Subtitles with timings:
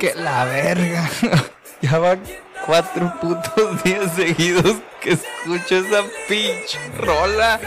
[0.00, 1.10] Que la verga.
[1.82, 2.22] ya van
[2.64, 7.60] cuatro putos días seguidos que escucho esa pinche rola.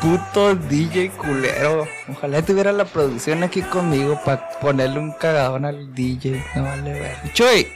[0.00, 1.86] Puto DJ culero.
[2.08, 6.42] Ojalá tuviera la producción aquí conmigo para ponerle un cagadón al DJ.
[6.54, 7.18] No vale ver.
[7.34, 7.68] Chuy.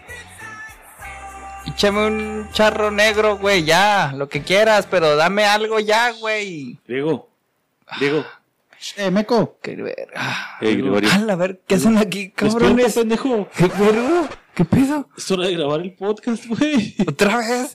[1.67, 6.79] Échame un charro negro, güey, ya, lo que quieras, pero dame algo ya, güey.
[6.87, 7.29] Diego,
[7.99, 8.25] Diego.
[8.97, 9.59] Eh, Meco.
[9.63, 10.57] Qué verga.
[10.61, 11.11] Hey, Gregorio.
[11.11, 12.95] A ver, ¿qué hacen aquí, Despierta, cabrones?
[12.95, 13.49] pendejo.
[13.57, 14.29] ¿Qué verga?
[14.55, 15.09] ¿Qué pedo?
[15.17, 16.95] Es hora de grabar el podcast, güey.
[17.07, 17.75] ¿Otra vez?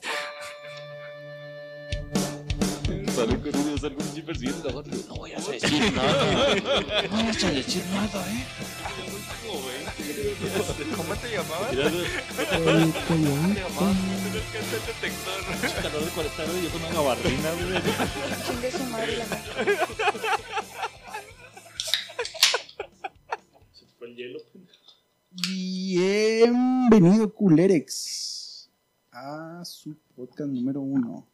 [3.14, 4.82] Sale con un persiguiendo.
[5.08, 6.24] No voy a decir nada.
[6.24, 8.44] No voy a decir nada, eh.
[10.96, 11.72] ¿Cómo te llamabas?
[11.72, 11.90] Mira,
[15.82, 17.82] calor de 40 grados y yo con una gabardina, güey.
[18.46, 19.24] Chingue su madre la
[24.14, 24.78] hielo, pendejo.
[25.48, 28.68] Bienvenido, Culerex,
[29.10, 31.26] a su podcast número uno.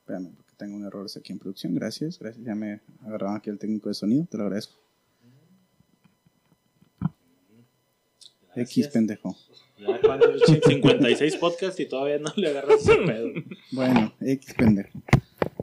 [0.00, 1.74] Espérame, porque tengo un error aquí en producción.
[1.74, 2.44] Gracias, gracias.
[2.44, 4.74] Ya me agarraron aquí el técnico de sonido, te lo agradezco.
[8.54, 8.88] X, Gracias.
[8.88, 9.36] pendejo.
[9.78, 10.26] Ya, ¿cuánto?
[10.46, 13.28] 56 podcasts y todavía no le agarras ese pedo.
[13.72, 15.00] Bueno, X, pendejo.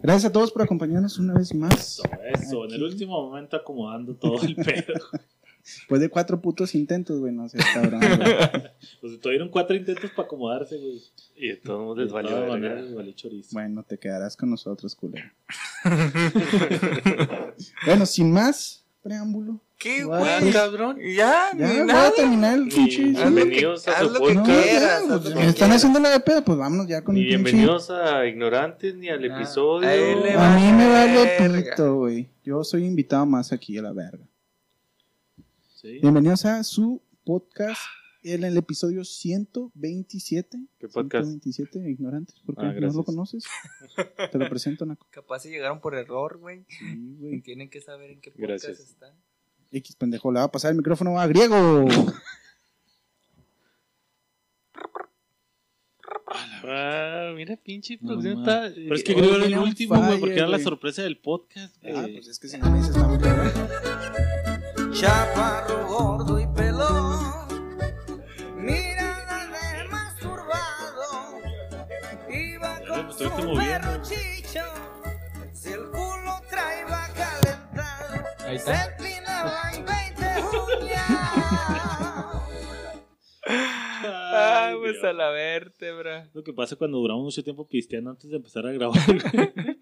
[0.02, 2.02] Gracias a todos por acompañarnos una vez más.
[2.34, 4.96] Eso, en el último momento acomodando todo el pedo.
[5.76, 8.00] Después de cuatro putos intentos, güey, no sé, cabrón.
[9.02, 11.02] Pues tuvieron cuatro intentos para acomodarse, güey.
[11.36, 13.50] Y de todos modos les valió les valió chorizo.
[13.52, 15.30] Bueno, te quedarás con nosotros, culero.
[17.86, 19.60] bueno, sin más preámbulo.
[19.78, 20.52] ¿Qué, güey?
[20.52, 20.98] cabrón.
[21.00, 22.98] Ya, Ya, ni voy a terminar el pinche.
[22.98, 24.46] Que- Bienvenidos a su No, podcast.
[24.46, 27.14] quieras, ya, haz pues, que me están haciendo la de pedo, pues vámonos ya con
[27.14, 27.44] Ni el pinche.
[27.52, 29.88] bienvenidos a Ignorantes ni al Ah, episodio.
[29.88, 32.28] a él le A mí me vale pito, güey.
[32.44, 34.26] Yo soy invitado más aquí a la verga.
[35.80, 36.00] Sí.
[36.02, 37.80] Bienvenidos a su podcast
[38.24, 40.58] en el episodio 127.
[40.80, 41.26] ¿Qué podcast?
[41.30, 43.44] 127, ignorantes, porque Ah, no lo conoces.
[44.32, 45.06] Te lo presento, Naco.
[45.12, 46.66] Capaz si llegaron por error, güey.
[46.68, 47.42] Sí, Y güey.
[47.42, 48.80] tienen que saber en qué podcast Gracias.
[48.80, 49.14] están.
[49.72, 51.86] X pendejo, le va a pasar el micrófono a Griego.
[56.70, 58.70] Ah, mira, pinche No, está.
[58.76, 62.06] Pero es que que era el último, güey, porque era la sorpresa del podcast, Ah,
[62.12, 63.97] pues es que si no me dices mujer.
[65.00, 67.48] Chaparro gordo y pelón,
[68.56, 71.38] mirada de masturbado,
[72.30, 74.64] iba con su perro chicho,
[75.54, 78.86] si el culo traía calentado, Ahí se está.
[78.86, 80.26] empinaba en 20
[80.82, 81.08] uñas.
[84.04, 85.04] Ay, pues Dios.
[85.06, 86.30] a la vértebra.
[86.34, 88.98] Lo que pasa cuando duramos mucho tiempo pisteando antes de empezar a grabar.
[89.06, 89.20] güey.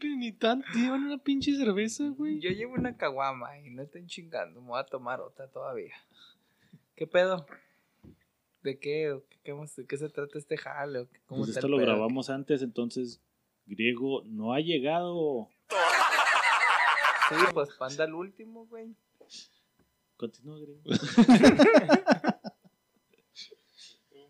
[0.18, 2.40] Ni tanto, llevan una pinche cerveza, güey.
[2.40, 4.62] Yo llevo una caguama y no estén chingando.
[4.62, 5.94] Me voy a tomar otra todavía.
[6.96, 7.46] ¿Qué pedo?
[8.64, 9.12] ¿De qué?
[9.12, 11.00] ¿O qué, de qué se trata este jale?
[11.00, 11.88] ¿O qué- cómo Pues está esto lo pedo?
[11.88, 13.22] grabamos antes, entonces
[13.68, 15.50] Griego no ha llegado.
[17.30, 18.96] Sí, pues panda el último, güey.
[20.18, 20.82] Continúa, Griego.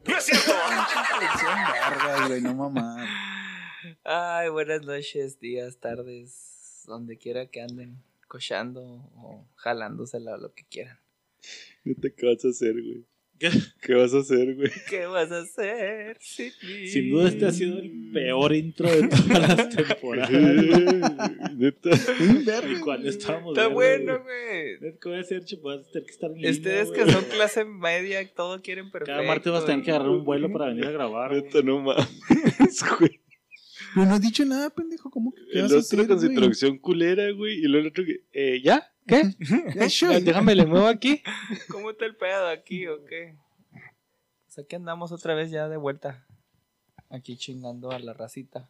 [0.05, 3.07] Selección verga, güey, no mamá.
[4.03, 8.81] Ay, buenas noches, días, tardes, donde quiera que anden, cochando
[9.15, 10.99] o jalándosela o lo que quieran.
[11.83, 13.05] ¿Qué vas a hacer, güey?
[13.39, 13.49] ¿Qué?
[13.81, 14.71] ¿Qué vas a hacer, güey?
[14.89, 16.87] ¿Qué vas a hacer, Sidney?
[16.87, 20.31] Sin duda este ha sido el peor intro de todas las temporadas.
[21.55, 21.89] Neta.
[22.69, 24.93] y cuando estábamos Está bueno, güey.
[25.01, 25.67] ¿Qué voy a hacer, chico?
[25.67, 29.17] Vas a tener que estar en línea, Ustedes que son clase media, todo quieren perfecto.
[29.17, 31.33] Cada martes vas a tener que agarrar un vuelo para venir a grabar.
[31.33, 33.19] Neta, no mames, güey.
[33.93, 35.09] Pero no has dicho nada, pendejo.
[35.09, 37.55] ¿Cómo que qué El vas a otro hacer, con su introducción culera, güey.
[37.59, 38.21] Y luego el otro que.
[38.33, 38.91] Eh, ¿ya?
[39.07, 39.35] ¿Qué?
[40.21, 41.21] Déjame, le muevo aquí.
[41.69, 43.37] ¿Cómo está el pedo aquí o qué?
[44.45, 46.25] Pues aquí andamos otra vez ya de vuelta.
[47.09, 48.69] Aquí chingando a la racita.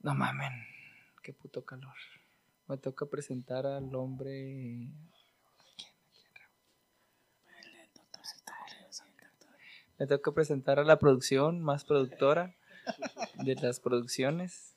[0.00, 0.52] No mamen,
[1.22, 1.94] qué puto calor.
[2.66, 4.88] Me toca presentar al hombre.
[9.98, 12.54] Me toca presentar a la producción más productora
[13.34, 14.67] de las producciones.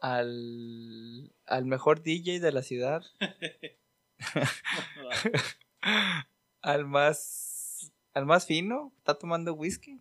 [0.00, 3.02] Al, al mejor DJ de la ciudad.
[6.62, 10.00] al más al más fino, está tomando whisky.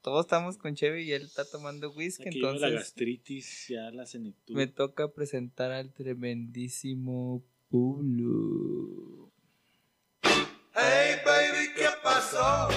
[0.00, 3.90] Todos estamos con Chevy y él está tomando whisky, Aquí viene la entonces gastritis, ya
[3.90, 4.54] la senectud.
[4.54, 9.30] me toca presentar al tremendísimo Pablo.
[10.74, 12.68] Hey baby, ¿qué pasó?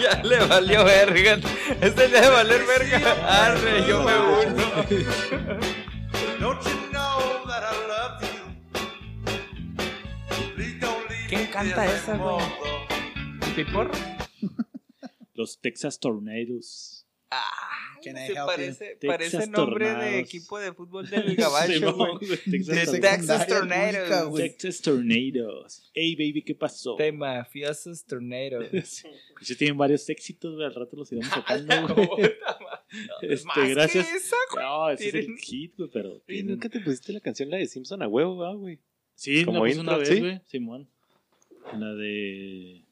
[0.00, 1.38] Ya le valió verga.
[1.80, 2.98] Este le de valer verga.
[3.44, 4.64] Arre, yo me uno.
[6.40, 8.44] Don't you know that I love you?
[10.54, 12.44] Please don't leave ¿Quién canta esa, güey?
[13.56, 13.90] ¿Pipor?
[15.34, 17.06] Los Texas Tornadoes.
[17.30, 17.44] Ah,
[18.12, 19.06] Can I se help parece, you?
[19.08, 20.14] parece Texas nombre de Tornados.
[20.20, 22.28] equipo de fútbol del gabacho, güey.
[22.28, 24.34] De Texas, De Texas Tornadoes.
[24.58, 25.90] Texas Tornadoes.
[25.94, 26.96] Hey, baby, ¿qué pasó?
[26.96, 28.66] De mafiosos tornados.
[29.40, 30.66] Sí, tienen varios éxitos, güey.
[30.66, 32.32] Al rato los iremos sacando, güey.
[33.22, 34.12] Este, Más que gracias.
[34.12, 34.64] esa, güey.
[34.64, 36.20] No, ese es el Tienen- hit, güey, pero.
[36.26, 38.80] Tienen- ¿nunca te pusiste la canción, la de Simpson a huevo, ah, güey?
[39.14, 40.18] Sí, como una vez, ¿sí?
[40.20, 40.40] güey.
[40.46, 40.88] Simón.
[41.78, 42.84] La de.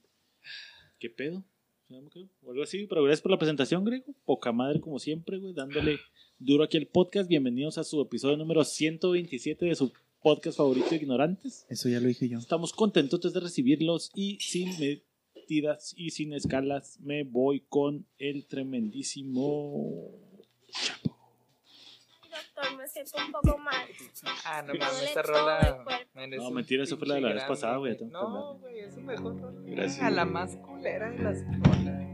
[1.01, 1.45] ¿Qué pedo?
[1.87, 2.27] ¿Se llama qué?
[2.43, 4.13] O algo así, pero gracias por la presentación, Grego.
[4.25, 6.01] Poca madre, como siempre, güey, dándole
[6.37, 7.29] duro aquí al podcast.
[7.29, 11.65] Bienvenidos a su episodio número 127 de su podcast favorito, Ignorantes.
[11.69, 12.39] Eso ya lo dije yo.
[12.39, 20.11] Estamos contentos de recibirlos y sin metidas y sin escalas me voy con el tremendísimo
[22.57, 23.87] Doctor, me siento un poco mal.
[24.45, 25.85] Ah, no Me mames, todo rola.
[26.37, 29.39] No, mentira, eso fue la de la vez pasada, güey, No, güey, es su mejor
[29.41, 29.61] rola.
[29.65, 30.03] Gracias.
[30.03, 32.07] A la más culera de las rolas.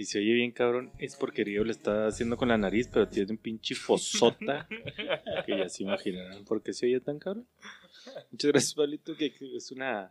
[0.00, 3.06] Si se oye bien, cabrón, es porque Río le está haciendo con la nariz, pero
[3.06, 4.66] tiene un pinche fosota.
[5.44, 7.46] que ya se imaginarán por qué se oye tan cabrón.
[8.30, 10.10] Muchas gracias, Pablito, que es una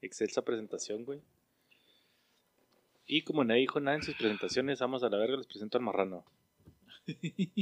[0.00, 1.20] excelsa presentación, güey.
[3.04, 5.84] Y como nadie dijo nada en sus presentaciones, vamos a la verga, les presento al
[5.84, 6.24] marrano.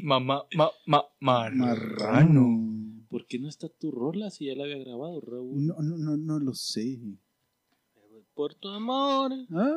[0.04, 3.02] Mamá, ma, ma, Marrano.
[3.10, 5.66] ¿Por qué no está tu rola si ya la había grabado, Raúl?
[5.66, 7.00] No, no, no, no lo sé.
[8.32, 9.32] Por tu amor.
[9.50, 9.76] Ah,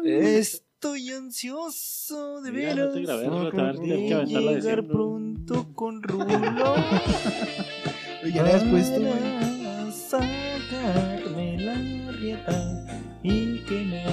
[0.84, 2.88] Estoy ansioso de Mira, veras.
[2.88, 6.26] no te grabé, no te a tener que aventarla de llegar pronto con Rulo.
[8.34, 9.14] ya le has puesto, güey.
[9.14, 11.76] Para sacarme la
[12.14, 12.84] rieta
[13.22, 14.04] y que me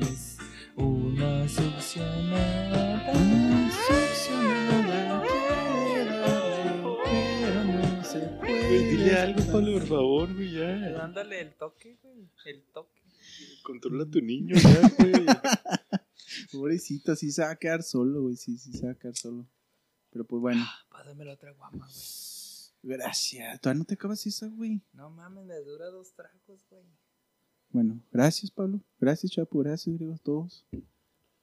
[0.00, 0.38] des
[0.76, 3.12] una succionada.
[3.88, 5.22] Succionada,
[5.84, 8.68] quiere darle, pero no se puede.
[8.68, 10.92] Güey, dile algo, Pablo, por favor, güey, ya.
[10.92, 12.26] Dándole el toque, güey.
[12.46, 12.99] El toque.
[13.62, 15.12] Controla a tu niño, ya, güey.
[16.52, 18.36] Pobrecito, sí se va a quedar solo, güey.
[18.36, 19.46] Sí, sí se va a quedar solo.
[20.10, 20.64] Pero pues bueno.
[20.90, 21.98] Pásame la otra guama, güey.
[22.82, 23.60] Gracias.
[23.60, 24.80] Todavía no te acabas esa, güey.
[24.92, 26.82] No mames, me dura dos tragos, güey.
[27.70, 28.80] Bueno, gracias, Pablo.
[28.98, 29.58] Gracias, Chapo.
[29.60, 30.66] Gracias, griego, todos.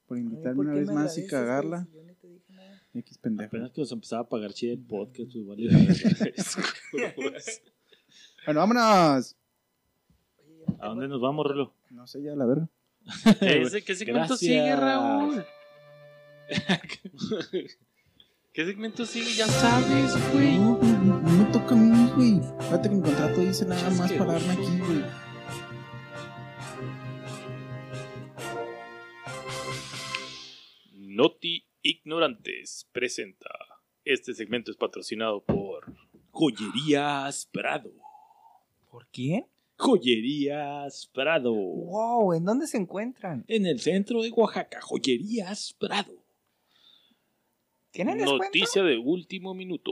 [0.08, 1.88] Por invitarme una vez más y cagarla.
[1.94, 2.82] Yo ni te dije nada.
[2.94, 3.48] X pendejo.
[3.48, 5.70] Apenas que nos empezaba a pagar chida el podcast, pues vale.
[8.46, 9.37] Bueno, vámonos.
[10.80, 11.74] ¿A dónde nos vamos, Rolo?
[11.90, 12.70] No sé ya, la verga.
[13.40, 14.40] ¿Qué, qué segmento Gracias.
[14.40, 15.46] sigue, Raúl?
[18.54, 19.34] ¿Qué segmento sigue?
[19.36, 20.58] Ya sabes, güey.
[20.58, 22.42] No, no, no, me toca a mí, güey.
[22.60, 25.04] Fíjate que mi contrato dice nada más pararme aquí, güey.
[30.94, 33.50] Noti Ignorantes presenta.
[34.06, 35.94] Este segmento es patrocinado por
[36.32, 37.92] Joyerías Prado.
[38.92, 39.48] ¿Por quién?
[39.78, 41.54] Joyerías Prado.
[41.54, 43.46] Wow, ¿en dónde se encuentran?
[43.48, 46.14] En el centro de Oaxaca, Joyerías Prado.
[47.92, 48.46] ¿Tienen descuento?
[48.46, 49.92] Noticia de último minuto.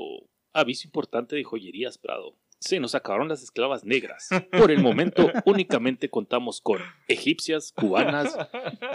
[0.54, 2.36] Aviso importante de Joyerías Prado.
[2.60, 4.30] Se nos acabaron las esclavas negras.
[4.52, 8.36] Por el momento únicamente contamos con egipcias, cubanas,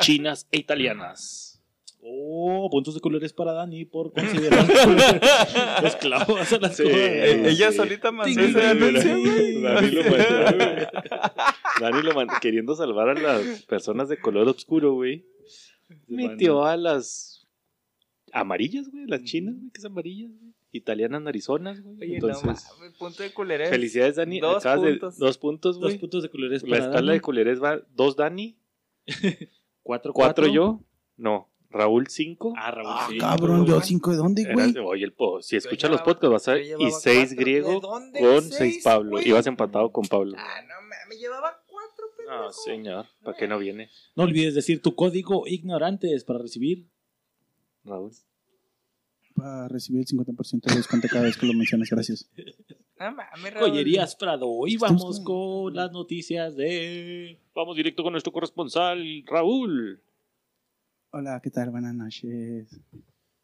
[0.00, 1.49] chinas e italianas.
[2.02, 4.66] Oh, puntos de colores para Dani por considerar
[5.82, 6.82] los clavos a las Sí.
[6.84, 6.98] cosas.
[6.98, 7.76] Eh, ella sí.
[7.76, 9.60] solita mandó ese anuncio.
[9.62, 10.86] Dani lo mandó.
[11.80, 15.26] Dani lo mandó queriendo salvar a las personas de color oscuro, güey.
[16.06, 17.46] Metió a las
[18.32, 20.52] amarillas, güey, las chinas, güey, que es amarillas, güey.
[20.72, 21.96] Italianas narizonas, güey.
[22.00, 22.44] Oye, Entonces,
[22.80, 23.70] no punto de culerés.
[23.70, 24.38] felicidades, Dani.
[24.40, 25.18] Dos Acabas de- puntos.
[25.18, 25.98] dos puntos, Dos güey.
[25.98, 27.12] puntos de colores La escala Dani.
[27.12, 28.56] de culerés va dos Dani,
[29.82, 30.46] Cuatro, cuatro cuatro.
[30.46, 30.80] yo.
[31.16, 32.52] No, Raúl cinco.
[32.56, 33.18] Ah, Raúl, Ah, sí.
[33.18, 34.76] cabrón, yo cinco de dónde, Era- güey.
[34.78, 36.66] oye, el po- si escuchas llevaba- los podcasts vas a ver.
[36.66, 37.36] yo Y llevaba seis cuatro.
[37.44, 39.10] griego ¿De dónde con seis, seis Pablo.
[39.12, 39.28] güey?
[39.28, 40.34] Ibas empatado con Pablo.
[40.36, 42.42] Ah, no mames, llevaba cuatro, pendejo.
[42.42, 43.88] No, señor, ¿para qué no viene?
[44.16, 46.88] No olvides decir tu código ignorantes para recibir.
[47.84, 48.10] Raúl.
[49.36, 52.28] Para recibir el 50% de descuento cada vez que lo mencionas, gracias.
[52.98, 53.70] No mames, Raúl.
[53.70, 54.66] Joyerías Prado.
[54.66, 55.24] Y Estamos vamos con-
[55.70, 57.38] con las noticias de.
[57.54, 60.02] Vamos directo con nuestro corresponsal, Raúl.
[61.12, 61.70] Hola, ¿qué tal?
[61.70, 62.68] Buenas noches.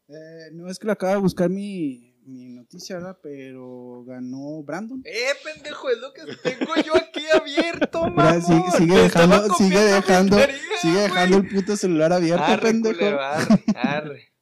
[0.07, 3.17] Eh, no, es que lo acabo de buscar mi, mi noticia, ¿verdad?
[3.21, 5.01] Pero ganó Brandon.
[5.03, 8.41] Eh, pendejo, es lo que tengo yo aquí abierto, mamón.
[8.71, 12.95] sigue, dejando, sigue dejando, tarea, sigue dejando el puto celular abierto, Arre, pendejo.
[12.99, 14.33] culero, arre, arre.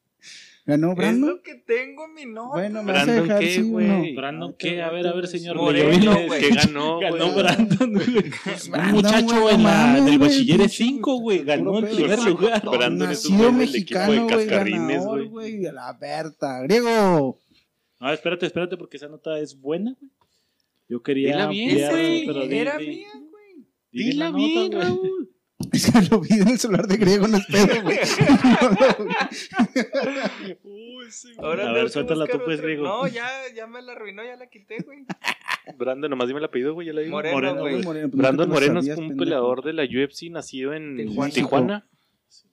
[0.67, 1.29] Ganó Es Brandon.
[1.29, 2.49] lo que tengo en mi nota.
[2.53, 3.87] Bueno, me vas a Brandon, dejar ¿qué, sí güey?
[3.87, 4.15] no.
[4.19, 4.81] Brandon, Ah, ¿qué?
[4.81, 5.57] A ver, a ver, señor.
[5.57, 6.41] Moreno, güey.
[6.41, 7.35] que ganó, Ganó.
[7.35, 8.07] Brandon, güey.
[8.07, 11.43] Un Brandon, muchacho güey, en no la, mames, del pinche 5, güey.
[11.43, 12.63] Ganó en primer lugar.
[12.65, 15.65] Brandon es un mexicano, güey, Cascarrines, ganador, güey.
[15.67, 16.61] A la Berta.
[16.63, 17.39] Griego.
[17.99, 20.11] Ah, espérate, espérate, porque esa nota es buena, güey.
[20.89, 23.67] Yo quería Dila bien, ampliar, pero Era mía, güey.
[23.91, 24.71] di Dila la nota, bien.
[24.71, 25.29] Raúl.
[25.71, 27.97] Es que lo vi en el celular de Griego, no es pedo, güey.
[28.61, 30.57] Lo vi.
[31.37, 32.61] Ahora A ver, suéltala tú, pues.
[32.61, 32.83] Griego.
[32.83, 35.05] No, ya, ya me la arruinó, ya la quité, güey.
[35.77, 37.15] Brandon, nomás dime el apellido, güey, ya le digo.
[37.15, 37.73] Moreno, Moreno, güey.
[37.73, 37.83] güey.
[37.85, 39.19] Moreno, pues, Brandon ¿no te lo Moreno es un pendejo?
[39.19, 41.33] peleador de la UFC nacido en Tijuana.
[41.33, 41.87] Tijuana.
[42.29, 42.45] Sí,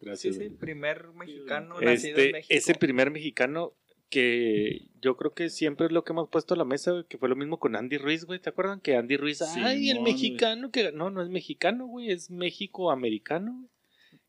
[0.00, 0.34] Gracias.
[0.34, 0.48] sí, güey.
[0.52, 1.86] el primer mexicano nacido
[2.18, 2.54] en Este, México.
[2.54, 3.72] es el primer mexicano
[4.12, 7.16] que yo creo que siempre es lo que hemos puesto a la mesa, güey, que
[7.16, 8.38] fue lo mismo con Andy Ruiz, güey.
[8.38, 12.30] ¿Te acuerdan que Andy Ruiz, ay, el mexicano que no, no es mexicano, güey, es
[12.30, 13.68] México-americano, güey.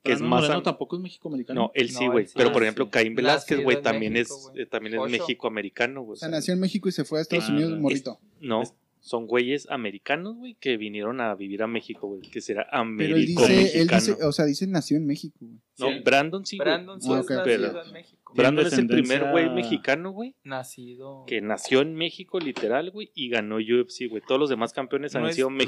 [0.04, 1.62] Que es Brandon más Moreno am- tampoco es México-americano.
[1.62, 2.24] No, él sí, No, güey.
[2.24, 2.34] él sí.
[2.38, 2.90] Pero Ah, por ejemplo.
[2.90, 4.66] Caín Velázquez, güey, también México, es güey.
[4.68, 5.10] también es.
[5.12, 6.14] México-americano, güey.
[6.14, 8.20] O sea, nació en México y se fue a Estados Ah, Unidos es- morrito.
[8.42, 8.64] No,
[9.00, 13.26] son güeyes americanos, güey, que vinieron a vivir a México, güey, que será Pero él
[13.26, 14.00] dice, él Américo-mexicano.
[14.02, 15.60] dice, o sea, dice nació en México, güey.
[15.78, 16.00] No, Sí.
[16.04, 16.66] Brandon sí, güey.
[16.70, 18.23] Brandon sí Ah, Pero- en México.
[18.36, 21.26] Brandon es el primer güey mexicano, güey, Nacido.
[21.26, 24.22] que nació en México, literal, güey, y ganó UFC, güey.
[24.28, 25.66] Todos los demás campeones No han sido ni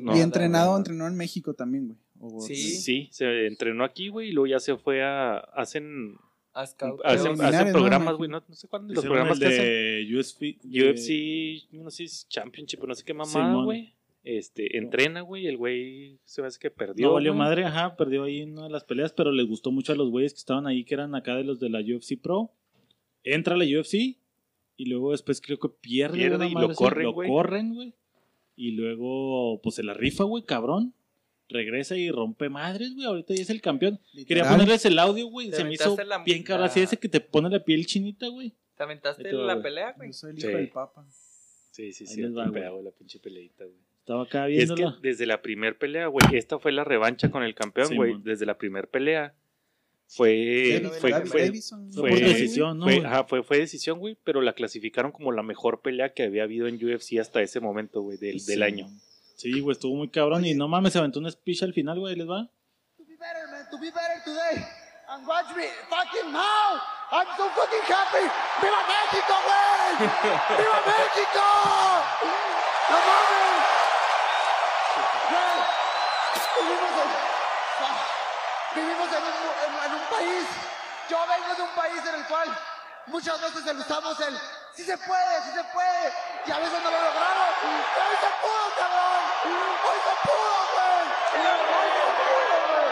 [0.00, 0.16] ¿no?
[0.16, 2.40] y entrenado, entrenó en México también, güey.
[2.46, 2.54] Sí.
[2.56, 5.38] Sí, se entrenó aquí, güey, y luego ya se fue a...
[5.38, 6.16] Hacen,
[7.04, 9.64] hacen, hacen programas, güey, no, no sé cuándo, los programas el que hacen.
[9.64, 10.40] de UFC.
[10.62, 13.94] de- UFC, no sé, si es Championship, no sé qué mamada, güey.
[14.24, 17.08] Este, entrena, güey, el güey se me hace que perdió.
[17.08, 17.38] No valió güey.
[17.38, 20.10] madre, ajá, perdió ahí en una de las peleas, pero les gustó mucho a los
[20.10, 22.52] güeyes que estaban ahí, que eran acá de los de la UFC Pro.
[23.24, 24.16] Entra a la UFC
[24.76, 26.18] y luego después creo que pierde.
[26.24, 27.28] Y madre lo corren, Lo güey.
[27.28, 27.94] corren, güey.
[28.54, 30.94] Y luego, pues se la rifa, güey, cabrón.
[31.48, 33.06] Regresa y rompe madres, güey.
[33.06, 34.00] Ahorita ya es el campeón.
[34.26, 35.50] Quería ponerles el audio, güey.
[35.52, 36.66] Se me hizo la- bien cabrón.
[36.66, 38.54] Así ese que te pone la piel chinita, güey.
[38.76, 39.62] ¿Te aventaste Ahí te va, la güey.
[39.64, 40.08] pelea, güey?
[40.10, 40.54] Yo soy el hijo Sí.
[40.54, 41.04] del papa.
[41.72, 43.76] Sí, sí, Ahí sí, les va, güey, la pinche peleita, güey.
[44.02, 44.98] Estaba acá Es que viéndola.
[45.00, 48.14] desde la primer pelea, güey, esta fue la revancha con el campeón, Sí, güey.
[48.22, 49.34] Desde la primer pelea
[50.08, 51.52] fue, David- fue, David fue.
[51.94, 52.84] Fue por decisión, ¿no?
[52.84, 56.42] fue, ajá, fue, fue decisión, güey, pero la clasificaron como la mejor pelea que había
[56.42, 58.62] habido en UFC hasta ese momento, güey, del, del Sí.
[58.62, 58.86] año.
[59.36, 60.44] Sí, güey, estuvo muy cabrón.
[60.44, 62.14] Y no mames, se aventó un speech al final, güey.
[62.16, 62.50] les va.
[62.98, 63.66] To be better, man.
[63.70, 64.62] To be better today.
[65.08, 65.64] And watch me.
[65.88, 66.78] Fucking now.
[67.12, 68.24] I'm so fucking happy.
[68.62, 70.08] ¡Viva México, güey!
[70.58, 71.44] ¡Viva México!
[72.90, 73.51] ¡No mames!
[79.02, 80.46] Vivimos en un, en- en un país.
[81.08, 82.48] Yo vengo de un país en el cual
[83.06, 84.38] muchas veces el usamos el
[84.74, 86.12] sí se puede, sí se puede.
[86.46, 87.48] Y a veces no lo logramos.
[87.94, 89.22] Pero hoy se pudo, cabrón.
[89.44, 91.06] Hoy se pudo, güey.
[91.42, 92.90] Hoy se pudo, güey.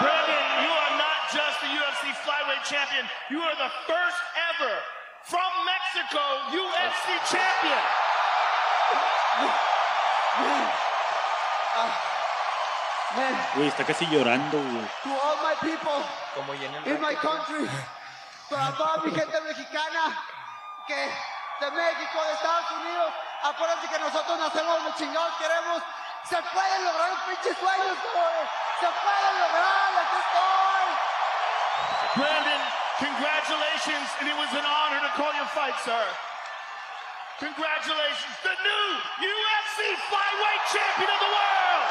[0.00, 3.08] Brandon, you are not just the UFC flyweight champion.
[3.30, 4.18] You are the first
[4.50, 4.74] ever
[5.24, 6.22] from Mexico
[6.52, 7.84] UFC champion.
[13.14, 14.86] Man, Güey, está casi llorando, güey.
[15.04, 16.02] to all my people
[16.34, 17.68] Como llena el in my country,
[18.50, 20.12] para toda mi gente mexicana
[20.86, 20.94] que
[21.60, 25.82] de México, de Estados Unidos, acuérdense que nosotros nacemos donde chingados queremos.
[26.28, 28.40] Se pueden lograr los pinches sueños, güey.
[28.80, 30.86] Se pueden lograr, aquí estoy.
[32.16, 32.62] Brandon,
[32.98, 36.04] congratulations, and it was an honor to call your fight, sir.
[37.38, 38.86] Congratulations, the new
[39.22, 39.78] UFC
[40.10, 41.84] flyweight champion of the world.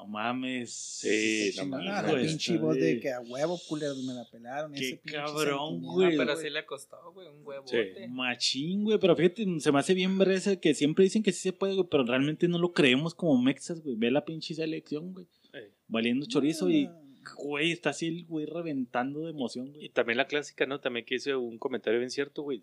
[0.00, 0.72] No mames.
[0.72, 4.72] Sí, no mames, la pinche voz de que a huevo, culeros, me la pelaron.
[4.72, 6.16] Qué ese pinche cabrón, güey.
[6.16, 8.08] Pero sí le costó, güey, un huevote.
[8.08, 8.98] Machín, güey.
[8.98, 11.74] Pero fíjate, se me hace bien ver ese que siempre dicen que sí se puede,
[11.74, 11.86] güey.
[11.90, 13.96] Pero realmente no lo creemos como mexas, güey.
[13.96, 15.26] Ve la pinche selección, güey.
[15.52, 15.70] Eh.
[15.86, 16.88] Valiendo chorizo y,
[17.36, 19.88] güey, está así el güey reventando de emoción, Y güey.
[19.90, 20.80] también la clásica, ¿no?
[20.80, 22.62] También que hice un comentario bien cierto, güey.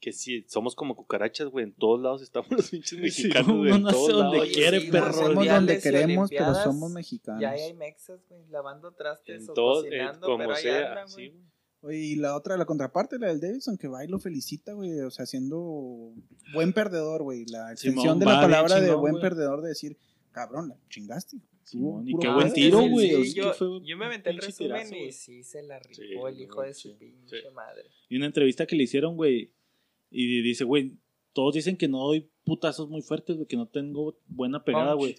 [0.00, 3.80] Que si somos como cucarachas, güey, en todos lados estamos los pinches mexicanos, güey.
[3.80, 4.52] nace todos donde lados.
[4.52, 5.34] Quiere, sí, perro.
[5.34, 7.40] Mundiales donde y queremos, pero somos mexicanos.
[7.40, 10.88] Ya hay mexas, güey, lavando trastes En o todo, eh, cocinando, como pero ahí sea,
[10.90, 11.48] andan, sí, güey.
[11.80, 15.00] Oye, y la otra, la contraparte, la del Davidson, que va y lo felicita, güey.
[15.00, 16.12] O sea, siendo
[16.52, 17.44] buen perdedor, güey.
[17.46, 19.22] La extensión Simón, de la palabra de buen güey.
[19.22, 19.96] perdedor de decir,
[20.32, 21.38] cabrón, la chingaste.
[21.62, 23.26] Simón, y qué buen tiro, güey.
[23.26, 25.12] sí, yo, me aventé el resumen tirazo, y güey.
[25.12, 27.84] sí se la rifó Sí, el hijo de su pinche madre.
[28.08, 29.52] Y una entrevista que le hicieron, güey.
[30.10, 30.96] Y dice, güey,
[31.32, 35.14] todos dicen que no doy putazos muy fuertes, güey, que no tengo buena pegada, güey.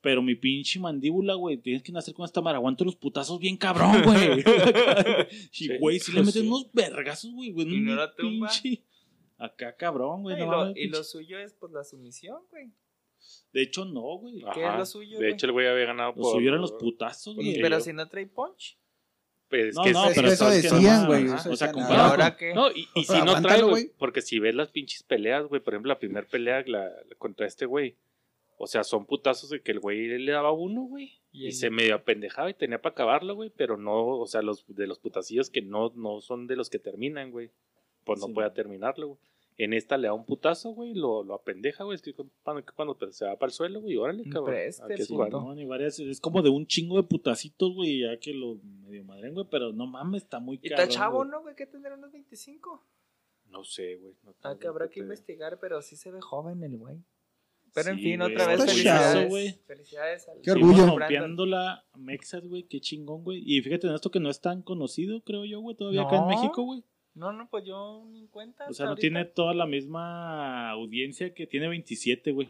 [0.00, 2.58] Pero mi pinche mandíbula, güey, tienes que nacer con esta mara.
[2.58, 4.42] Aguanto los putazos bien cabrón, güey.
[5.52, 6.48] y, güey, si le pues meten sí.
[6.48, 7.68] unos vergazos, güey, güey.
[7.68, 8.48] ¿Y no la tumba?
[8.48, 8.82] pinche-
[9.36, 10.36] Acá, cabrón, güey.
[10.36, 12.72] y, no lo, y suyo es pues la sumisión, güey.
[13.52, 14.42] De hecho, no, güey.
[14.54, 15.32] ¿Qué es lo suyo, De güey?
[15.32, 16.32] hecho, el güey había ganado Lo por...
[16.34, 17.58] suyo eran los putazos, Porque güey.
[17.58, 18.78] Y- Pero yo- si no trae punch.
[19.50, 22.36] Pues, No, que no, es- pero eso decían, güey, O sea, decían, ¿Y comparado ah?
[22.54, 25.74] No, y, y si no trae, güey, porque si ves las pinches peleas, güey, por
[25.74, 27.96] ejemplo, la primera pelea la, la- contra este güey,
[28.58, 31.96] o sea, son putazos de que el güey le daba uno, güey, y, se medio
[31.96, 35.62] apendejaba y tenía para acabarlo, güey, pero no, o sea, los de los putacillos que
[35.62, 37.50] no, no son de los que terminan, güey,
[38.04, 38.32] pues no Sí.
[38.32, 39.20] puede terminarlo, güey.
[39.62, 42.96] En esta le da un putazo, güey, lo, lo apendeja, güey, es que cuando, cuando
[43.12, 44.54] se va para el suelo, güey, órale, cabrón.
[44.54, 45.10] Preste, es.
[45.10, 45.98] No, ni varias.
[45.98, 49.46] Es como de un chingo de putacitos, güey, ya que lo medio madren, güey.
[49.50, 50.88] Pero no mames, está muy Y cabrón.
[50.88, 51.30] está chavo, güey.
[51.30, 51.54] ¿no, güey?
[51.54, 52.82] Que tendrá unos 25.
[53.50, 54.14] No sé, güey.
[54.24, 56.96] no Ah, que habrá que investigar, pero sí se ve joven el güey.
[57.74, 59.60] Pero en fin, otra vez felicidades.
[59.66, 60.86] Felicidades al Qué orgullo.
[60.86, 63.42] rompiendo la Mexas, güey, qué chingón, güey.
[63.44, 66.26] Y fíjate en esto que no es tan conocido, creo yo, güey, todavía acá en.
[66.28, 66.82] México, güey.
[67.14, 68.66] No, no, pues yo ni en cuenta.
[68.68, 69.00] O sea, no ahorita.
[69.00, 72.48] tiene toda la misma audiencia que tiene 27, güey.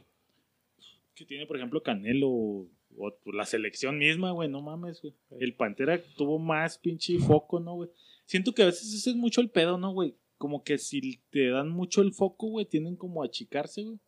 [1.14, 5.14] Que tiene, por ejemplo, Canelo o, o la selección misma, güey, no mames, güey.
[5.38, 7.90] El Pantera tuvo más pinche foco, ¿no, güey?
[8.26, 10.14] Siento que a veces ese es mucho el pedo, ¿no, güey?
[10.38, 13.98] Como que si te dan mucho el foco, güey, tienen como a achicarse, güey.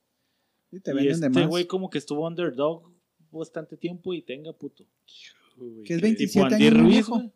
[0.70, 1.48] Y te y venden este de más.
[1.48, 2.90] güey como que estuvo underdog
[3.30, 4.84] bastante tiempo y tenga, puto.
[5.58, 7.14] Uy, Que es qué- 27 Tipo Andy años, Ruiz, viejo.
[7.16, 7.30] güey.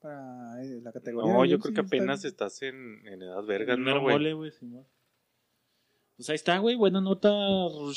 [0.00, 1.32] Para eh, la categoría.
[1.32, 4.32] No, yo creo que está- apenas estás en, en edad verga, ¿no, güey?
[4.32, 4.52] güey.
[6.16, 6.76] Pues ahí está, güey.
[6.76, 7.28] Buena nota.
[7.30, 7.92] Rulo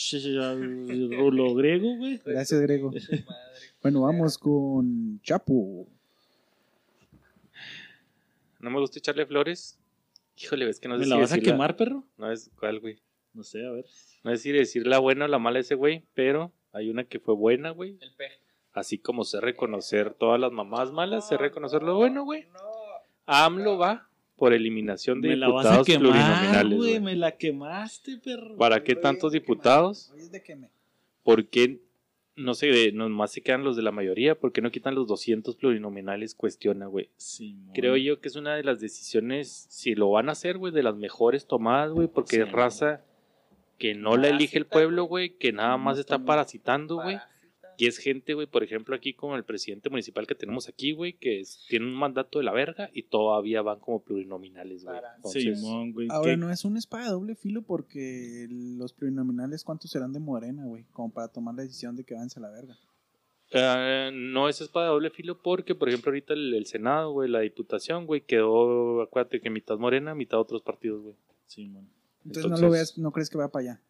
[1.55, 2.19] griego, güey.
[2.25, 2.91] Gracias, Grego.
[3.81, 5.88] Bueno, vamos con Chapo.
[8.60, 9.77] No me gusta echarle flores.
[10.38, 12.05] Híjole, ves que no sé ¿Me si la vas a quemar, perro?
[12.17, 12.98] No es cuál, güey.
[13.33, 13.86] No sé, a ver.
[14.24, 17.03] No es decir, decir la buena o la mala de ese güey, pero hay una
[17.03, 17.98] que fue buena, güey.
[18.00, 18.39] El peje.
[18.74, 22.46] Así como sé reconocer todas las mamás malas, sé reconocer lo bueno, güey.
[23.25, 26.89] AMLO va por eliminación de Me la vas a diputados quemar, plurinominales, güey.
[26.92, 27.00] güey.
[27.00, 28.57] Me la quemaste, perro.
[28.57, 30.12] ¿Para qué tantos diputados?
[30.14, 30.70] Hoy es de que me.
[31.24, 31.79] ¿Por qué
[32.36, 34.33] no sé, nomás se quedan los de la mayoría?
[34.38, 36.33] ¿Por qué no quitan los 200 plurinominales?
[36.33, 37.09] Cuestiona, güey.
[37.16, 37.74] Simón.
[37.75, 40.81] Creo yo que es una de las decisiones, si lo van a hacer, güey, de
[40.81, 42.42] las mejores tomadas, güey, porque Sí.
[42.42, 43.01] es raza
[43.77, 47.20] que no la elige el pueblo, güey, que nada más está parasitando, güey.
[47.77, 51.14] Y es gente, güey, por ejemplo, aquí como el presidente municipal que tenemos aquí, güey,
[51.14, 54.98] que es- tiene un mandato de la verga y todavía van como plurinominales, güey.
[55.18, 56.07] Entonces, Simón, güey.
[56.12, 56.38] Ahora ¿qué?
[56.38, 60.86] no es una espada de doble filo porque los plurinominales, ¿cuántos serán de Morena, güey?
[60.92, 62.77] Como para tomar la decisión de que váyanse a la verga.
[63.55, 67.29] eh, no es espada de doble filo porque, por ejemplo, ahorita el, el Senado, güey,
[67.29, 71.16] la Diputación, güey, quedó, acuérdate que mitad morena, mitad otros partidos, güey.
[71.46, 71.88] Simón.
[72.25, 73.81] Entonces, no Entonces- lo veas, no crees que va para allá.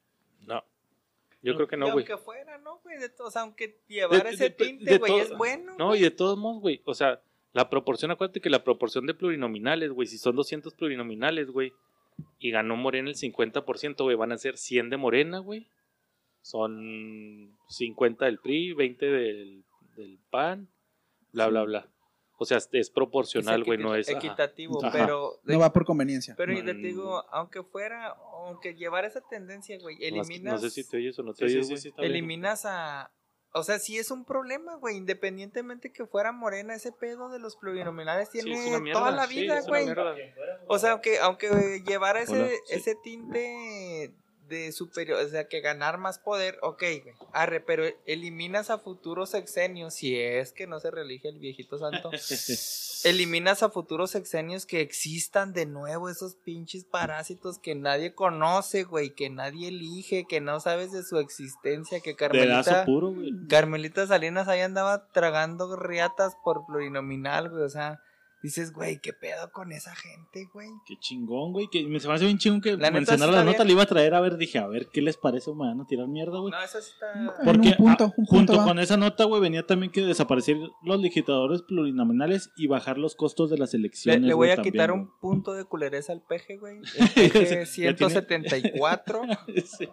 [1.43, 2.05] Yo creo que no, güey.
[2.05, 2.97] aunque fuera, ¿no, güey?
[2.97, 5.75] De todos, aunque llevar ese tinte, güey, es bueno.
[5.77, 9.13] No, y de todos modos, güey, o sea, la proporción, acuérdate que la proporción de
[9.13, 11.73] plurinominales, güey, si son 200 plurinominales, güey,
[12.39, 15.67] y ganó Morena el 50%, güey, van a ser 100 de Morena, güey.
[16.41, 19.63] Son 50 del PRI, 20 del,
[19.95, 20.69] del PAN,
[21.31, 21.92] bla, bla, bla.
[22.43, 24.07] O sea, es proporcional, güey, no es...
[24.09, 24.91] equitativo, Ajá.
[24.91, 26.35] pero No va por conveniencia.
[26.37, 30.69] Pero y No, te digo, aunque fuera, aunque llevara esa tendencia, güey, No, eliminas, No
[30.69, 32.11] sé si te oyes o no te Sí, sí, oyes, sí, sí, está bien.
[32.11, 33.11] eliminas a,
[33.55, 37.55] o sea, sí es un problema, güey, independientemente que fuera morena, ese pedo de los
[37.55, 39.85] plurinominales tiene mierda, toda la vida, güey.
[40.67, 42.73] o sea, aunque, aunque llevara ese, Hola, sí.
[42.75, 44.13] ese tinte
[44.47, 49.31] de superior, o sea, que ganar más poder, ok, güey, arre, pero eliminas a futuros
[49.31, 52.11] sexenios, si es que no se reelige el viejito santo.
[53.03, 59.11] eliminas a futuros sexenios que existan de nuevo esos pinches parásitos que nadie conoce, güey,
[59.11, 63.13] que nadie elige, que no sabes de su existencia, que Carmelita, puro.
[63.49, 68.01] Carmelita Salinas ahí andaba tragando riatas por plurinominal, güey, o sea,
[68.43, 70.67] dices, güey, ¿qué pedo con esa gente, güey?
[70.85, 71.67] Qué chingón, güey.
[71.71, 73.57] Que me se me hace bien chingón que La mencionara la nota.
[73.59, 73.67] bien.
[73.67, 75.87] Le iba a traer a ver, dije, a ver qué les parece me van a
[75.87, 76.51] tirar mierda, güey.
[76.51, 77.33] No, eso sí está...
[77.43, 78.63] Porque un punto, ah, un punto junto va.
[78.65, 83.49] con esa nota, güey, venía también que desaparecer los legisladores plurinominales y bajar los costos
[83.49, 84.21] de las Le, elecciones.
[84.21, 85.01] le voy güey, a también, quitar güey.
[85.01, 86.77] un punto de culereza al peje, güey.
[87.15, 89.21] El peje Ya tiene- 174,
[89.65, 89.87] Sí.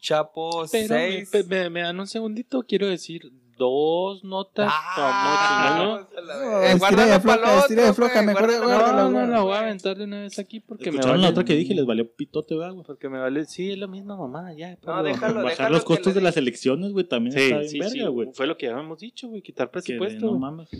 [0.00, 1.30] Chapo Pero me, 6.
[1.30, 3.30] pe- me- me dan un segundito, quiero decir
[3.60, 4.68] dos notas.
[4.72, 8.64] Ah, como No, eh, estira de floja, estira de floja, mejor guárdalo.
[8.66, 11.18] guárdalo, No, no, la voy a aventar de una vez aquí porque me vale.
[11.18, 12.84] la otra que dije, les valió pitote, ¿verdad, güey.
[12.86, 14.70] Porque me vale, sí, es la misma mamá, ya.
[14.70, 15.02] No, Pablo.
[15.04, 17.92] déjalo, Bajar déjalo los costos de las elecciones, güey, también Sí, está bien sí, verga,
[17.92, 18.28] sí, güey.
[18.32, 20.26] Fue lo que habíamos dicho, güey, quitar Que de- presupuesto.
[20.32, 20.70] no mames.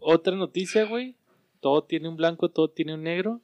[0.00, 1.14] Otra noticia, güey.
[1.60, 3.40] Todo tiene un blanco, todo tiene un negro.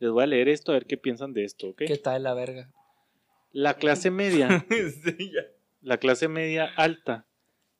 [0.00, 1.82] Les voy a leer esto a ver qué piensan de esto, ¿ok?
[1.82, 2.70] Está de la verga.
[3.52, 5.42] La clase media, Sí, ya.
[5.82, 7.26] la clase media alta,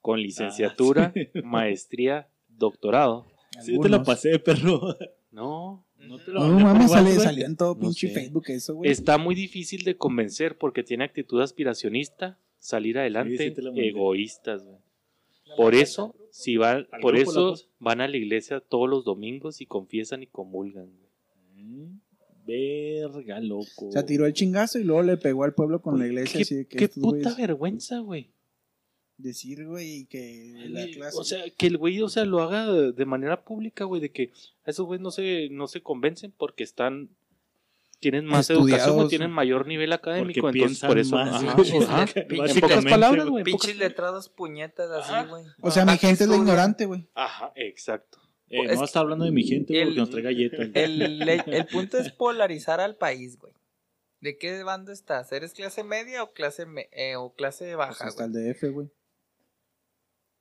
[0.05, 1.29] con licenciatura, Ah, sí.
[1.43, 3.25] maestría, doctorado.
[3.63, 4.95] Sí, te la pasé, perro.
[5.31, 8.13] No, No te lo No mames, sale, salió en todo No pinche sé.
[8.13, 8.91] Facebook eso, güey.
[8.91, 14.63] está muy difícil de convencer porque tiene actitud aspiracionista, salir adelante, Sí, sí egoístas.
[14.63, 14.77] güey.
[15.57, 20.21] Por eso, si van, por eso van a la iglesia todos los domingos y confiesan
[20.21, 20.85] y comulgan.
[20.91, 21.63] güey.
[21.65, 21.99] Mm,
[22.45, 23.87] Verga, loco.
[23.87, 26.37] O sea, tiró el chingazo y luego le pegó al pueblo con la iglesia.
[26.37, 28.29] ¿Qué, así de que qué estos puta güeyes- vergüenza, güey.
[29.17, 31.17] Decir, güey, que la clase.
[31.17, 34.31] O sea, que el güey, o sea, lo haga de manera pública, güey, de que
[34.65, 37.09] a esos güeyes no se, no se convencen porque están,
[38.01, 41.53] tienen más educación o tienen mayor nivel académico, Porque entonces piensan por eso, más, ajá,
[41.55, 41.83] güey.
[41.83, 42.05] ajá.
[42.13, 43.43] en pocas palabras, güey.
[43.45, 45.45] pocas- Pinches letrados puñetas así, güey.
[45.61, 47.07] o sea, mi ¿Para qué gente es la ignorante, güey.
[47.15, 48.19] Ajá, exacto.
[48.49, 50.69] Eh, Es no está hablando de mi gente, el- porque nos trae galletas.
[50.73, 53.53] El, el punto es polarizar al país, güey.
[54.19, 55.31] ¿De qué bando estás?
[55.31, 58.45] ¿Eres clase media o clase me- eh, o clase Pues baja, hasta güey?
[58.47, 58.89] el DF, güey.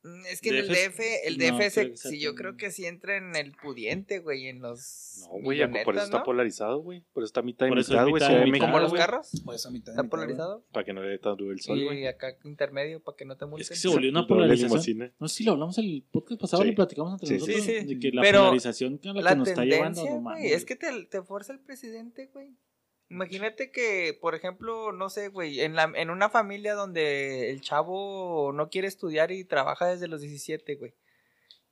[0.06, 2.56] Mm, Es que en el DF el no, DF se- que sea sí, yo creo
[2.58, 6.18] que sí entra en el pudiente, güey, en los No, güey, por eso millonetas, está
[6.18, 6.24] ¿no?
[6.24, 7.00] polarizado, güey.
[7.14, 9.30] Por eso está mitad y Por mitad, güey, ¿Como los carros?
[9.42, 10.64] Por eso a mitad, ¿Está mitad, polarizado?
[10.72, 12.06] Para que no le dé tan duro el sol, Y güey.
[12.06, 13.62] acá intermedio para que no te multen.
[13.62, 15.14] Es que se volvió una polarización.
[15.18, 16.68] No sé si lo hablamos el podcast pasado, Sí.
[16.68, 17.62] lo platicamos entre Sí, nosotros.
[17.64, 17.86] sí, sí.
[17.86, 20.02] De que la Pero polarización a la, la que nos está llevando.
[20.02, 22.50] tendencia, no es que te, te fuerza el presidente, güey.
[23.10, 28.52] Imagínate que, por ejemplo, no sé, güey, en, la, en una familia donde el chavo
[28.52, 30.94] no quiere estudiar y trabaja desde los 17, güey.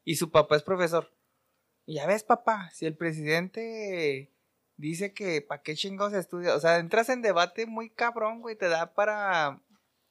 [0.05, 1.11] Y su papá es profesor.
[1.87, 4.31] Y ya ves, papá, si el presidente
[4.77, 8.69] dice que para qué chingados estudia, o sea, entras en debate muy cabrón, güey, te
[8.69, 9.61] da para,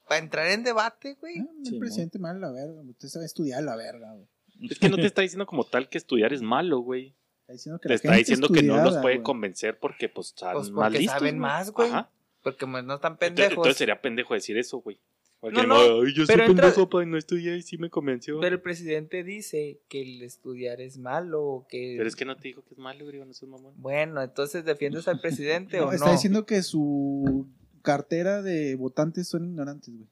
[0.08, 1.40] para entrar en debate, güey.
[1.40, 2.82] Ah, Sí, el presidente mal la verga.
[2.82, 4.28] Usted sabe estudiar la verga, güey.
[4.70, 7.16] Es que no te está diciendo como tal que estudiar es malo, güey.
[7.52, 9.24] Está diciendo que Te la está gente diciendo que no los puede güey.
[9.24, 11.20] convencer porque, pues, están Pues más porque listos.
[11.20, 11.90] saben más, güey.
[11.90, 12.10] Ajá.
[12.44, 13.52] Porque pues, no están pendejos.
[13.52, 14.98] entonces sería pendejo decir eso, güey.
[15.40, 17.78] Porque No, no, modo, Ay, yo soy pero entra- pendejo, pa, no estudié y sí
[17.80, 18.40] me convenció.
[18.40, 21.96] Pero el presidente dice que el estudiar es malo, que...
[21.98, 23.74] Pero es que no te dijo que es malo, güey, no seas mamón.
[23.78, 25.94] Bueno, entonces defiendes al presidente No, o no.
[25.94, 27.48] está diciendo que su
[27.82, 30.08] cartera de votantes son ignorantes, güey.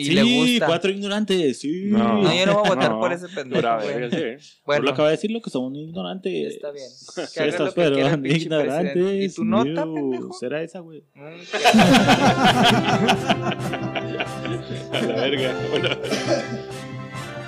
[0.00, 0.66] Y sí, le gusta.
[0.66, 1.84] cuatro ignorantes, sí.
[1.86, 2.22] No.
[2.22, 4.10] No, yo no voy a votar No, por ese pendejo, verga,
[4.40, 4.58] sí.
[4.66, 6.54] Bueno, lo acaba de decir lo que son ignorantes.
[6.54, 6.86] está bien.
[7.14, 8.92] Que Sí, haga lo que quiera ignorantes.
[8.92, 9.24] presidente.
[9.24, 10.32] ¿Y tu nota, Dios, pendejo?
[10.38, 11.04] Será esa, güey.
[11.14, 11.20] Mm,
[14.94, 15.54] A la verga.
[15.70, 15.88] Bueno,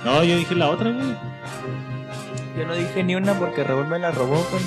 [0.05, 1.15] No, yo dije la otra, güey.
[2.57, 4.63] Yo no dije ni una porque Raúl me la robó, güey.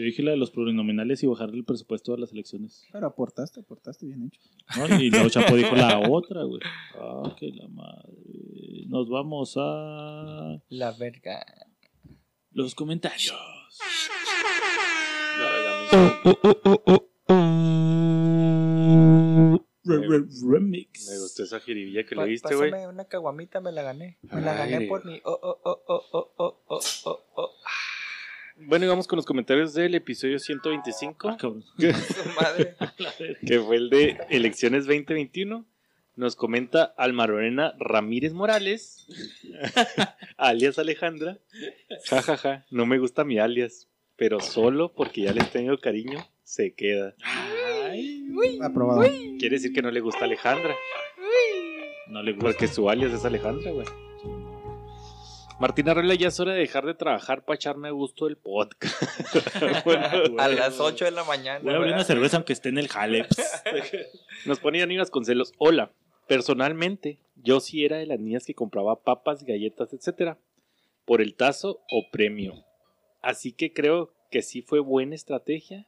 [0.00, 2.86] Yo dije la de los plurinominales y bajarle el presupuesto a las elecciones.
[2.90, 4.40] Pero aportaste, aportaste bien hecho.
[4.78, 4.98] ¿no?
[4.98, 6.62] Y luego Chapo dijo la otra, güey.
[6.94, 8.14] Ah, que la madre.
[8.88, 11.44] Nos vamos a La verga.
[12.52, 13.36] los comentarios.
[19.82, 21.08] Re- re- remix.
[21.10, 22.70] me gustó esa jiribilla que le diste, güey.
[22.70, 24.18] Pásame una caguamita, me la gané.
[24.22, 25.20] Me la gané por mi...
[25.24, 27.50] Oh, oh, oh, oh, oh, oh, oh, oh, oh.
[28.66, 31.38] Bueno, y vamos con los comentarios del episodio 125, Ah,
[32.40, 32.76] madre.
[33.46, 35.66] que fue el de elecciones 2021.
[36.16, 39.06] Nos comenta Almarorena Ramírez Morales,
[40.36, 41.38] alias Alejandra.
[42.08, 46.18] Ja, ja, ja, no me gusta mi alias, pero solo porque ya les tengo cariño,
[46.42, 47.14] se queda.
[48.62, 49.02] Aprobado.
[49.38, 50.74] Quiere decir que no le gusta Alejandra,
[52.08, 52.46] No le gusta.
[52.50, 53.86] porque su alias es Alejandra, güey.
[55.60, 58.94] Martina Arreola, ya es hora de dejar de trabajar para echarme a gusto el podcast.
[59.84, 61.60] Bueno, A las 8 de la mañana.
[61.62, 63.26] Voy a abrir una cerveza aunque esté en el jale.
[64.46, 65.52] Nos ponían niñas con celos.
[65.58, 65.92] Hola,
[66.26, 70.38] personalmente, yo sí era de las niñas que compraba papas, galletas, etcétera,
[71.04, 72.64] por el tazo o premio.
[73.20, 75.86] Así que creo que sí fue buena estrategia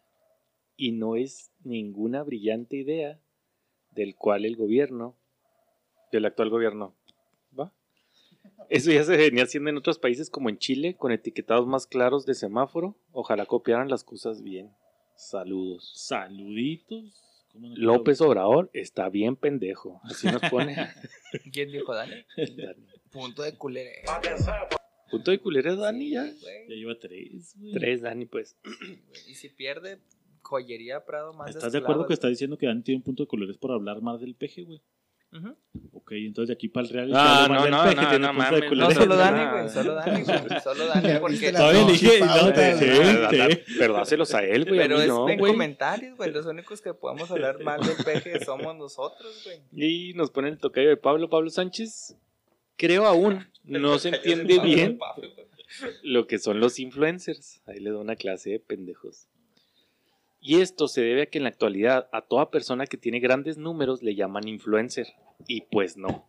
[0.76, 3.20] y no es ninguna brillante idea
[3.90, 5.16] del cual el gobierno,
[6.12, 6.94] del actual gobierno.
[8.68, 12.24] Eso ya se venía haciendo en otros países como en Chile, con etiquetados más claros
[12.24, 12.96] de semáforo.
[13.12, 14.70] Ojalá copiaran las cosas bien.
[15.14, 15.92] Saludos.
[15.94, 17.22] Saluditos.
[17.52, 17.74] ¿Cómo no?
[17.76, 20.00] López Obrador está bien pendejo.
[20.04, 20.74] Así nos pone.
[21.52, 22.14] ¿Quién dijo Dani?
[22.36, 22.86] Dani.
[23.10, 24.02] Punto de culere.
[25.10, 26.22] Punto de culera, Dani, ya.
[26.22, 27.72] Güey, Ya lleva tres, güey.
[27.72, 28.56] Tres, Dani, pues.
[29.28, 29.98] Y si pierde,
[30.40, 33.26] joyería Prado más ¿Estás de acuerdo que está diciendo que Dani tiene un punto de
[33.28, 34.80] colores por hablar más del peje, güey?
[35.92, 37.12] Ok, entonces de aquí para el Real.
[37.14, 39.50] Ah, no, no, no, tiene no punto de mames, No, solo no, Dani, no.
[39.52, 39.68] güey.
[39.70, 40.60] Solo Dani, güey.
[40.62, 41.52] Solo Dani, porque...
[41.52, 44.80] Todavía pinche dije, no, te- Pero dáselos a él, güey.
[44.80, 45.52] a Pero mí es no, en güey.
[45.52, 46.30] comentarios, güey.
[46.32, 49.60] Los únicos que podemos hablar mal del peje somos nosotros, güey.
[50.10, 52.14] Y nos pone el tocayo de Pablo, Pablo Sánchez.
[52.76, 54.98] Creo aún no se entiende bien
[56.02, 57.62] lo que son los influencers.
[57.66, 59.28] Ahí le doy una clase de pendejos.
[60.44, 63.58] Y esto se debe a que en la actualidad a toda persona que tiene grandes
[63.58, 65.06] números le llaman influencer.
[65.46, 66.28] Y pues no.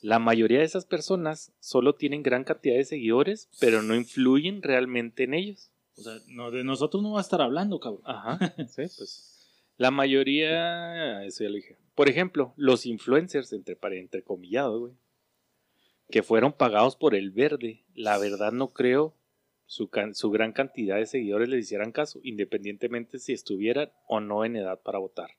[0.00, 5.24] La mayoría de esas personas solo tienen gran cantidad de seguidores, pero no influyen realmente
[5.24, 5.72] en ellos.
[5.96, 8.02] O sea, no, de nosotros no va a estar hablando, cabrón.
[8.04, 8.38] Ajá,
[8.68, 9.50] sí, pues.
[9.76, 11.76] La mayoría, eso ya lo dije.
[11.96, 14.92] Por ejemplo, los influencers, entre, entre comillados, güey,
[16.10, 19.17] que fueron pagados por el verde, la verdad no creo
[19.68, 24.44] su, can- su gran cantidad de seguidores les hicieran caso, independientemente si estuvieran o no
[24.44, 25.36] en edad para votar.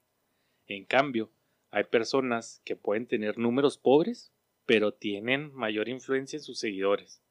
[0.67, 1.29] En cambio,
[1.71, 4.31] hay personas que pueden tener números pobres,
[4.65, 7.21] pero tienen mayor influencia en sus seguidores.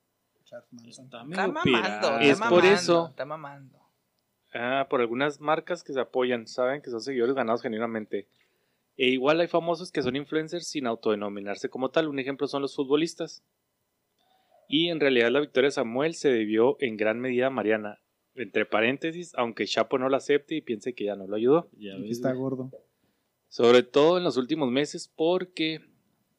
[0.91, 2.19] Está mamando.
[2.19, 3.07] Es por eso.
[3.11, 3.79] Está mamando.
[4.53, 8.27] Ah, por algunas marcas que se apoyan, saben que son seguidores ganados genuinamente.
[8.97, 12.09] E igual hay famosos que son influencers sin autodenominarse como tal.
[12.09, 13.45] Un ejemplo son los futbolistas.
[14.69, 18.01] Y en realidad la victoria de Samuel se debió en gran medida a Mariana.
[18.35, 21.69] Entre paréntesis, aunque Chapo no lo acepte y piense que ya no lo ayudó.
[21.79, 22.41] Ya ves, está güey.
[22.43, 22.71] gordo.
[23.49, 25.81] Sobre todo en los últimos meses, porque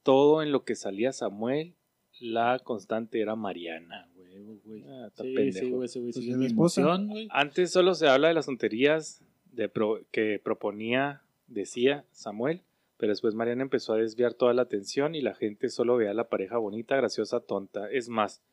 [0.03, 1.73] todo en lo que salía Samuel,
[2.21, 4.07] la constante era Mariana.
[4.15, 4.83] Güey.
[4.87, 5.65] Ah, está Sí, pendejo.
[5.65, 7.27] sí, güey, ese güey Pues la emoción, güey.
[7.31, 12.61] Antes solo se habla de las tonterías de pro- que proponía, decía Samuel,
[12.99, 16.13] pero después Mariana empezó a desviar toda la atención y la gente solo veía a
[16.13, 17.89] la pareja bonita, graciosa, tonta.
[17.89, 18.43] Es más,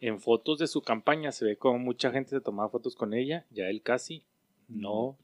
[0.00, 3.46] en fotos de su campaña se ve como mucha gente se tomaba fotos con ella,
[3.50, 4.22] ya él casi
[4.68, 5.16] no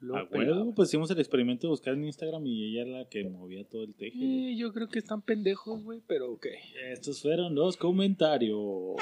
[0.00, 0.56] lo A pelaba.
[0.58, 3.64] huevo, pues hicimos el experimento de buscar en Instagram y ella era la que movía
[3.68, 4.18] todo el teje.
[4.18, 6.46] Eh, yo creo que están pendejos, güey, pero ok.
[6.90, 8.96] Estos fueron los comentarios.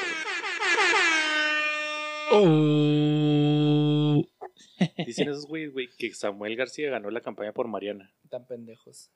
[5.07, 8.13] Dicen esos güeyes, güey, que Samuel García ganó la campaña por Mariana.
[8.25, 9.11] Están pendejos.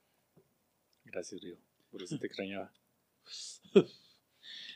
[1.05, 1.57] Gracias, Río.
[1.91, 2.71] Por eso te extrañaba.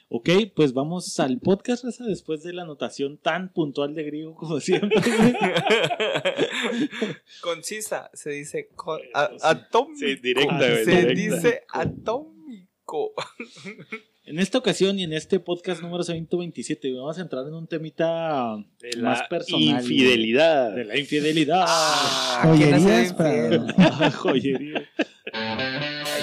[0.10, 4.60] Ok, pues vamos al podcast, Raza, después de la anotación tan puntual de griego como
[4.60, 5.00] siempre.
[7.42, 9.98] Concisa, se dice co- a- atómico.
[10.00, 11.14] Sí, directa, Se directa.
[11.14, 13.14] dice atómico.
[14.24, 18.56] En esta ocasión y en este podcast número 127 vamos a entrar en un temita
[18.80, 19.82] De más la personal.
[19.82, 20.76] infidelidad.
[20.76, 21.66] De la infidelidad.
[21.68, 23.74] Ah, ¿quién ha sido Joyerías infiel?
[23.76, 24.12] para...
[24.12, 24.90] Joyería.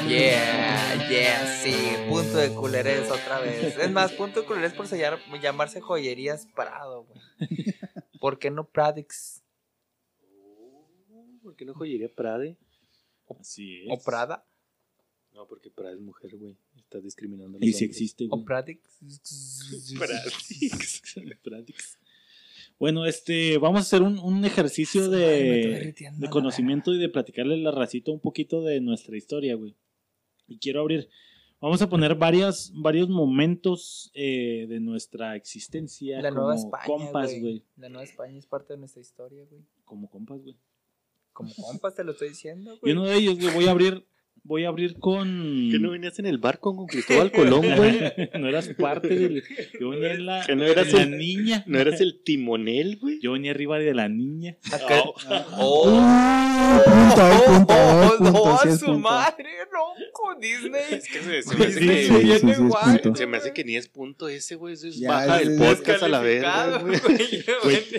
[0.08, 1.74] Yeah, yeah, sí,
[2.08, 3.76] punto de culerés otra vez.
[3.76, 7.20] Es más, punto de culerés por sellar- llamarse joyerías Prado, güey.
[8.20, 9.42] ¿Por qué no Pradix
[11.42, 12.56] ¿Por qué no joyería Prade?
[13.40, 13.86] Así es.
[13.90, 14.44] o Prada
[15.34, 16.56] No, porque Prade es mujer, güey.
[16.88, 17.58] Estás discriminando.
[17.58, 18.26] a Y si existe.
[18.30, 18.44] o?
[18.46, 18.80] Pradix.
[22.78, 27.58] Bueno, este, vamos a hacer un, un ejercicio de, de conocimiento y de platicarle a
[27.58, 29.74] la racita un poquito de nuestra historia, güey.
[30.46, 31.08] Y quiero abrir,
[31.60, 37.30] vamos a poner varias, varios momentos eh, de nuestra existencia La como Nueva España, compas,
[37.30, 37.40] güey.
[37.40, 37.64] güey.
[37.78, 39.62] La Nueva España es parte de nuestra historia, güey.
[39.84, 40.56] Como compas, güey.
[41.32, 42.92] Como compas te lo estoy diciendo, Y güey.
[42.92, 44.06] uno de ellos, güey, voy a abrir,
[44.48, 45.68] voy a abrir con...
[45.70, 48.00] ¿Que no venías en el barco con Cristóbal Colón, güey?
[48.40, 49.44] no eras parte del...
[49.78, 51.62] Yo venía en la, Que no eras en la el- niña.
[51.66, 53.20] ¿No eras el timonel, güey?
[53.20, 54.56] Yo venía arriba de la niña.
[54.72, 55.14] Acá- Oh,
[55.58, 56.82] ¡Oh!
[56.84, 60.38] punto, hay ¡Oh, punto, no, sí a es su madre, loco!
[60.40, 60.80] Disney.
[60.92, 64.74] Es que se, me hace se me hace que ni es punto ese, güey.
[64.74, 66.80] Eso es baja del podcast a la verga,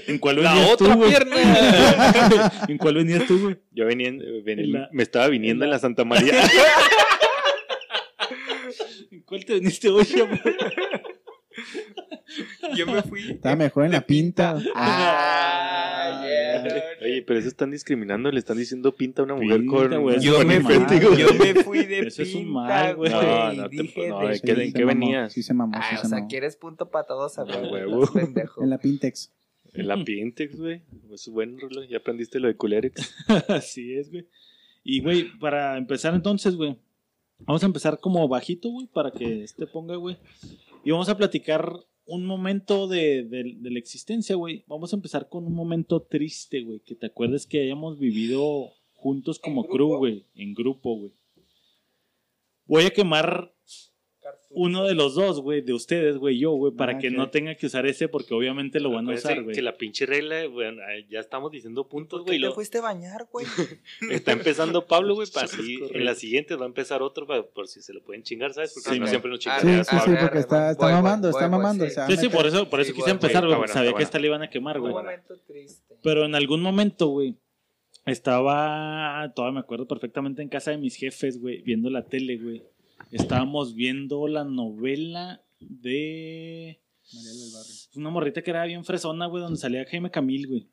[0.08, 1.14] ¿En cuál La venías tú, güey?
[2.70, 3.58] ¿En cuál venías tú, güey?
[3.72, 6.34] Yo venía, en- venía- En la- me estaba viniendo en la Santa María.
[9.12, 10.39] ¿En cuál te viniste hoy, amor?
[12.75, 13.32] Yo me fui.
[13.32, 14.62] Está mejor en la pinta.
[16.02, 16.84] Ah, yeah.
[17.02, 20.19] Oye, pero eso están discriminando, le están diciendo pinta a una mujer Pinta, con, güey,
[20.19, 21.17] Yo me, fui, güey.
[21.17, 23.12] yo me fui de Eso es un pinta, mal, güey.
[23.12, 25.34] No, no te- no, de ¿en qué- en qué mamó, venías?
[25.34, 28.04] Sí se mamó, Ah, sí o se sea, quieres punto para todos, a Ah, huevo.
[28.06, 28.63] estás pendejo.
[28.63, 29.32] En la Pintex.
[29.73, 30.82] En la Pintex, güey.
[31.13, 31.86] Es buen reloj.
[31.89, 33.13] Ya aprendiste lo de Culerex.
[33.49, 34.25] Así es, güey.
[34.91, 36.75] Y, güey, para empezar entonces, güey.
[37.39, 40.17] Vamos a empezar como bajito, güey, para que este ponga, güey.
[40.84, 41.71] Y vamos a platicar
[42.06, 44.63] un momento de, de- de la existencia, güey.
[44.67, 46.80] Vamos a empezar con un momento triste, güey.
[46.80, 50.25] Que te acuerdes que hayamos vivido juntos como crew, güey.
[50.36, 51.12] En grupo, güey.
[52.65, 53.54] Voy a quemar
[54.52, 57.54] uno de los dos, güey, de ustedes, güey, yo, güey, para Ah, que no tenga
[57.56, 59.56] que usar ese porque obviamente lo van a Acuérdense usar, güey.
[59.56, 62.38] que la pinche regla, bueno, eh, ya estamos diciendo puntos, ¿Por güey.
[62.40, 63.46] qué te lo- fuiste a bañar, güey?
[64.10, 65.96] Está empezando Pablo, güey, para correcto.
[65.96, 68.74] en la siguiente va a empezar otro, para- por si se lo pueden chingar, ¿sabes?
[68.74, 69.86] Porque Sí, si no siempre nos Ah, Sí, chingan.
[69.86, 71.86] sí, ah, sí, arre, porque está, voy, está voy, mamando, voy, está voy, mamando.
[71.86, 71.92] sí.
[71.92, 73.58] o sea, Sí, sí, por eso, por eso Sí, quise güey, empezar, güey, güey.
[73.60, 74.94] buena, Sabía que esta le iban a quemar, Un güey.
[74.94, 75.96] momento triste.
[76.02, 77.36] Pero en algún momento, güey,
[78.06, 82.64] estaba, todavía me acuerdo perfectamente en casa de mis jefes, güey, viendo la tele, güey.
[83.12, 86.80] Estábamos viendo la novela de
[87.13, 87.76] Mariela del Barrio.
[87.95, 90.67] una morrita que era bien fresona, güey, donde salía Jaime Camil, güey.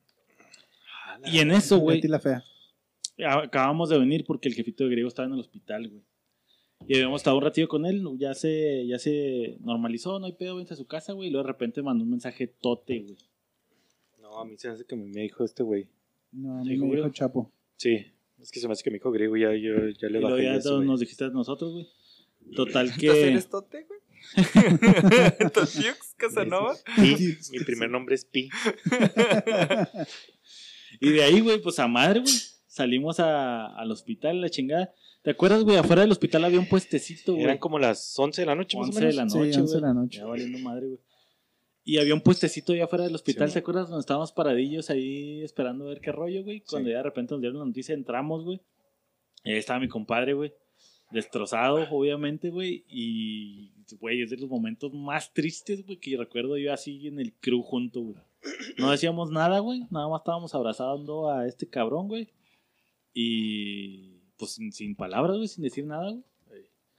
[1.33, 2.44] Y en eso, güey, la fea.
[3.18, 6.03] acabamos de venir porque el jefito de griego estaba en el hospital, güey.
[6.87, 10.57] Y habíamos estado un ratito con él, ya se, ya se normalizó, no hay pedo,
[10.57, 11.29] vente a su casa, güey.
[11.29, 13.16] Y luego de repente mandó un mensaje tote, güey.
[14.20, 15.88] No, a mí se me hace que me dijo este güey.
[16.33, 17.09] No, a mí me dijo.
[17.11, 17.51] Chapo.
[17.77, 18.05] Sí,
[18.38, 20.31] es que se me hace que me dijo griego ya, yo, ya le Y luego
[20.33, 20.88] bajé ya eso, todos güey.
[20.88, 21.88] nos dijiste a nosotros, güey.
[22.54, 23.28] Total ¿Entonces que...
[23.28, 24.00] eres Tote, güey?
[25.52, 26.74] ¿Totiux Casanova?
[26.96, 28.48] Pi, mi primer nombre es Pi.
[31.00, 32.32] Y de ahí, güey, pues a madre, güey.
[32.66, 34.92] Salimos a- al hospital, la chingada.
[35.22, 35.76] ¿Te acuerdas, güey?
[35.76, 37.44] Afuera del hospital había un puestecito, güey.
[37.44, 39.16] Eran como las 11 de la noche, más o 11 de menos.
[39.16, 39.82] la Sí, noche, 11 de güey.
[39.82, 40.18] la noche.
[40.18, 41.00] Ya valiendo madre, güey.
[41.85, 43.88] Y había un puestecito allá afuera del hospital, Sí, ¿te acuerdas?
[43.88, 46.61] Donde estábamos paradillos ahí esperando a ver qué rollo, güey.
[46.62, 48.61] Cuando ya de repente nos dieron la noticia, entramos, güey.
[49.44, 50.52] Y ahí estaba mi compadre, güey.
[51.11, 52.85] Destrozado, obviamente, güey.
[52.88, 57.33] Y, güey, es de los momentos más tristes, güey, que recuerdo yo así en el
[57.35, 58.16] crew junto, güey.
[58.79, 59.81] No decíamos nada, güey.
[59.90, 62.29] Nada más estábamos abrazando a este cabrón, güey.
[63.14, 66.23] Y, pues, sin, sin palabras, güey, sin decir nada, güey.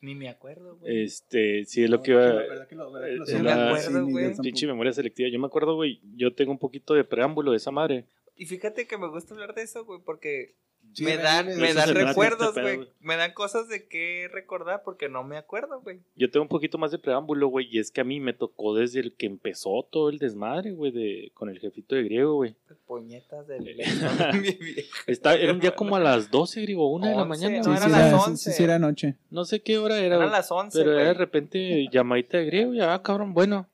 [0.01, 1.03] Ni me acuerdo, güey.
[1.03, 3.43] Este, sí, es lo que iba ¿Verdad que lo- verdad que lo eh, sé?
[3.43, 4.35] me acuerdo, ni yo güey.
[4.41, 5.29] Pinche memoria selectiva.
[5.29, 8.05] Yo me acuerdo, güey, yo tengo un poquito de preámbulo de esa madre.
[8.37, 10.55] Y fíjate que me gusta hablar de eso, güey, porque
[10.93, 12.75] Sí, me dan, me dan recuerdos, este pedo, güey.
[12.77, 12.89] güey.
[13.01, 15.99] Me dan cosas de qué recordar porque no me acuerdo, güey.
[16.15, 18.73] Yo tengo un poquito más de preámbulo, güey, y es que a mí me tocó
[18.73, 22.55] desde el que empezó todo el desmadre, güey, de, con el jefito de griego, güey.
[22.87, 23.79] Puñetas del...
[23.79, 24.85] Eh.
[25.07, 27.57] Está, era un día como a las 12, griego, una de la 11, mañana.
[27.57, 28.51] no, Sí, sí, eran era, las sí, 11.
[28.51, 29.15] sí, sí, era noche.
[29.29, 32.73] No sé qué hora era, Eran las 11, pero era de repente llamadita de griego,
[32.73, 33.67] y ah, cabrón, bueno.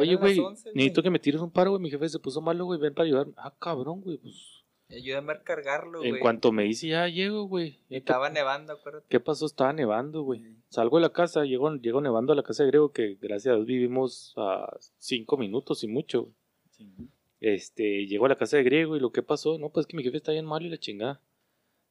[0.00, 0.74] Oye, güey, 11, güey.
[0.74, 3.06] necesito que me tires un paro, güey, mi jefe se puso malo, güey, ven para
[3.06, 3.32] ayudarme.
[3.36, 4.64] Ah, cabrón, güey, pues...
[4.88, 6.10] Ayúdame a cargarlo, güey.
[6.10, 7.78] En cuanto me dice, ya llego, güey.
[7.90, 9.06] Estaba nevando, acuérdate.
[9.08, 9.46] ¿Qué pasó?
[9.46, 10.42] Estaba nevando, güey.
[10.68, 13.56] Salgo de la casa, llego, llego nevando a la casa de Grego, que gracias a
[13.56, 16.32] Dios vivimos a cinco minutos y mucho.
[16.70, 16.92] Sí.
[17.40, 20.02] Este, llego a la casa de Griego y lo que pasó, no, pues que mi
[20.02, 21.20] jefe está bien malo y la chingada.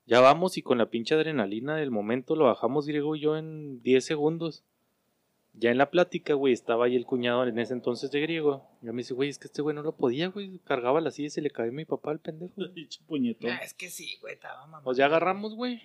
[0.06, 3.82] Ya vamos y con la pinche adrenalina del momento lo bajamos Griego y yo en
[3.82, 4.64] 10 segundos.
[5.60, 8.66] Ya en la plática, güey, estaba ahí el cuñado en ese entonces de Griego.
[8.82, 10.60] Ya me dice, güey, es que este güey no lo podía, güey.
[10.60, 12.54] Cargaba la silla y se le cayó a mi papá al pendejo.
[13.08, 13.52] Puñetón.
[13.52, 14.82] Ah, es que sí, güey, estaba mamá.
[14.84, 15.82] Pues ya agarramos, güey.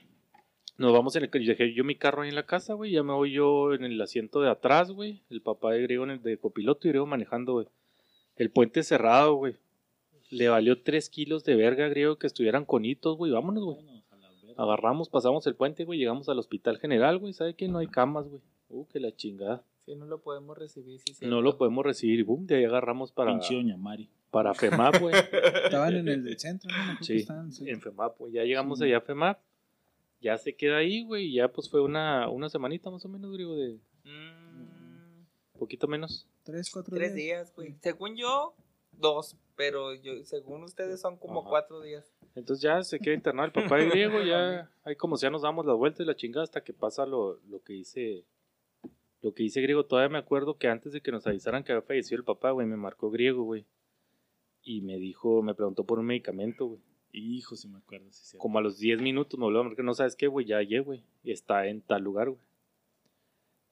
[0.79, 2.93] Nos vamos en el y dejé yo mi carro ahí en la casa, güey.
[2.93, 5.23] Ya me voy yo en el asiento de atrás, güey.
[5.29, 7.67] El papá de Griego en el de copiloto y Griego manejando, güey.
[8.37, 9.57] El puente cerrado, güey.
[10.31, 13.33] Le valió tres kilos de verga, Griego, que estuvieran conitos, güey.
[13.33, 14.05] Vámonos, güey.
[14.57, 15.99] Agarramos, pasamos el puente, güey.
[15.99, 17.33] Llegamos al hospital general, güey.
[17.33, 18.41] ¿Sabe que no hay camas, güey?
[18.75, 19.65] Uh, que la chingada.
[19.87, 22.21] Sí, no lo podemos recibir, sí, No lo podemos recibir.
[22.21, 24.09] Y boom, de ahí agarramos para, Pinche Doña Mari.
[24.31, 25.15] para FEMAP, güey.
[25.65, 26.99] Estaban en el del centro, ¿no?
[27.05, 27.69] Sí, estaban, sí.
[27.69, 28.33] en FEMAP, güey.
[28.33, 28.87] Ya llegamos Sí.
[28.87, 29.39] allá a FEMAP.
[30.21, 31.27] Ya se queda ahí, güey.
[31.27, 35.25] y Ya pues fue una, una semanita más o menos, griego, de Mm,
[35.59, 36.27] poquito menos.
[36.43, 37.27] Tres, cuatro tres días.
[37.49, 37.75] días, güey.
[37.81, 38.55] Según yo,
[38.93, 39.37] dos.
[39.57, 41.49] Pero yo, según ustedes son como Ajá.
[41.51, 42.11] cuatro días.
[42.35, 45.65] Entonces ya se queda internado el papá de griego, ya ahí como sea nos damos
[45.67, 48.25] las vueltas y la chingada hasta que pasa lo, lo que hice.
[49.25, 51.81] Lo que hice griego, todavía me acuerdo que antes de que nos avisaran que había
[51.81, 53.65] fallecido el papá, güey, me marcó griego, güey.
[54.63, 56.81] Y me dijo, me preguntó por un medicamento, güey.
[57.11, 58.05] Hijo, si me acuerdo.
[58.11, 58.37] Sí, sí.
[58.37, 60.81] Como a los 10 minutos me volvió a marcar, no sabes qué, güey, ya llegué,
[60.81, 61.05] güey.
[61.23, 62.43] y Está en tal lugar, güey.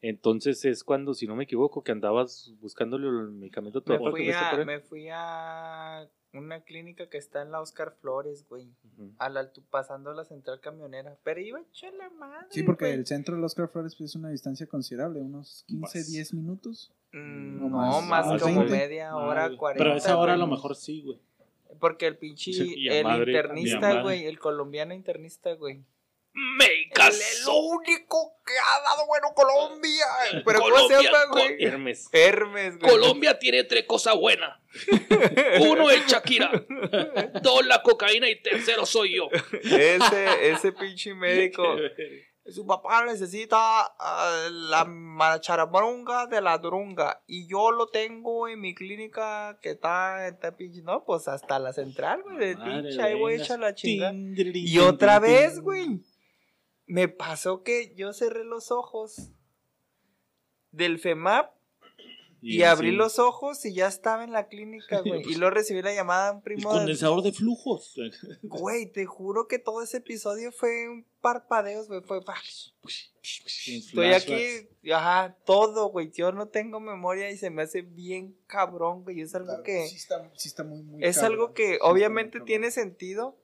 [0.01, 4.65] Entonces es cuando, si no me equivoco, que andabas buscándole el medicamento Me fui, a,
[4.65, 8.68] me fui a una clínica que está en la Oscar Flores, güey.
[8.97, 9.12] Ujú.
[9.18, 11.16] A la, altu- pasando la central camionera.
[11.23, 12.47] Pero iba hecha la madre.
[12.51, 12.95] Sí, porque güey.
[12.99, 16.11] el centro del Oscar Flores pues, es una distancia considerable, unos 15, Vas.
[16.11, 16.92] 10 minutos.
[17.12, 18.73] Mm, no más, más, más como 20.
[18.77, 19.57] media hora, Madre.
[19.57, 19.85] 40.
[19.85, 21.18] Pero a esa hora a lo mejor sí, güey.
[21.79, 25.83] Porque el pinche, el madre, internista, güey, el colombiano internista, güey.
[26.35, 26.82] ¡Me
[27.14, 30.07] El, el único que ha dado bueno Colombia.
[30.44, 31.62] Pero ¿cómo se llama, güey?
[31.62, 32.09] Hermes.
[32.12, 32.90] Hermes, güey.
[32.90, 34.59] Colombia tiene tres cosas buenas.
[35.61, 36.51] Uno es Shakira,
[37.42, 39.29] dos la cocaína y tercero soy yo.
[39.62, 41.62] Ese, ese pinche médico.
[42.44, 43.57] Su papá necesita
[44.01, 47.22] ah, la macharamonga de la durunga.
[47.29, 50.83] Y yo lo tengo en mi clínica que está en pinche.
[50.83, 52.38] No, pues hasta la central, güey.
[52.38, 53.44] De pinche, ahí voy venga.
[53.44, 54.11] hecha la chinga.
[54.11, 56.01] Tin, tin, Y otra vez, güey.
[56.92, 59.31] Me pasó que yo cerré los ojos
[60.72, 61.51] del FEMAP
[62.45, 62.97] y, abrí sí.
[62.97, 65.22] los ojos y ya estaba en la clínica, güey.
[65.22, 66.72] Y luego recibí la llamada de un El primo.
[66.72, 67.95] de- condensador de flujos.
[68.43, 72.03] Güey, te juro que todo ese episodio fue un parpadeo, güey.
[72.03, 72.20] Fue.
[73.22, 76.11] Estoy aquí, ajá, todo, güey.
[76.11, 79.20] Yo no tengo memoria y se me hace bien cabrón, güey.
[79.20, 79.86] Es algo que.
[79.86, 81.32] Sí está, sí está muy, muy Es cabrón.
[81.32, 83.38] algo que obviamente tiene sentido,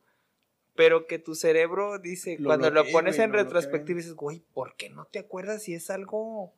[0.78, 4.76] pero que tu cerebro dice, Lo cuando lo pones en lo retrospectiva, dices, güey, ¿por
[4.76, 6.54] qué no te acuerdas si es algo.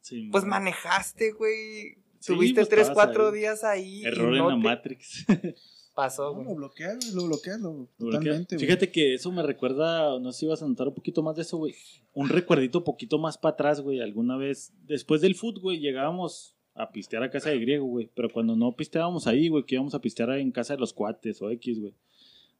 [0.00, 0.64] Sí, Pues man.
[0.64, 1.94] manejaste, güey.
[2.18, 3.34] Sí, Tuviste pues, tres, cuatro ahí.
[3.38, 4.00] días ahí.
[4.00, 5.24] y Error en no la te- Matrix.
[5.94, 6.46] pasó, No, güey.
[6.48, 8.58] lo bloqueas, lo bloqueas, lo, Lo totalmente.
[8.58, 11.42] Fíjate que eso me recuerda, no sé si ibas a notar un poquito más de
[11.42, 11.74] eso, güey.
[12.14, 14.00] Un recuerdito poquito más para atrás, güey.
[14.00, 18.10] Alguna vez, después del foot, güey, llegábamos a pistear a casa de griego, güey.
[18.14, 21.40] Pero cuando no pisteábamos ahí, güey, que íbamos a pistear en casa de los cuates
[21.42, 21.94] o X, güey.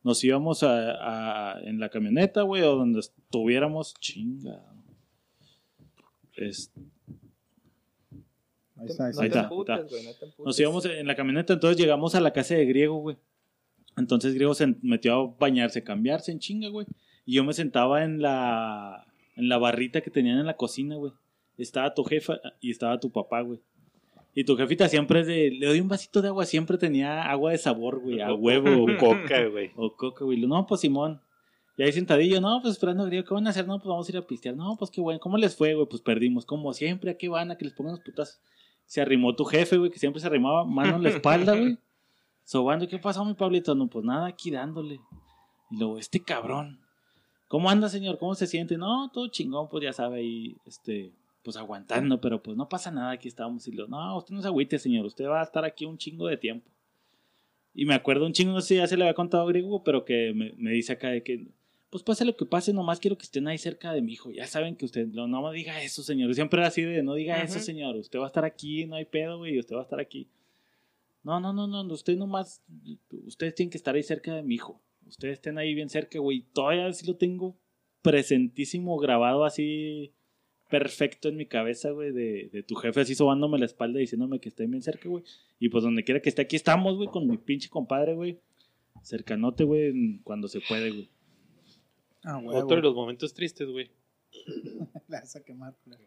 [0.04, 4.60] Nos íbamos a, a- en la camioneta, güey, o donde estuviéramos, chinga.
[6.36, 6.72] Es-
[8.76, 9.88] Ahí está, ahí No Ahí te está, emputes, está.
[9.88, 10.04] güey,
[10.38, 10.44] no.
[10.44, 13.16] Nos íbamos en la camioneta, entonces llegamos a la casa de Griego, güey.
[13.96, 16.86] Entonces Griego se metió a bañarse, cambiarse en chinga, güey.
[17.24, 21.12] Y yo me sentaba en la, en la barrita que tenían en la cocina, güey.
[21.58, 23.60] Estaba tu jefa y estaba tu papá, güey.
[24.34, 27.58] Y tu jefita siempre de, le doy un vasito de agua, siempre tenía agua de
[27.58, 29.70] sabor, güey, a huevo, O coca, güey.
[29.76, 30.40] o coca, güey.
[30.46, 31.20] No, pues Simón.
[31.76, 33.66] Y ahí sentadillo, no, pues esperando ¿qué van a hacer?
[33.66, 34.56] No, pues vamos a ir a pistear.
[34.56, 35.86] No, pues qué bueno, ¿cómo les fue, güey?
[35.86, 37.50] Pues perdimos, como siempre, ¿a qué van?
[37.50, 38.40] A que les pongan los putas.
[38.84, 41.78] Se arrimó tu jefe, güey, que siempre se arrimaba mano en la espalda, güey.
[42.44, 43.74] Sobando, ¿qué pasó, mi Pablito?
[43.74, 45.00] No, pues nada, aquí dándole.
[45.70, 46.80] Y luego, este cabrón.
[47.48, 48.18] ¿Cómo anda, señor?
[48.18, 48.76] ¿Cómo se siente?
[48.76, 51.12] No, todo chingón, pues ya sabe, ahí, este,
[51.42, 53.66] pues aguantando, pero pues no pasa nada, aquí estamos.
[53.68, 56.26] Y lo, no, usted no se agüite, señor, usted va a estar aquí un chingo
[56.28, 56.70] de tiempo.
[57.74, 59.82] Y me acuerdo un chingo, no sé si ya se le había contado a Griego,
[59.82, 61.48] pero que me, me dice acá de que,
[61.90, 64.30] pues pase lo que pase, nomás quiero que estén ahí cerca de mi hijo.
[64.30, 66.34] Ya saben que usted, no, no me diga eso, señor.
[66.34, 67.96] Siempre era así de, no diga eso, señor.
[67.96, 70.28] Usted va a estar aquí, no hay pedo, güey, usted va a estar aquí.
[71.22, 72.62] No, no, no, no, usted nomás,
[73.26, 74.80] ustedes tienen que estar ahí cerca de mi hijo.
[75.06, 76.42] Ustedes estén ahí bien cerca, güey.
[76.52, 77.56] Todavía sí lo tengo
[78.02, 80.12] presentísimo, grabado así
[80.72, 84.48] perfecto en mi cabeza, güey, de, de tu jefe así sobándome la espalda diciéndome que
[84.48, 85.22] estén bien cerca, güey.
[85.60, 88.38] Y pues donde quiera que esté, aquí estamos, güey, con mi pinche compadre, güey.
[89.02, 91.10] Cercanote, güey, cuando se puede, güey.
[92.24, 92.58] Ah, huevo.
[92.58, 93.90] Otro de los momentos tristes, güey.
[95.08, 96.00] La vas a quemar, güey.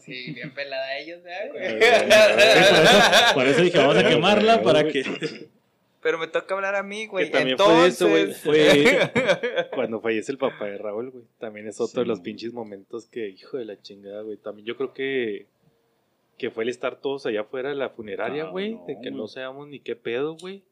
[0.00, 1.50] Sí, bien pelada ellos, ¿eh?
[1.52, 5.04] Sí, por, eso, por eso dije, vamos a quemarla para que...
[6.02, 7.26] Pero me toca hablar a mí, güey.
[7.26, 7.98] Que también Entonces...
[7.98, 8.84] fue eso, güey.
[8.84, 11.24] Fue cuando fallece el papá de Raúl, güey.
[11.38, 14.38] También es otro de los pinches momentos que, hijo de la chingada, güey.
[14.38, 15.46] También yo creo que,
[16.38, 18.76] que fue el estar todos allá afuera de la funeraria, Ah, güey.
[18.76, 20.62] no, de que no sabíamos ni qué pedo, güey.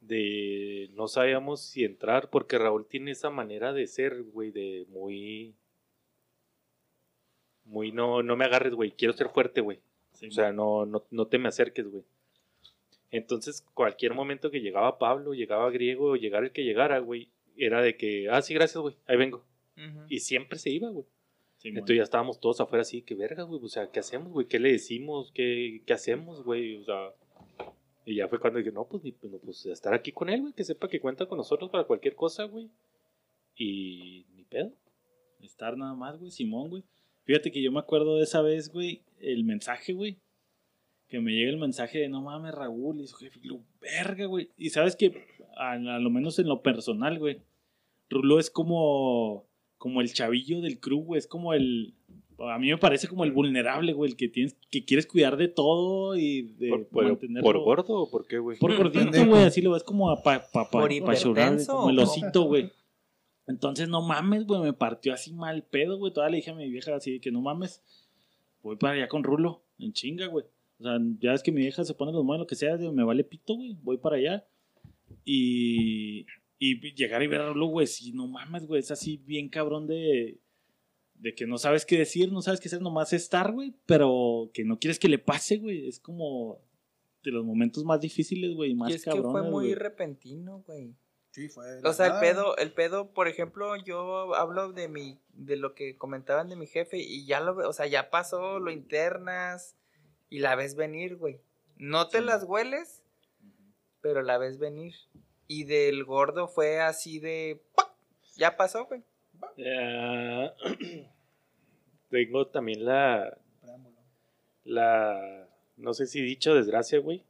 [0.00, 5.54] De no sabíamos si entrar, porque Raúl tiene esa manera de ser, güey, de muy.
[7.64, 8.92] Muy no, no me agarres, güey.
[8.92, 9.80] Quiero ser fuerte, güey.
[10.26, 12.04] O sea, no, no, no te me acerques, güey.
[13.10, 17.80] Entonces, cualquier momento que llegaba Pablo, llegaba Griego, o llegara el que llegara, güey, era
[17.80, 19.44] de que, ah, sí, gracias, güey, ahí vengo.
[19.76, 20.06] Ujú.
[20.08, 21.06] Y siempre se iba, güey.
[21.58, 24.46] Sí, Entonces ya estábamos todos afuera así, que verga, güey, o sea, ¿qué hacemos, güey?
[24.46, 25.32] ¿Qué le decimos?
[25.32, 26.76] ¿Qué, qué hacemos, güey?
[26.76, 27.12] O sea,
[28.06, 30.62] y ya fue cuando dije, no, pues, no, pues estar aquí con él, güey, que
[30.62, 32.70] sepa que cuenta con nosotros para cualquier cosa, güey.
[33.56, 34.72] Y ni pedo.
[35.40, 36.84] Estar nada más, güey, Simón, güey.
[37.24, 40.18] Fíjate que yo me acuerdo de esa vez, güey, el mensaje, güey.
[41.08, 44.26] Que me llega el mensaje de no mames, Raúl, y su jefe, y lo verga,
[44.26, 44.50] güey.
[44.58, 45.24] Y sabes que,
[45.56, 47.38] a, a lo menos en lo personal, güey,
[48.10, 49.44] Rulo es como,
[49.78, 51.18] como el chavillo del crew, güey.
[51.18, 51.94] Es como el.
[52.38, 55.48] A mí me parece como el vulnerable, güey, el que tienes, que quieres cuidar de
[55.48, 58.58] todo y de ¿Por, por- mantenerlo- por gordo o por qué, güey?
[58.58, 61.16] por gordito, güey, así lo ves como a pa, pa, pa, ¿Por pa llorar, güey,
[61.18, 62.70] hipertenso como el osito, güey.
[63.46, 66.12] Entonces, no mames, güey, me partió así mal pedo, güey.
[66.12, 67.80] Todavía le dije a mi vieja así de que no mames,
[68.62, 70.44] voy para allá con Rulo, en chinga, güey.
[70.78, 72.92] O sea, ya es que mi vieja se pone los modos, lo que sea, digo,
[72.92, 74.46] me vale pito, güey, voy para allá.
[75.24, 76.26] Y,
[76.58, 79.86] y llegar y ver a Rulo, güey, sí, no mames, güey, es así bien cabrón
[79.86, 80.38] de,
[81.14, 84.64] de que no sabes qué decir, no sabes qué hacer, nomás estar, güey, pero que
[84.64, 85.88] no quieres que le pase, güey.
[85.88, 86.60] Es como
[87.22, 89.74] de los momentos más difíciles, güey, más Y es que fue muy güey.
[89.74, 90.94] repentino, güey.
[91.30, 91.82] Sí, fue.
[91.84, 95.96] O sea, el pedo, el pedo, por ejemplo, yo hablo de mi, de lo que
[95.96, 99.76] comentaban de mi jefe y ya lo, o sea, ya pasó, lo internas
[100.30, 101.40] y la ves venir, güey.
[101.78, 102.24] No te Sí.
[102.24, 103.02] las hueles,
[104.00, 104.94] pero la ves venir.
[105.48, 107.90] Y del gordo fue así de, ¡pac!
[108.36, 109.02] ya pasó, güey.
[112.10, 113.96] Tengo también la, Preámbulo.
[114.64, 115.46] la,
[115.76, 117.22] no sé si dicho desgracia, güey.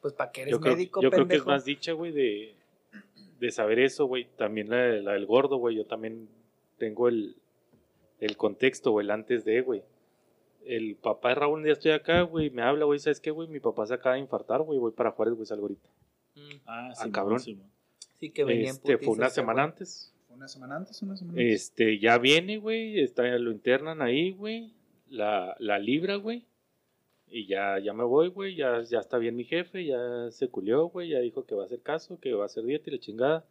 [0.00, 2.54] Pues para que eres Yo, creo, médico, yo creo que es más dicha, güey, de,
[3.38, 4.24] de saber eso, güey.
[4.36, 5.76] También la, la del gordo, güey.
[5.76, 6.28] Yo también
[6.78, 7.36] tengo el,
[8.20, 9.82] el contexto, güey, el antes de, güey.
[10.64, 13.48] El papá de Raúl, un día estoy acá, güey, me habla, güey, ¿sabes qué, güey?
[13.48, 15.88] Mi papá se acaba de infartar, güey, voy para Juárez, güey, salgo ahorita.
[16.36, 17.40] Mm, Ah, Ah, sí, cabrón.
[17.40, 20.12] sí, que venía en Este, fue una ese semana antes.
[20.28, 21.02] ¿Fue una semana antes?
[21.02, 21.54] ¿Una semana antes?
[21.62, 24.72] Este, ya viene, güey, está, lo internan ahí, güey,
[25.08, 26.44] la, la libra, güey,
[27.28, 30.86] y ya, ya me voy, güey, ya, ya está bien mi jefe, ya se culió,
[30.88, 32.98] güey, ya dijo que va a hacer caso, que va a hacer dieta y la
[33.00, 33.44] chingada.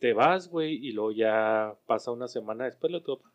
[0.00, 3.30] Te vas, güey, y luego ya pasa una semana después lo topa.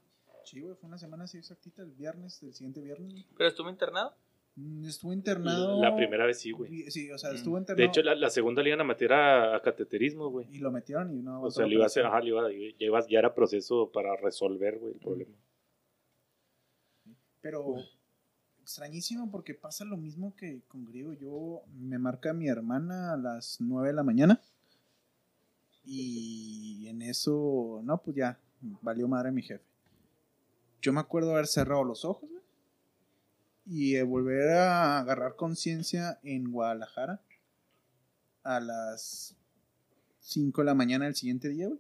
[0.50, 3.26] Sí, güey, fue una semana así exactita, el viernes, el siguiente viernes.
[3.38, 4.16] ¿Pero estuvo internado?
[4.56, 5.82] Mm, Estuvo internado.
[5.82, 6.90] La primera vez sí, güey.
[6.90, 7.86] Sí, o sea, estuvo internado.
[7.86, 10.48] De hecho, la, la segunda le iban a meter a, a cateterismo, güey.
[10.52, 12.86] Y lo metieron y no O sea, le iba a hacer, ajá, le iba, ya,
[12.86, 15.36] iba- ya era proceso para resolver, güey, el problema.
[17.42, 17.76] Pero
[18.62, 21.14] extrañísimo porque pasa lo mismo que con Griego.
[21.14, 24.42] Yo me marca mi hermana a las 9 de la mañana.
[25.86, 28.38] Y en eso, no, pues ya,
[28.82, 29.64] valió madre mi jefe.
[30.82, 32.44] Yo me acuerdo haber cerrado los ojos, güey,
[33.66, 37.22] Y de volver a agarrar conciencia en Guadalajara
[38.44, 39.36] a las
[40.20, 41.80] 5 de la mañana del siguiente día, güey.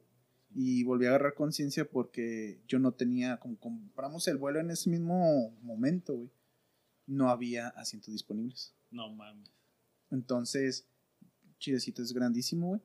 [0.55, 4.89] Y volví a agarrar conciencia porque yo no tenía, como compramos el vuelo en ese
[4.89, 6.31] mismo momento, güey,
[7.05, 8.73] no había asientos disponibles.
[8.91, 9.51] No mames.
[10.11, 10.87] Entonces,
[11.59, 12.81] Chidecito es grandísimo, güey.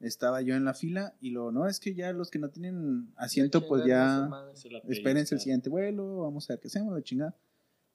[0.00, 3.12] Estaba yo en la fila y luego, no, es que ya los que no tienen
[3.16, 4.28] asiento, pues ya
[4.88, 7.34] espérense el siguiente vuelo, vamos a ver qué hacemos, la chingada.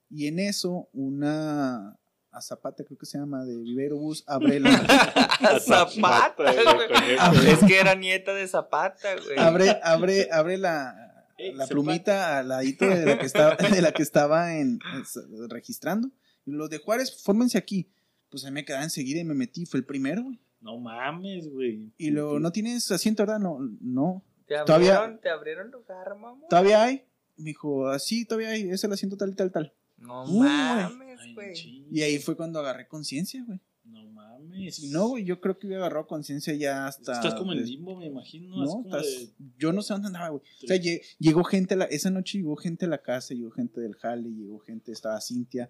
[0.09, 1.97] Y en eso, una
[2.31, 4.71] Azapata, creo que se llama, de Vivero Bus, abre la,
[5.59, 9.37] Zapata, Es que era nieta de Zapata, güey.
[9.37, 11.69] abre, abre, abre la, Ey, la Zapata.
[11.73, 16.09] plumita al ladito de la que estaba, de la que estaba en, en- registrando.
[16.45, 17.91] Y los de Juárez, fórmense aquí.
[18.29, 20.39] Pues ahí me quedaba enseguida y me metí, fue el primero, güey.
[20.61, 21.91] No mames, güey.
[21.97, 23.39] Y luego, ¿no tienes asiento, verdad?
[23.39, 24.23] No, no.
[24.47, 26.45] ¿Te todavía- abrieron, ¿Te abrieron lugar, mamá?
[26.49, 27.03] ¿Todavía hay?
[27.37, 29.73] Me dijo, así, todavía hay, es el asiento tal y tal, tal.
[29.97, 31.85] No Uy, mames, güey.
[31.91, 33.59] Y ahí fue cuando agarré conciencia, güey.
[33.85, 34.83] No mames.
[34.91, 37.13] No, güey, yo creo que hubiera agarrado conciencia ya hasta.
[37.13, 38.57] Estás como en limbo, me imagino.
[38.57, 40.41] No, como estás- de- yo no sé dónde andaba, güey.
[40.63, 43.51] O sea, lle- llegó gente, a la- esa noche llegó gente a la casa, llegó
[43.51, 45.69] gente del jale, llegó gente, estaba Cintia.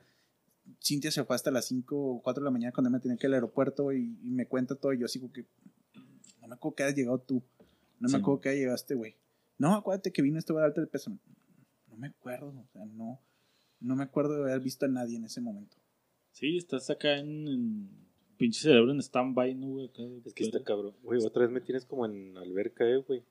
[0.84, 3.28] Cintia se fue hasta las 5 o 4 de la mañana cuando me tenía que
[3.28, 4.93] ir al aeropuerto y, y me cuenta todo.
[4.93, 5.45] Y yo así como que,
[6.41, 7.43] no me acuerdo que hayas llegado tú.
[7.99, 8.15] No me Sí.
[8.15, 9.15] acuerdo que haya llegado este güey.
[9.57, 11.11] No, acuérdate que vino este güey a darte el peso.
[11.89, 13.20] No me acuerdo, o sea, no,
[13.82, 15.76] no me acuerdo de haber visto a nadie en ese momento.
[16.32, 17.89] Sí, estás acá en, en
[18.38, 19.88] pinche cerebro en stand-by, ¿no, güey?
[19.88, 20.95] Acá, Es que está cabrón.
[21.03, 23.24] Güey, otra vez me tienes como en alberca, eh, güey.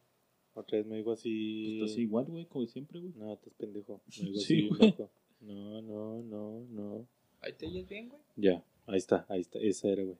[0.52, 1.80] Otra vez me digo así.
[1.80, 3.12] Estás igual, güey, como siempre, güey.
[3.16, 4.02] No, estás pendejo.
[4.20, 4.90] Me digo Sí, así, güey.
[4.90, 5.10] loco.
[5.40, 7.08] No, no, no, no.
[7.40, 8.20] Ahí te oyes bien, güey.
[8.36, 9.58] Ya, ahí está, ahí está.
[9.58, 10.16] Esa era, güey.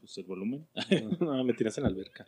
[0.00, 0.66] Pues el volumen.
[1.20, 2.26] No, me tienes en la alberca.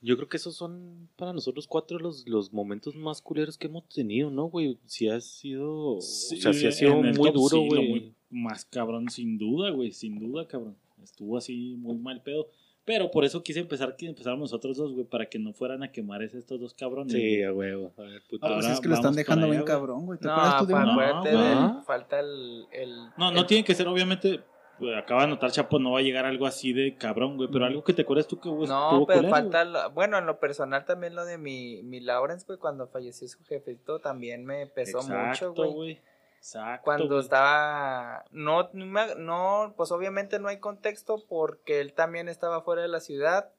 [0.00, 3.88] Yo creo que esos son para nosotros cuatro los, los momentos más culeros que hemos
[3.88, 4.78] tenido, ¿no, güey?
[4.86, 5.96] Si ha sido.
[5.96, 7.88] o sea, sí ha sido muy duro, sí, güey.
[7.88, 9.90] muy- Más cabrón, sin duda, güey.
[9.90, 10.76] Sin duda, cabrón.
[11.02, 12.48] Estuvo así muy mal pedo.
[12.88, 15.92] Pero por eso quise empezar que empezáramos nosotros dos, güey, para que no fueran a
[15.92, 17.12] quemar estos dos cabrones.
[17.12, 17.42] Sí, güey.
[17.44, 17.92] a huevo.
[17.98, 18.46] A ver, puto.
[18.46, 19.74] Ah, pues es que lo están dejando bien allá, güey.
[19.78, 20.18] cabrón, güey.
[20.18, 21.84] ¿Te No, acuerdas tú de No, de- güey.
[21.84, 22.96] falta el, el...
[23.18, 24.40] No, no el- tiene que ser, obviamente.
[24.78, 27.50] pues, acaba de notar, Chapo, no va a llegar algo así de cabrón, güey.
[27.52, 30.24] Pero algo que te acuerdas tú que güey, No, pero culero, falta, lo- bueno, en
[30.26, 34.66] lo personal también lo de mi, mi Lawrence, güey, cuando falleció su jefecito, también me
[34.68, 36.00] pesó Exacto, mucho, güey.
[36.38, 36.84] Exacto.
[36.84, 42.88] Cuando estaba, no, no, pues obviamente no hay contexto porque él también estaba fuera de
[42.88, 43.52] la ciudad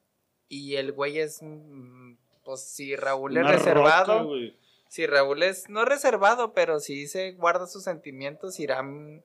[0.48, 4.56] y el güey es, mm, pues si Raúl es reservado, roca,
[4.88, 9.22] si Raúl es, no reservado, pero sí se guarda sus sentimientos, Irán.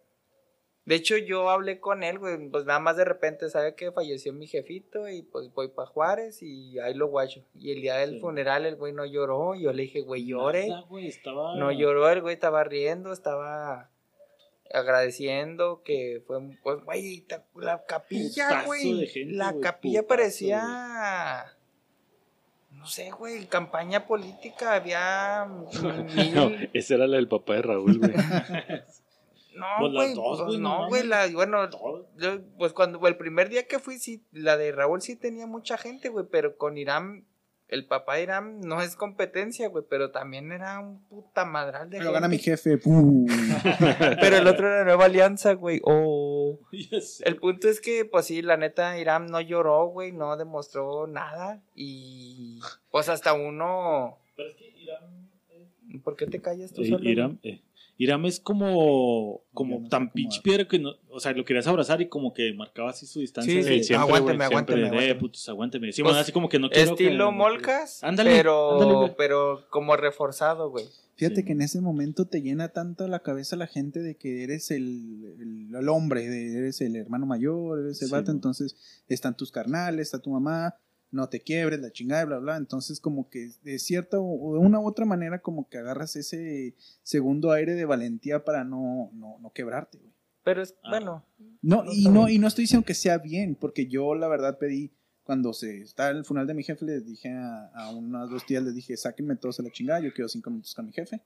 [0.85, 4.31] De hecho, yo hablé con él, güey, pues nada más de repente sabe que falleció
[4.33, 7.43] mi jefito y pues voy para Juárez y ahí lo guacho.
[7.55, 8.19] Y el día del Sí.
[8.19, 10.67] funeral el güey no lloró, yo le dije, güey, llore.
[10.67, 11.55] Nada, güey, estaba...
[11.55, 13.89] No lloró, el güey estaba riendo, estaba
[14.71, 17.25] agradeciendo que fue, pues, güey,
[17.55, 19.07] la capilla, güey.
[19.07, 21.45] gente, La güey, capilla putazo, parecía,
[22.71, 25.45] no sé, güey, campaña política, había
[26.35, 28.11] No, esa era la del papá de Raúl, güey.
[29.55, 31.69] No, Pues las güey, dos, güey, no no, güey, la, bueno,
[32.17, 35.77] yo, pues cuando, el primer día que fui, sí, la de Raúl sí tenía mucha
[35.77, 37.25] gente, güey, pero con Irán,
[37.67, 41.97] el papá de Irán no es competencia, güey, pero también era un puta madral de
[41.97, 42.77] Pero gana mi jefe.
[42.77, 43.25] ¡pum!
[44.21, 46.59] Pero el otro era Nueva Alianza, güey, oh.
[47.25, 51.61] El punto es que, pues sí, la neta, Irán no lloró, güey, no demostró nada,
[51.73, 52.59] y
[52.91, 55.25] pues hasta uno, Pero es que Irán...
[56.03, 57.09] ¿por qué te callas tú Eh, solo?
[57.09, 57.61] Iram, eh,
[57.97, 62.01] Iram es como, como no tan pinche piedra que no, o sea, lo querías abrazar
[62.01, 63.53] y como que marcaba así su distancia.
[63.53, 65.15] Sí, sí, siempre, aguántame, de, aguántame.
[65.15, 65.91] putos, aguántame.
[65.93, 69.65] Sí, Pues, bueno, así como que no quiero Estilo que- molcas, Ándale, pero, ándale, pero
[69.69, 70.85] como reforzado, güey.
[71.17, 71.45] Fíjate Sí.
[71.45, 75.23] que en ese momento te llena tanto la cabeza la gente de que eres el,
[75.39, 78.75] el, el hombre, de- eres el hermano mayor, eres el Sí, vato, entonces
[79.07, 80.75] están tus carnales, está tu mamá,
[81.15, 82.57] no te quiebres, la chingada, bla, bla.
[82.57, 86.75] Entonces, como que de cierta o de una u otra manera, como que agarras ese
[87.01, 90.13] segundo aire de valentía para no, no, no quebrarte, güey.
[90.43, 90.89] Pero es, Ah.
[90.91, 91.25] bueno,
[91.61, 94.59] No, No y no, y no estoy diciendo que sea bien, porque yo la verdad
[94.59, 94.91] pedí,
[95.23, 98.61] cuando se está el funeral de mi jefe, les dije a, a unas dos tías,
[98.61, 101.19] les dije, sáquenme todos a la chingada, yo quiero cinco minutos con mi jefe.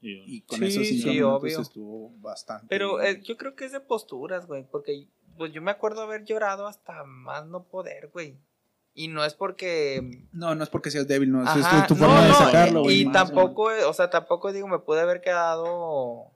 [0.00, 1.60] Y con Sí, esos sí, cinco minutos obvio.
[1.60, 2.66] estuvo bastante.
[2.68, 6.24] Pero eh, yo creo que es de posturas, güey, porque pues yo me acuerdo haber
[6.24, 8.36] llorado hasta más no poder, güey.
[9.00, 11.42] Y no es porque No, no es porque seas débil, no.
[11.42, 13.00] es- Ajá, es tu no, forma de no, sacarlo, y- güey.
[13.02, 16.32] Y, más, tampoco, o sea, tampoco digo, me pude haber quedado,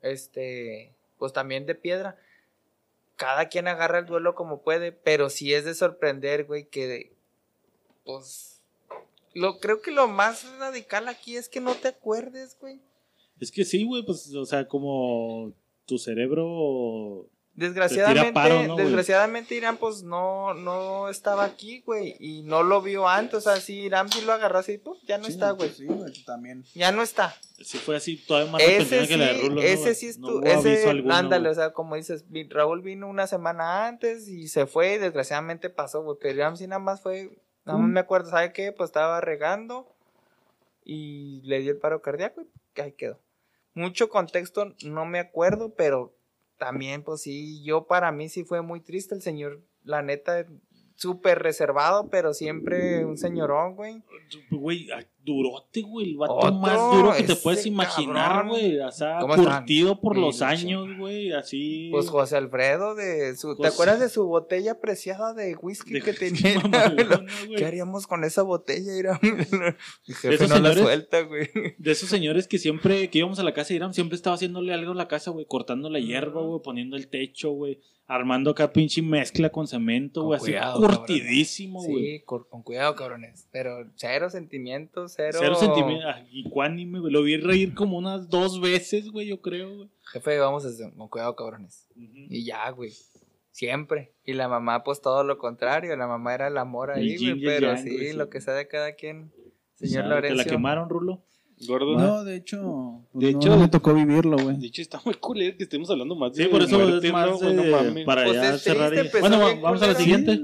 [0.00, 2.16] este, pues también de piedra.
[3.16, 7.12] Cada quien agarra el duelo como puede, pero sí es de sorprender, güey, que,
[8.04, 8.62] pues,
[9.34, 12.80] lo, creo que lo más radical aquí es que no te acuerdes, güey.
[13.38, 15.52] Es que sí, güey, pues, o sea, como
[15.84, 17.26] tu cerebro.
[17.54, 23.06] Desgraciadamente, paro, ¿no, desgraciadamente Irán pues no, no estaba aquí, güey, y no lo vio
[23.06, 25.68] antes, o sea, si Irán sí lo agarró así, pues ya no Sí, está, güey.
[25.70, 26.64] Sí, güey, también.
[26.74, 27.34] Ya no está.
[27.62, 29.54] Sí, fue así, todavía más Ese sí, que la de Rulo.
[29.56, 29.94] ¿no, ese güey?
[29.94, 31.52] sí No estuvo, ese, alguno, ándale, güey.
[31.52, 36.02] o sea, como dices, Raúl vino una semana antes y se fue y desgraciadamente pasó,
[36.02, 37.92] güey, pero Irán sí nada más fue, nada más Mm.
[37.92, 38.72] me acuerdo, ¿sabe qué?
[38.72, 39.94] Pues estaba regando
[40.84, 43.20] y le dio el paro cardíaco y que ahí quedó.
[43.74, 46.14] Mucho contexto no me acuerdo, pero
[46.62, 50.46] también, pues sí, yo para mí sí fue muy triste el señor, la neta,
[50.94, 54.04] súper reservado, pero siempre un señorón, güey.
[54.52, 54.86] Güey,
[55.24, 56.10] durote, güey.
[56.10, 58.78] El vato Otro, más duro que te puedes imaginar, güey.
[58.80, 61.32] O sea, curtido por los años, güey.
[61.32, 61.88] Así.
[61.92, 66.12] Pues José Alfredo, de su, ¿te acuerdas de su botella preciada de whisky de- que
[66.12, 66.60] tenía?
[66.62, 67.26] mamalona.
[67.56, 68.96] ¿Qué haríamos con esa botella?
[68.96, 69.18] Irán?
[69.22, 71.48] Mi jefe Esos no la señores- suelta, güey.
[71.78, 74.72] De esos señores que siempre que íbamos a la casa de Irán, siempre estaba haciéndole
[74.74, 75.46] algo a la casa, güey.
[75.46, 76.60] Cortando la hierba, güey.
[76.62, 77.80] Poniendo el techo, güey.
[78.08, 80.38] Armando acá pinche mezcla con cemento, güey.
[80.56, 82.18] Así curtidísimo, güey.
[82.18, 83.48] Sí, con cuidado, cabrones.
[83.52, 85.38] Pero cero sentimientos, cero...
[85.40, 86.06] Cero sentimiento.
[86.30, 87.12] Y cuánime, güey.
[87.12, 89.88] Lo vi reír como unas dos veces, güey, yo creo, güey.
[90.12, 91.86] Jefe, vamos a con cuidado, cabrones.
[91.96, 92.92] Y ya, güey.
[93.50, 94.12] Siempre.
[94.24, 95.94] Y la mamá, pues todo lo contrario.
[95.96, 97.40] La mamá era el amor ahí, güey.
[97.44, 99.30] Pero yang, sí, güey, lo que sea de cada quien.
[99.36, 100.36] O Señor sea, ¿Te Lorenzo.
[100.36, 101.22] la quemaron, Rulo?
[101.66, 101.96] Gordo.
[101.96, 104.56] No, de hecho, pues, De no, hecho- no me tocó vivirlo, güey.
[104.56, 107.12] De hecho, está muy culero que estemos hablando más Sí, de por eso muertes, es
[107.12, 107.54] más ¿no, güey?
[107.54, 108.04] No de- mames.
[108.04, 108.90] para Pues ya es cerrar.
[108.90, 110.40] triste, y- empezó Bueno, vamos a la siguiente.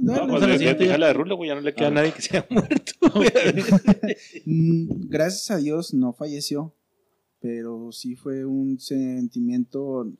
[0.00, 1.90] No, No, pues la deja de Rulo, güey, ya no le queda Ah.
[1.90, 2.92] a nadie que se haya muerto.
[4.46, 6.74] Mm, Gracias a Dios no falleció,
[7.40, 10.10] pero sí fue un sentimiento,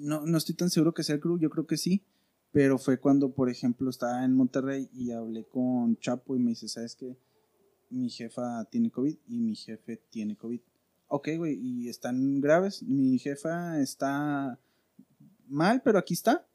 [0.00, 2.04] no, no estoy tan seguro que sea el cruz, yo creo que sí,
[2.52, 6.68] pero fue cuando, por ejemplo, estaba en Monterrey y hablé con Chapo y me dice,
[6.68, 7.16] ¿sabes qué?
[7.90, 10.60] Mi jefa tiene COVID y mi jefe tiene COVID.
[11.08, 14.58] Ok, güey, y están graves, mi jefa está
[15.46, 16.46] mal, pero aquí está.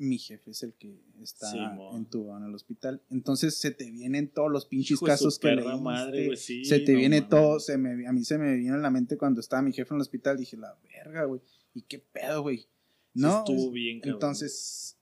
[0.00, 1.96] Mi jefe es el que está Simón.
[1.96, 3.02] entubado en el hospital.
[3.10, 5.76] Entonces se te vienen todos los pinches Hijo casos que leíste.
[5.76, 7.30] madre, sí, se te no viene mames.
[7.30, 9.92] todo, se me, a mí se me vino en la mente cuando estaba mi jefe
[9.92, 11.40] en el hospital, dije, la verga, güey,
[11.74, 12.58] ¿y qué pedo, güey?
[12.58, 12.66] Sí
[13.14, 14.14] No, estuvo es- bien, cabrón.
[14.14, 14.96] entonces,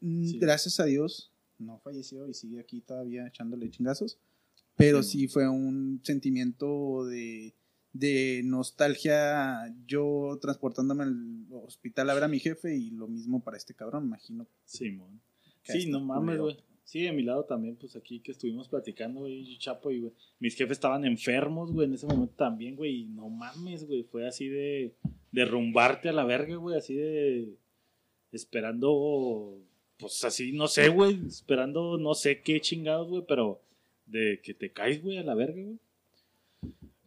[0.00, 0.38] Sí.
[0.38, 4.20] gracias a Dios, no falleció y sigue aquí todavía echándole chingazos,
[4.76, 7.54] pero Sí, sí fue un sentimiento de,
[7.92, 13.56] de nostalgia, yo transportándome al hospital a ver a mi jefe y lo mismo para
[13.56, 14.46] este cabrón, me imagino.
[14.64, 15.20] Simón.
[15.62, 16.56] Sí, está no mames, güey.
[16.88, 20.12] Sí, de mi lado también, pues aquí que estuvimos platicando, güey, Chapo y, güey.
[20.38, 23.02] Mis jefes estaban enfermos, güey, en ese momento también, güey.
[23.02, 24.04] Y no mames, güey.
[24.04, 24.94] Fue así de
[25.30, 26.78] derrumbarte a la verga, güey.
[26.78, 27.58] Así de.
[28.32, 29.60] Esperando.
[29.98, 31.20] Pues así, no sé, güey.
[31.26, 33.24] Esperando no sé qué chingados, güey.
[33.28, 33.60] Pero
[34.06, 35.78] de que te caes, güey, a la verga, güey.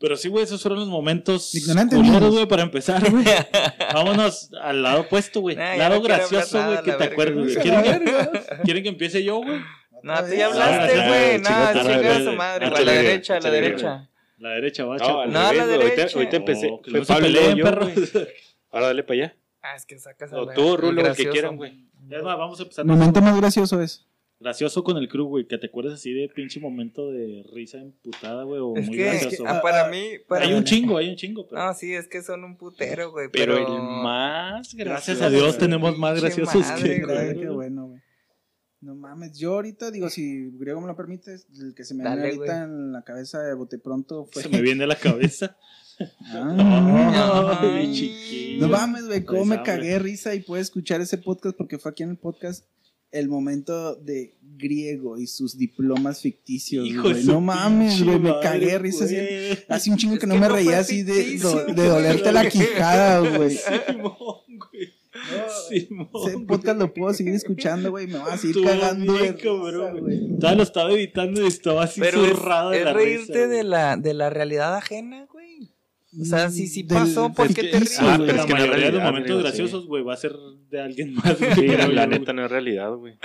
[0.02, 2.00] Pero sí, güey, esos fueron los momentos Ignorantes,
[2.32, 3.24] güey, para empezar, güey.
[3.94, 5.56] Vámonos al lado opuesto, güey.
[5.56, 8.32] Nah, lado no gracioso, nada, güey, que te acuerdes, ¿Quieren que, verga.
[8.64, 9.60] ¿Quieren que empiece yo, güey?
[10.02, 11.38] No, tú ya hablaste, güey.
[11.40, 11.50] No,
[11.84, 12.66] chinga, su madre.
[12.66, 14.10] A la derecha, a la derecha.
[14.40, 16.18] La derecha, va, No, a la derecha.
[16.18, 16.72] ahorita empecé.
[16.90, 17.88] Fue Pablo yo, perro.
[18.72, 19.36] Ahora dale para allá.
[19.62, 21.86] Ah, es que sacas a O la- tú, Rulo, el que quieran, güey.
[22.10, 22.86] Es más, vamos a empezar.
[22.86, 24.08] Momento más gracioso es.
[24.42, 25.46] Gracioso con el crew, güey.
[25.46, 28.60] Que te acuerdes así de pinche momento de risa emputada, güey.
[28.60, 29.44] O Es muy que, gracioso.
[29.46, 29.62] ah, güey.
[29.62, 31.48] para mí, para hay un chingo, hay un chingo.
[31.48, 31.64] Pero...
[31.64, 33.30] No, sí, es que son un putero, güey.
[33.32, 34.90] Pero Pero, el más gracioso.
[34.90, 35.60] Gracias a Dios güey.
[35.60, 37.06] tenemos más graciosos madre, que.
[37.06, 37.40] güey.
[37.40, 38.02] Qué bueno, güey.
[38.82, 42.24] No mames, yo ahorita digo, si Griego me lo permite, el que se me viene
[42.24, 42.64] ahorita güey.
[42.64, 44.42] en la cabeza de bote pronto fue.
[44.42, 45.56] Se me viene a la cabeza.
[46.34, 47.62] Ah.
[48.58, 52.02] No mames, güey, cómo me cagué risa y puedes escuchar ese podcast porque fue aquí
[52.02, 52.66] en el podcast
[53.12, 57.24] el momento de griego y sus diplomas ficticios, güey.
[57.26, 59.06] No mames, güey, me cagué risa.
[59.06, 59.18] así-.
[59.68, 62.32] Hace un chingo Es que no que me no reía así de, do- de dolerte
[62.32, 63.58] la quijada, güey.
[63.58, 64.16] Simón,
[64.48, 64.94] güey.
[65.70, 66.10] Simón.
[66.28, 68.08] Ese podcast lo puedo seguir escuchando, güey.
[68.08, 70.28] Me va a seguir Estuvo cagando bien, cabrón, güey.
[70.40, 73.48] Todavía lo estaba editando y estaba así pero es, zurrado de es la reírte risa,
[73.48, 75.28] de, la, de la realidad ajena.
[76.20, 77.98] O sea, si sí Del pasó, ¿por qué te ríes?
[78.00, 80.34] Ah, pero la es que es mayoría de los momentos graciosos, güey, va a ser
[80.70, 81.38] de alguien más.
[81.56, 83.18] Sí, la neta no es realidad, güey.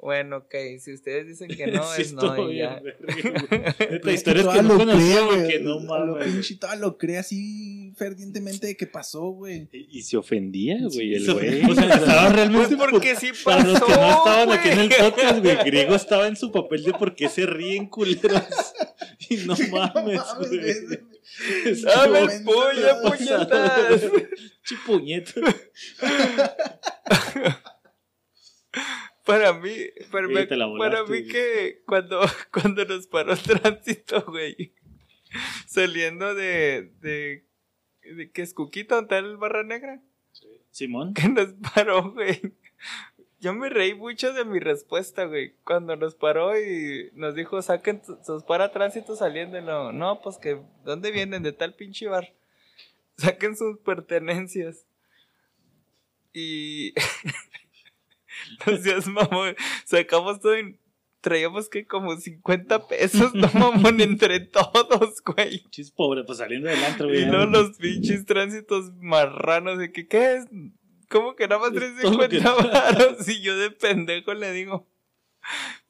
[0.00, 2.82] Bueno, ok, si ustedes dicen que no, Sí, es no y bien, ya.
[4.00, 6.26] Pues historias toda que no lo conocía, güey, que no mames.
[6.32, 9.68] pinche toda lo cree así fervientemente de que pasó, güey.
[9.72, 11.64] Y, y se ofendía, güey, el güey.
[11.64, 14.78] O sea, estaba realmente Pues porque sí Para los que no pasó, estaban aquí en
[14.78, 18.42] el podcast, güey, Griego estaba en su papel de por qué se ríen culeros.
[19.28, 20.60] Y no mames, güey.
[21.82, 24.02] ¡Dame el Estuvo puño, puñetas!
[24.64, 25.40] Chipuñeta.
[29.28, 29.74] Para mí,
[30.10, 30.46] para, Sí,
[30.78, 32.18] para mí que cuando,
[32.50, 34.72] cuando nos paró el tránsito, güey,
[35.66, 37.44] saliendo de, de,
[38.02, 40.00] de que es Cuquita, donde está el Barra Negra,
[40.70, 41.12] Simón.
[41.12, 42.40] que nos paró, güey.
[43.38, 45.52] Yo me reí mucho de mi respuesta, güey.
[45.62, 49.60] Cuando nos paró y nos dijo, saquen sus para tránsito saliendo.
[49.60, 51.42] luego, No, pues que, ¿dónde vienen?
[51.42, 52.32] De tal pinche bar.
[53.18, 54.86] Saquen sus pertenencias.
[56.32, 56.94] Y.
[58.66, 59.54] no seas mamón.
[59.84, 60.78] Sacamos todo y
[61.20, 65.64] traíamos que como 50 pesos, no mamón, entre todos, güey.
[65.70, 67.22] Chis pobre, pues saliendo del antro, güey.
[67.22, 70.44] Y no los pinches tránsitos marranos de que, ¿qué es?
[71.10, 73.28] ¿Cómo que nada más Es todo lo que- 350 varos?
[73.28, 74.86] Y yo de pendejo le digo,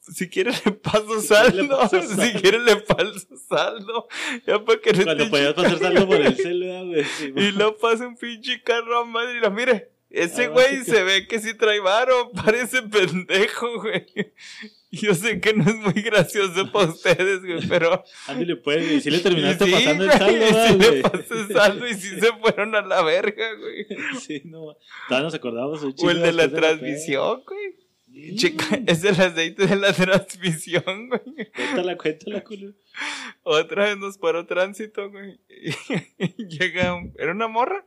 [0.01, 3.13] si quieres le paso saldo, si quieres le paso
[3.49, 4.09] saldo.
[4.47, 7.05] Ya para que no Cuando podías pasar saldo por el celular, güey.
[7.49, 9.91] Y lo pasa un pinche carro a madre y lo mire.
[10.11, 14.07] Ese güey se ve que sí trae varo, parece pendejo, güey.
[14.91, 19.01] Yo sé que no es muy gracioso para ustedes, güey, pero Ándale, pues, güey.
[19.03, 22.33] Si le terminaste Sí, pasando el saldo, sí ¿verdad, le pasé saldo y sí se
[22.41, 23.87] fueron a la verga, güey.
[24.21, 24.77] Sí, no.
[25.09, 28.35] Todavía nos acordamos un O el de la transmisión, güey.
[28.37, 31.51] Checa, es el aceite de la transmisión, güey.
[31.55, 32.73] Cuéntala, cuéntala, culo.
[33.43, 35.39] Otra vez nos paró tránsito, güey.
[36.19, 37.85] Y llega, un- era una morra.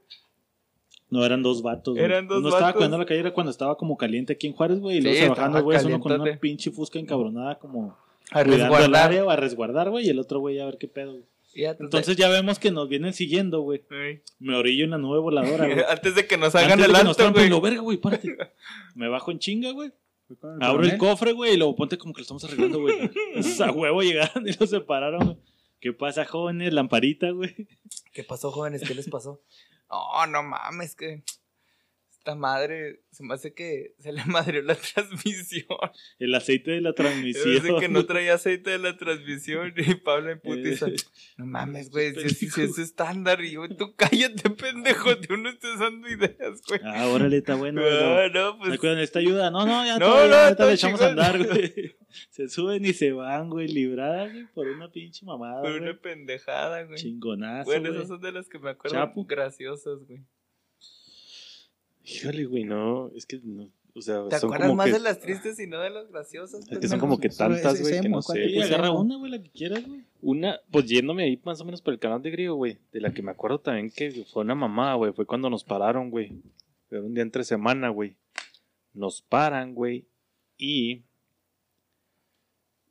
[1.12, 1.94] No, eran dos vatos.
[1.94, 2.04] güey.
[2.04, 2.78] Eran dos Uno estaba vatos.
[2.78, 4.98] cuidando la calle, era cuando estaba como caliente aquí en Juárez, güey.
[4.98, 7.96] Y luego Sí, estaba güeyes, uno con una pinche fusca encabronada, como
[8.32, 8.96] A el resguardar.
[9.08, 10.08] área o a resguardar, güey.
[10.08, 11.26] Y el otro güey a ver qué pedo, güey.
[11.54, 13.84] Entonces ya vemos que nos vienen siguiendo, güey.
[13.90, 14.22] Güey.
[14.40, 15.84] Me orillo en la nube voladora, güey.
[15.90, 17.50] Antes de que nos hagan Antes de el que nos alto, güey.
[17.50, 18.34] lo verga, güey, párate.
[18.96, 19.92] Me bajo en chinga, güey.
[20.30, 22.96] El Abro el cofre, güey, y luego ponte como que lo estamos arreglando, güey.
[23.60, 25.38] A huevo llegaron y los separaron, güey.
[25.82, 26.72] ¿Qué pasa, jóvenes?
[26.72, 27.54] Lamparita, güey.
[28.14, 28.82] ¿Qué pasó, jóvenes?
[28.88, 29.42] ¿Qué les pasó?
[29.92, 31.24] No, no mames, que
[32.22, 35.66] esta madre se me hace que se le madrió la transmisión.
[36.20, 37.58] El aceite de la Se me transmisión.
[37.58, 40.88] hace que no traía aceite de la transmisión y Pablo en putiza.
[40.88, 40.96] Eh,
[41.38, 45.50] No mames, güey, si, si- si es estándar y yo, tú cállate, pendejo, tú no
[45.50, 46.80] estés dando ideas, güey.
[46.84, 47.82] Ah, órale, está bueno.
[47.82, 49.50] No, no, ¿Me pues cuidan esta ayuda?
[49.50, 51.96] No, no, ya No, todo, no, ya, le echamos a andar, güey.
[52.30, 55.80] Se suben y se van, güey, libradas, güey, por una pinche mamada, güey.
[55.80, 56.98] una pendejada, güey.
[56.98, 59.26] Chingonazo, Bueno, esas son de las que me acuerdo Chapu.
[59.26, 60.20] graciosas, güey.
[62.04, 65.00] Híjole, güey, no, es que no, o sea, ¿Te son acuerdas como más que, de
[65.00, 66.66] las tristes y no de las graciosas?
[66.70, 68.52] es que son como que tantas, güey, que no ¿cuál sé.
[68.56, 70.06] pues, agarra una, güey, la que quieras, güey.
[70.22, 73.14] Una, pues yéndome ahí más o menos por el canal de Griego, güey, de la
[73.14, 76.32] que me acuerdo también que fue una mamá, güey, fue cuando nos pararon, güey.
[76.90, 78.16] Era un día entre semana, güey.
[78.94, 80.06] Nos paran, güey,
[80.58, 81.04] y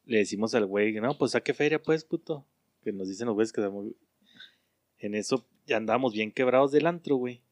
[0.06, 2.44] le decimos al güey, no, pues saque feria, pues, puto.
[2.82, 3.86] Que nos dicen los güeyes que estamos-
[4.98, 7.42] en eso ya andábamos bien quebrados del antro, güey.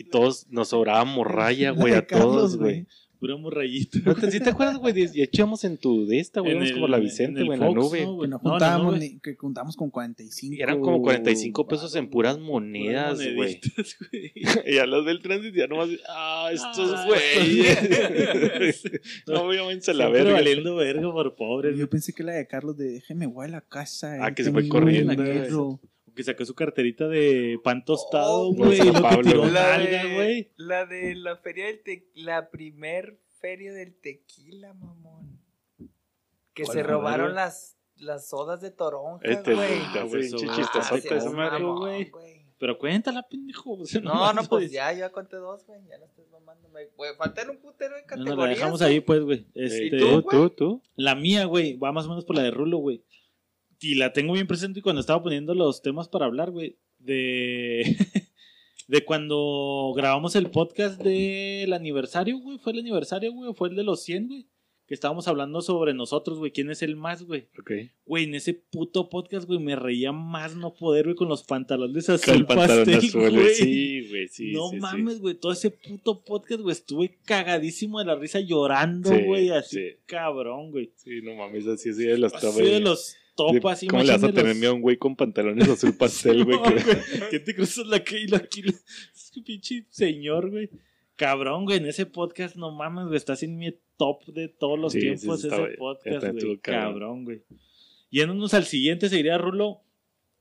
[0.00, 2.86] Y todos nos sobraba morralla, La güey, a todos, güey.
[3.20, 3.98] Pura morrayita.
[4.04, 4.94] ¿No te, ¿Sí te acuerdas, güey?
[5.12, 6.52] Y echamos en tu de esta, güey.
[6.56, 8.00] En el- como la en Vicente, güey, en la Fox, nube.
[8.02, 8.14] ¿no, Que güey?
[8.14, 8.98] no No, en la juntábamos, nube.
[9.08, 10.54] ni- que juntamos con 45.
[10.54, 13.60] Y eran como 45 pesos en puras monedas, güey.
[14.66, 18.82] Y a los del tránsito ya nomás, ah, estos Ah, güeyes.
[19.26, 20.34] no, obviamente la verga.
[20.34, 21.76] valiendo verga por pobres.
[21.76, 24.16] Yo pensé que la de Carlos de déjeme voy a la casa.
[24.24, 25.32] Ah, que se fue corriendo, un güey.
[25.32, 25.80] perro".
[26.14, 28.78] Que sacó su carterita de pan tostado, Oh, güey.
[28.92, 29.44] Pablo, tiró.
[29.46, 30.50] La nalga, de, güey.
[30.56, 35.38] la de la feria del te la primer feria del tequila, mamón.
[36.54, 39.68] Que ¿Cuál se robaron las, las sodas de toronja, Este, güey.
[39.92, 42.12] te hace güey, pinche eso- chistosote ah, mamón, güey.
[42.60, 43.74] Pero cuéntala, pendejo.
[43.74, 45.80] o sea, No, no, pues ya, yo ya conté dos, güey.
[45.88, 46.86] Ya no estés mamándome.
[46.96, 48.36] Güey, faltan un putero de No, categorías.
[48.36, 49.46] no, la dejamos ahí, pues, güey.
[49.54, 50.82] Este, ¿Y ¿Tú, tú, tú, tú?
[50.96, 53.04] La mía, güey, va más o menos por la de Rulo, güey.
[53.80, 56.76] Y la tengo bien presente cuando estaba poniendo los temas para hablar, güey.
[56.98, 57.96] De.
[58.88, 62.58] de cuando grabamos el podcast del aniversario, güey.
[62.58, 63.50] ¿Fue el aniversario, güey?
[63.50, 64.46] ¿O fue el de los 100, güey?
[64.88, 66.50] Que estábamos hablando sobre nosotros, güey.
[66.50, 67.46] ¿Quién es el más, güey?
[67.60, 67.72] Ok.
[68.06, 72.06] Güey, en ese puto podcast, güey, me reía más no poder, güey, con los pantalones
[72.06, 73.54] Con azul el pastel, azul, güey.
[73.54, 74.52] Sí, güey, sí.
[74.52, 79.10] no sí, mames, güey, todo ese puto podcast, güey, estuve cagadísimo de la risa llorando,
[79.10, 79.96] Sí, güey, así sí.
[80.06, 80.90] cabrón, güey.
[80.96, 83.14] Sí, no mames, así así de los Así de los
[83.44, 86.44] topas, ¿Cómo le vas a tener los- miedo a un güey con pantalones azul pastel,
[86.44, 86.56] güey?
[86.58, 88.62] No, que- ¿Qué te cruzas la calle y la aquí?
[89.14, 90.68] Es que pinche señor, güey.
[91.16, 94.92] Cabrón, güey, en ese podcast, no mames, güey, estás en mi top de todos los
[94.92, 96.58] Sí, tiempos sí, ese podcast, güey.
[96.58, 97.24] cabrón.
[97.24, 97.42] Güey.
[98.10, 99.80] Yéndonos al siguiente, seguiría Rulo.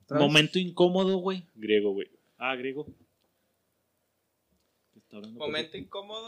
[0.04, 0.28] ¿Otra vez?
[0.28, 1.44] Momento incómodo, güey.
[1.56, 2.08] Griego, güey.
[2.38, 2.86] Ah, griego.
[5.34, 6.28] Momento incómodo.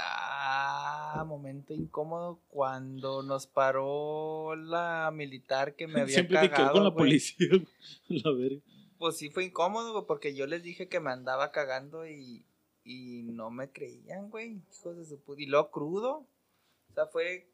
[0.00, 6.94] Ah, momento incómodo cuando nos paró la militar que me había Siempre cagado, con la
[6.94, 7.48] policía.
[8.08, 8.60] La verga.
[8.98, 12.44] Pues sí fue incómodo, güey, porque yo les dije que me andaba cagando y,
[12.82, 14.60] y no me creían, güey.
[14.72, 15.40] Hijos de su puta.
[15.40, 16.26] Y luego crudo.
[16.90, 17.48] O sea, fue.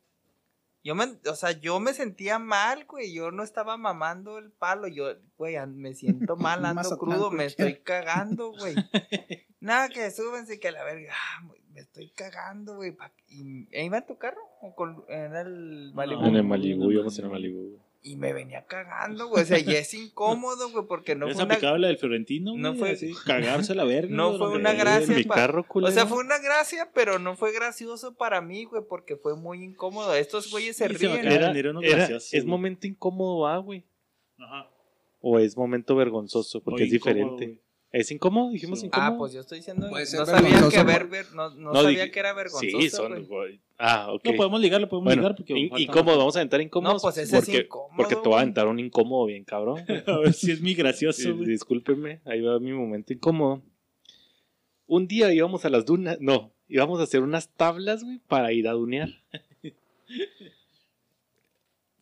[0.82, 3.12] Yo me, o sea, yo me sentía mal, güey.
[3.12, 4.86] Yo no estaba mamando el palo.
[4.86, 8.74] Yo, güey, me siento mal, ando crudo, me estoy cagando, güey.
[9.61, 11.12] Nada, que súbense que la verga.
[11.14, 11.42] Ah,
[11.75, 12.97] me estoy cagando, güey.
[13.29, 14.41] ¿Y e iba en tu carro?
[14.62, 16.20] ¿O con, en el Malibu?
[16.22, 17.29] No, en el no, Malibu, no, íbamos en no.
[17.29, 17.79] el Malibu.
[18.07, 19.43] Y me venía cagando, güey.
[19.43, 22.53] O sea, y es incómodo, güey, porque no ¿Es fue una, aplicable la del Florentino?
[22.55, 22.79] no güey?
[22.79, 24.14] fue- Así, cagarse a la verga.
[24.14, 28.14] No fue una gracia, pa- carro, O sea, fue una gracia, pero no fue gracioso
[28.14, 30.14] para mí, güey, porque fue muy incómodo.
[30.14, 31.27] Estos güeyes se se me ríen.
[31.27, 33.85] Era- era- gracioso, es momento incómodo, ah, güey.
[34.39, 34.68] Ajá.
[35.22, 37.47] O es momento vergonzoso, porque Muy es incómodo, diferente.
[37.47, 37.64] güey.
[37.95, 38.51] ¿Es incómodo?
[38.51, 38.86] Dijimos Sí.
[38.86, 39.12] incómodo.
[39.14, 39.88] Ah, pues yo estoy diciendo.
[39.88, 42.80] Puede No sabía que ver, ver- no, no No, sabía dije- que era vergonzoso.
[42.80, 43.28] Sí, son.
[43.78, 44.24] Ah, ok.
[44.24, 46.95] No, podemos ligarlo, podemos bueno, ligar porque in- incómodo, vamos a aventar incómodos.
[47.03, 49.78] No, pues ese es incómodo, Porque te voy a aventar un incómodo bien cabrón.
[50.09, 51.47] A ver si es mi gracioso, Sí, güey.
[51.49, 53.62] discúlpenme, ahí va mi momento incómodo.
[54.88, 58.66] Un día íbamos a las dunas, no, íbamos a hacer unas tablas, güey, para ir
[58.66, 59.09] a dunear.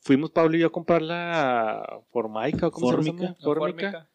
[0.01, 3.23] Fuimos Pablo y yo a comprar la Formaica, ¿cómo se llama?
[3.23, 4.09] La Fórmica.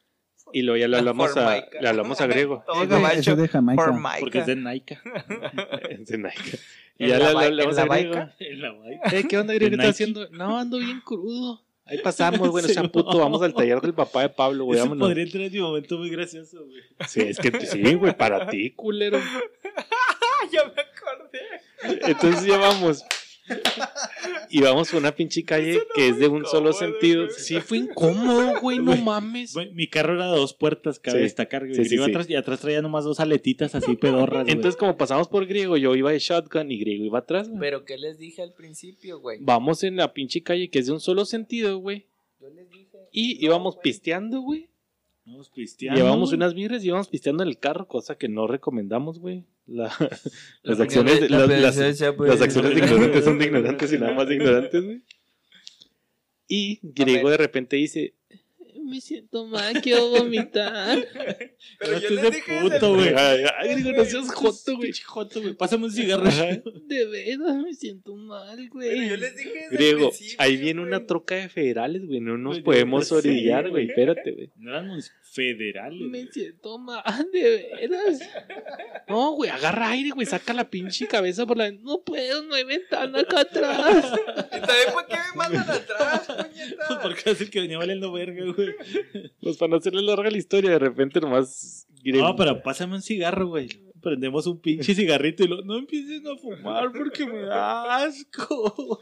[0.53, 1.81] Y luego ya le hablamos a, Formaica.
[1.81, 2.63] le hablamos a Griego.
[2.67, 3.35] Todo gabacho.
[3.35, 3.99] de Jamaica.
[4.19, 4.99] Porque es de Nike.
[5.89, 6.59] Es de Nike.
[6.97, 8.29] Y ¿En ya la le hablamos a la Griego.
[8.39, 8.69] En la.
[9.11, 9.71] Eh, ¿Qué onda, Griego?
[9.71, 10.29] ¿Qué ¿De estás haciendo?
[10.29, 11.61] No, ando bien crudo.
[11.89, 15.07] Ahí pasamos, güey, no sean puto, vamos al taller del papá de Pablo, güey, vámonos.
[15.07, 16.81] podría entrar en mi momento muy gracioso, güey.
[17.07, 19.19] Sí, es que sí, güey, para ti, culero.
[20.51, 22.07] Ya me acordé.
[22.09, 23.03] Entonces ya vamos.
[24.49, 27.29] Y vamos por una pinche calle que es de un solo sentido.
[27.29, 29.55] Sí, fue incómodo, güey, no mames.
[29.73, 31.23] Mi carro era de dos puertas, cabe Sí.
[31.23, 31.63] destacar.
[31.73, 32.11] Sí, sí, Iba sí.
[32.11, 34.47] atrás, y atrás traía nomás dos aletitas así pedorras.
[34.47, 37.59] Entonces, como pasamos por griego, yo iba de shotgun y griego iba atrás, güey.
[37.59, 39.39] Pero, ¿qué les dije al principio, güey?
[39.41, 42.05] Vamos en la pinche calle que es de un solo sentido, güey.
[42.39, 42.97] Yo les dije.
[43.11, 44.67] Y no, íbamos pisteando, güey.
[45.27, 45.99] Vamos pisteando.
[45.99, 49.43] Llevamos unas birras y íbamos pisteando en el carro, cosa que no recomendamos, güey.
[49.65, 49.91] La-
[50.63, 51.75] las La acciones, de- la las,
[52.15, 52.29] pues.
[52.29, 55.01] las acciones de ignorantes son de ignorantes y nada más de ignorantes, güey.
[56.47, 58.13] Y griego de repente dice,
[58.87, 60.97] me siento mal, quiero vomitar.
[61.79, 62.59] Pero yo Este es les de dije.
[62.61, 63.09] puto, güey.
[63.15, 64.91] Ay, ay, griego, no seas joto, güey.
[65.05, 65.53] Joto, güey.
[65.53, 66.23] Pásame un cigarro.
[66.23, 69.09] De veras me siento mal, Pero güey.
[69.09, 72.19] yo les dije el Griego, ahí viene una troca de federales, güey.
[72.21, 73.87] No nos podemos yo orillar, güey.
[73.89, 74.49] Espérate, güey.
[74.55, 76.09] No eran unos federales.
[76.09, 78.19] Me siento mal, de veras.
[79.07, 80.25] No, güey, agarra aire, güey.
[80.25, 81.71] Saca la pinche cabeza por la.
[81.71, 84.13] No puedo, no hay ventana acá atrás.
[84.47, 86.85] ¿Y también por qué me mandan atrás, puñeta?
[86.87, 88.75] Pues porque es el que venía valiendo verga, güey.
[89.41, 91.87] Pues para no hacerle larga la historia, de repente nomás.
[92.03, 93.69] No, pero pásame un cigarro, güey.
[94.01, 99.01] Prendemos un pinche cigarrito y lo, no empiecen a fumar porque me da asco.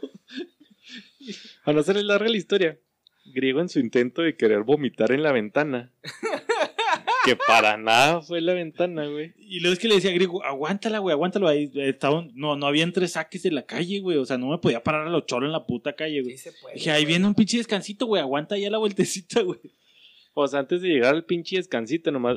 [1.64, 2.80] Para no hacerle larga la historia.
[3.32, 5.92] Griego en su intento de querer vomitar en la ventana.
[7.24, 9.32] que para nada fue la ventana, güey.
[9.38, 11.48] Y luego es que le decía a Griego, aguántala, güey, aguántalo.
[11.48, 14.16] Ahí estaba, un- no, no había entre saques en la calle, güey.
[14.18, 16.36] O sea, no me podía parar a los choros en la puta calle, güey.
[16.36, 17.14] Sí se puede, Dije, ahí güey.
[17.14, 18.22] viene un pinche descansito, güey.
[18.22, 19.58] Aguanta ya la vueltecita, güey.
[20.34, 22.36] Pues antes de llegar al pinche descansito, nomás.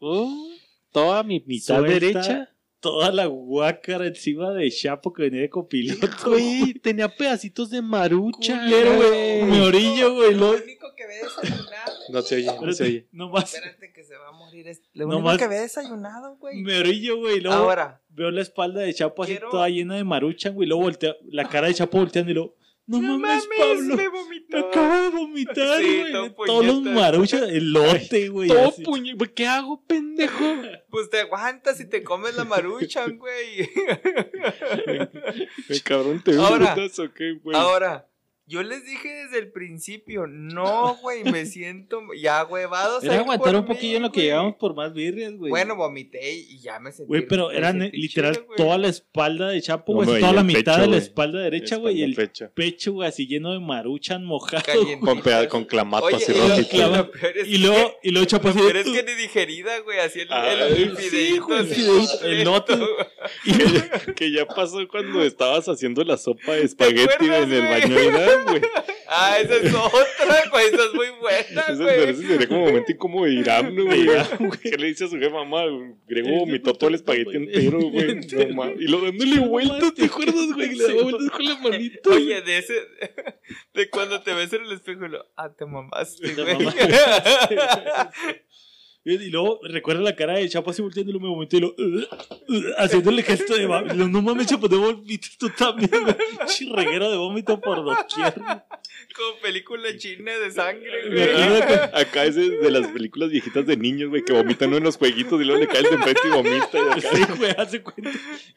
[0.00, 0.48] Uh,
[0.92, 2.50] toda mi mitad Suelta derecha.
[2.80, 6.08] Toda la guácara encima de Chapo que venía de copiloto.
[6.30, 8.58] Güey, tenía pedacitos de marucha.
[8.58, 9.42] Culero, güey.
[9.42, 10.32] Me orillo, güey.
[10.34, 10.62] Lo Lo...
[10.62, 11.92] único que ve desayunado.
[12.08, 13.06] No se oye, no se oye.
[13.12, 13.52] No más.
[13.54, 14.66] Espérate que se va a morir.
[14.66, 14.80] Es...
[14.94, 16.56] Lo No único más- que ve desayunado, güey.
[16.62, 17.40] Me orillo, güey.
[17.40, 20.66] Luego Ahora, veo la espalda de Chapo así Quiero- toda llena de maruchan, güey.
[20.66, 22.56] Luego voltea, la cara de Chapo volteando y luego,
[22.98, 23.96] no, mames, Pablo.
[23.96, 24.58] me Me vomitó.
[24.58, 26.12] acabo de vomitar, Sí, güey.
[26.12, 26.94] todo Todos los puñetas.
[26.94, 28.48] maruchas, el lote, güey.
[28.48, 28.72] Todo
[29.16, 30.44] güey, ¿Qué hago, pendejo?
[30.90, 33.68] Pues te aguantas y te comes la maruchan, güey.
[35.68, 37.56] El cabrón te Ahora- o qué, güey.
[37.56, 38.08] Ahora,
[38.50, 43.04] yo les dije desde el principio, no, güey, me siento ya huevados.
[43.04, 44.26] Era aguantar un poquillo mí, en lo que güey.
[44.26, 45.50] llegamos por más birrias, güey.
[45.50, 47.08] Bueno, vomité y ya me sentí.
[47.08, 50.14] Güey, pero era literal chido, toda la espalda de Chapo, No, güey.
[50.14, 52.00] me toda la mitad pecho, de la espalda derecha, güey.
[52.00, 52.50] Y el pecho.
[52.52, 54.62] pecho, güey, así lleno de maruchan mojado.
[55.00, 57.10] Con, con clamato Oye, así rojito.
[57.46, 60.56] y luego, y luego Chapo así peor es que ni digerida, güey, así el, Ay,
[60.56, 61.60] el, el sí, fideíto, güey,
[62.24, 62.44] el
[64.16, 68.62] que, ya pasó cuando estabas haciendo la sopa de espagueti en el baño de Güey.
[69.08, 70.66] Ah, esa es otra, güey.
[70.66, 72.26] Esa es muy buena, Ese, pero ese güey.
[72.28, 74.06] sería como momento incómodo de Irán, ¿no, güey.
[74.62, 75.62] ¿Qué le dice a su jefa, mamá?
[76.06, 78.20] Grego vomitó todo el espagueti entero, güey.
[78.30, 80.74] No, ma- y lo dándole vueltas, ¿te acuerdas, güey?
[80.74, 82.10] Le daba vueltas con la manita.
[82.10, 82.74] Oye, de ese.
[83.74, 85.26] De cuando te ves en el espejo y lo.
[85.36, 86.68] Ah, te mamaste, Te güey.
[89.02, 91.68] Y luego recuerda la cara de Chapo así volteando y luego me vomito y lo,
[91.68, 93.94] "Uh, uh", haciéndole gesto de vómito.
[93.94, 96.14] No mames, Chapo, te vomitas tú también, güey.
[96.46, 98.34] Chirreguero de vómito por doquier.
[98.34, 101.22] Como película china de sangre, güey.
[101.94, 105.40] Acá es de las películas viejitas de niños, güey, que vomitan uno en los jueguitos
[105.40, 106.68] y luego le cae el de enfrente y vomita.
[106.74, 107.16] Y acá.
[107.16, 108.10] Sí, güey, hace cuenta.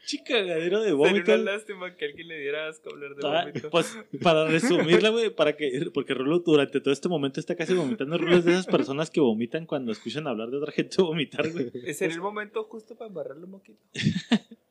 [0.06, 1.34] Chicagadero de Sería vómito.
[1.34, 3.70] una lástima que a alguien le diera asco hablar de Ah, vómito.
[3.70, 8.18] Pues para resumirla, güey, para que, porque Rulo durante todo este momento está casi vomitando.
[8.18, 11.72] Rulo es de esas personas que vomitan cuando escuchan hablar de otra gente vomitar, güey.
[11.94, 13.80] Sería el momento justo para embarrarle un moquito.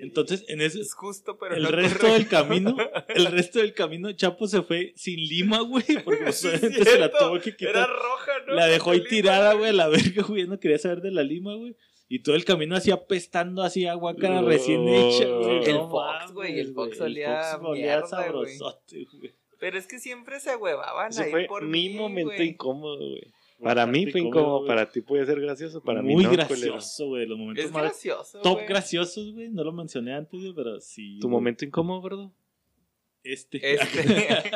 [0.00, 2.76] Entonces, en ese, Es justo, pero el no resto del camino,
[3.08, 6.98] el resto del camino, Chapo se fue sin lima, güey, porque Sí, obviamente es se
[6.98, 7.76] la tuvo que quitar.
[7.76, 8.54] Era roja, ¿no?
[8.54, 11.54] La dejó ahí tirada, güey, a la verga, güey, no quería saber de la lima,
[11.54, 11.76] güey.
[12.08, 15.64] Y todo el camino así apestando así agua cara recién hecha, güey.
[15.64, 19.32] El No Fox, güey, el Fox olía Fox olía mierda, sabrosote, güey.
[19.58, 22.48] Pero es que siempre se huevaban ahí fue por mi mí, momento güey.
[22.50, 23.32] incómodo, güey.
[23.62, 26.30] Para mí fue incómodo, para ti puede ser gracioso, para mí Muy no.
[26.30, 26.46] culero.
[26.46, 30.52] gracioso, güey, los momentos Es más gracioso, top graciosos, güey, no lo mencioné antes, güey,
[30.54, 31.18] pero sí.
[31.20, 32.34] ¿Tu momento incómodo, gordo?
[33.22, 33.74] Este.
[33.74, 34.50] Este.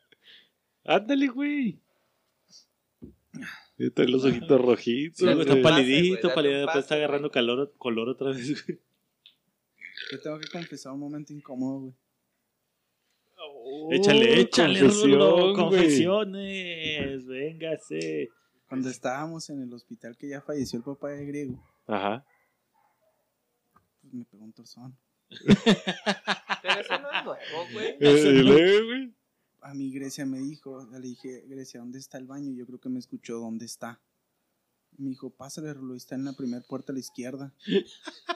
[0.84, 1.78] Ándale, güey.
[3.94, 5.18] Trae los ojitos rojitos.
[5.18, 8.78] Sí, güey, está palidito, un después pase, está agarrando calor, color otra vez, güey.
[10.10, 11.94] Yo tengo que confesar un momento incómodo, güey.
[13.90, 15.54] Échale, échale, confesión, Rulo, güey.
[15.54, 18.28] confesiones, véngase.
[18.68, 22.24] Cuando estábamos en el hospital que ya falleció el papá de Griego, Ajá.
[24.00, 24.96] pues me pegó un torzón.
[25.28, 27.96] Pero eso no es nuevo, güey.
[28.00, 29.14] Eh, güey.
[29.62, 32.52] A mí Grecia me dijo, le dije, Grecia, ¿dónde está el baño?
[32.56, 34.00] Yo creo que me escuchó, ¿dónde está?
[35.02, 37.54] Me dijo, pásale, Rulo, está en la primera puerta a la izquierda.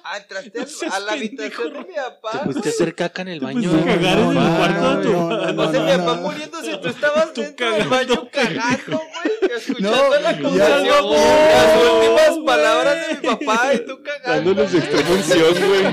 [0.06, 2.30] Ah, entraste No seas a la pendejo, habitación de mi papá.
[2.32, 3.70] Te pusiste a hacer caca en el baño.
[3.70, 5.96] pusiste a cagar en el cuarto de tu- no, no, No, no, sé, no, mi
[5.96, 9.52] papá muriéndose y tú estabas Tú dentro del baño cagando, güey.
[9.56, 11.10] Escuchando No, la conversación.
[11.12, 14.62] Las últimas palabras de mi papá y tú cagando.
[14.62, 15.84] Extrema unción, güey.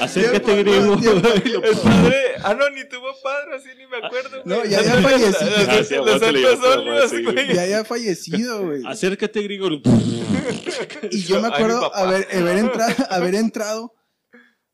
[0.00, 0.96] Acércate, griego.
[1.02, 2.16] lo- El padre.
[2.42, 4.58] Ah, no, ni tuvo padre, así ni me acuerdo, güey.
[4.58, 5.50] No, ya había fallecido.
[5.62, 7.54] Ah, Los santos güey.
[7.54, 8.82] Ya había fallecido, güey.
[8.86, 9.68] Acércate, griego.
[11.10, 13.94] Y yo me acuerdo haber, haber, entrado, haber entrado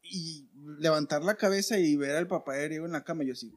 [0.02, 0.48] y
[0.78, 3.24] levantar la cabeza y ver al papá de Griego en la cama.
[3.24, 3.52] Y yo así,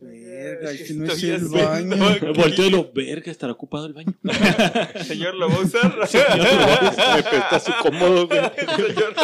[0.00, 1.96] verga, ¿qué este no es el baño.
[2.34, 4.14] volteo y lo verga, estará ocupado el baño.
[5.06, 5.96] Señor, ¿lo va a usar?
[5.96, 8.40] Me pesta su cómodo, güey.
[8.40, 9.14] Señor,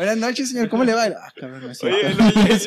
[0.00, 1.04] Buenas noches, señor, ¿cómo le va?
[1.04, 1.66] Ah, cabrón, no.
[1.68, 2.14] Oye,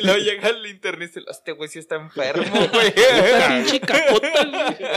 [0.04, 2.94] luego llega, el internet y dice, este güey sí está enfermo, güey.
[2.94, 4.90] pinche cacota, güey.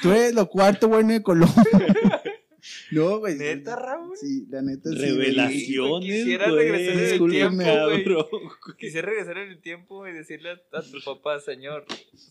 [0.00, 1.62] Tú eres lo cuarto bueno de Colombia.
[2.92, 3.36] No, güey.
[3.36, 4.16] ¿Neta, Raúl?
[4.16, 4.96] Sí, la neta sí.
[4.96, 6.68] Revelaciones, Quisiera güey.
[6.70, 8.04] regresar en el tiempo, güey.
[8.78, 11.84] Quisiera regresar en el tiempo y decirle a, a tu papá, señor,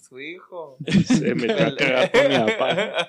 [0.08, 0.78] su hijo.
[1.06, 3.04] Se metió a cagar con mi papá.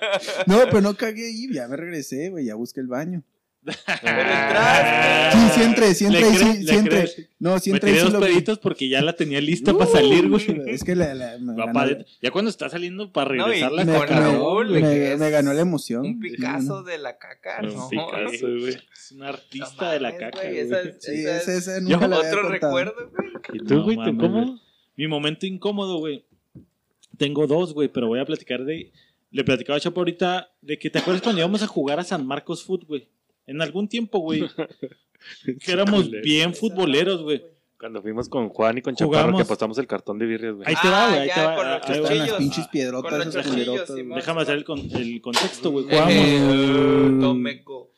[0.47, 3.23] No, pero no cagué ahí, ya me regresé, güey, ya busqué el baño.
[5.33, 6.73] Sí, sí entré, sí crees, sí, le
[7.07, 7.27] sí.
[7.39, 8.21] No, sí Me tiré dos vi.
[8.21, 10.45] peditos porque ya la tenía lista para salir, güey.
[10.67, 12.05] Es que la, la- me, Va ganó.
[12.21, 15.53] Ya cuando está saliendo para No, regresar la me, con caca, me- Raúl, me- ganó
[15.53, 16.05] la emoción.
[16.07, 17.89] Un Picasso de la caca, Un ¿no?
[17.89, 18.69] Picasso, güey.
[18.93, 22.49] Es un artista No de la caca, güey, esa Sí, ese, es ese nunca Otro
[22.49, 23.29] recuerdo, güey.
[23.55, 24.61] ¿Y tú, No güey, te incómodo?
[24.97, 26.25] Mi momento incómodo, güey.
[27.17, 28.93] Tengo dos, güey, pero voy a platicar de.
[29.31, 32.27] Le platicaba a Chapo ahorita de que te acuerdas cuando íbamos a jugar a San
[32.27, 33.09] Marcos Foot, güey.
[33.47, 34.43] En algún tiempo, güey.
[35.65, 37.43] que éramos bien futboleros, güey.
[37.79, 39.41] Cuando fuimos con Juan y con Chaparro Jugamos.
[39.41, 40.69] que apostamos el cartón de birrias, güey.
[40.69, 41.21] Ahí te va, Ah, güey.
[41.23, 41.57] Ahí ya, te va.
[41.57, 41.95] con los ahí va.
[42.13, 43.97] Estaban las pinches Con piedrotas, los esas culerotas.
[43.97, 45.85] Déjame hacer el, con- el contexto, güey.
[45.87, 47.91] Eh, Jugábamos, eh, Tomeco.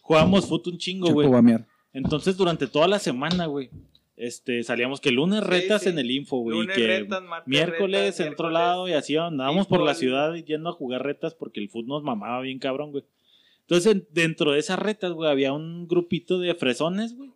[0.00, 1.28] jugábamos fut un chingo, Chapo güey.
[1.28, 1.66] va a mear.
[1.92, 3.70] Entonces, durante toda la semana, güey,
[4.16, 5.88] este, salíamos que lunes retas sí.
[5.88, 6.58] en el info, güey.
[6.58, 9.86] y Lunes que martes miércoles retas, en otro miércoles lado y así andábamos por la
[9.94, 9.96] fútbol.
[9.96, 13.02] ciudad yendo a jugar retas porque el fútbol nos mamaba bien cabrón, güey.
[13.72, 17.30] Entonces, en- dentro de esas retas, güey, había un grupito de fresones, güey.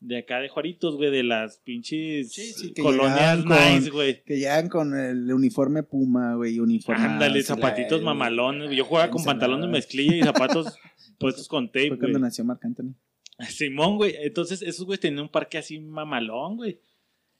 [0.00, 4.22] De acá de Juaritos, güey, de las pinches Sí, sí, que colonias con- nice, güey.
[4.22, 7.02] Que llegan con el uniforme Puma, güey, uniforme.
[7.02, 8.70] Ándale, zapatitos mamalones.
[8.76, 10.76] Yo jugaba con pantalones de mezclilla y zapatos
[11.18, 12.94] puestos con tape, Fue cuando nació Marc Anthony.
[13.48, 14.14] Simón, güey.
[14.20, 16.80] Entonces, esos güeyes tenían un parque así mamalón, güey.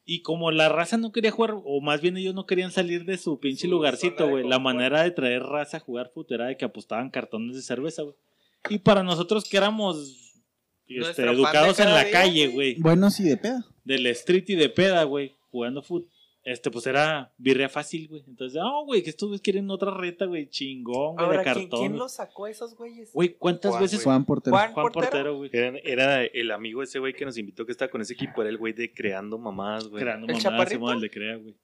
[0.05, 3.19] Y como la raza no quería jugar, o más bien ellos no querían salir de
[3.19, 4.49] su pinche Su lugarcito, güey.
[4.49, 8.03] La manera de traer raza a jugar fútbol era de que apostaban cartones de cerveza,
[8.03, 8.15] güey.
[8.69, 10.43] Y para nosotros que éramos
[10.87, 12.75] este, educados en la día, calle, güey.
[12.75, 12.81] güey.
[12.81, 13.65] Bueno, sí, de peda.
[13.85, 15.37] Del street y de peda, güey.
[15.51, 16.09] Jugando fútbol.
[16.45, 18.23] este, pues era birria fácil, güey.
[18.27, 21.55] Entonces, ah, güey, que estos güeyes quieren otra reta, güey, chingón, güey, de Ahora, ¿quién,
[21.55, 21.81] cartón.
[21.81, 21.99] quién güey.
[21.99, 23.13] los sacó a esos güeyes?
[23.13, 24.05] Güey, ¿cuántas Juan, veces güey.
[24.05, 24.57] Juan Portero.
[24.57, 25.37] Juan Juan Portero.
[25.37, 25.51] Güey?
[25.53, 28.51] Era, era el amigo ese güey que nos invitó que estaba con ese equipo, era
[28.51, 30.03] el güey de creando mamás, güey.
[30.03, 30.93] Creando ¿El mamadas, chaparrito?
[30.93, 31.55] El de crea, güey.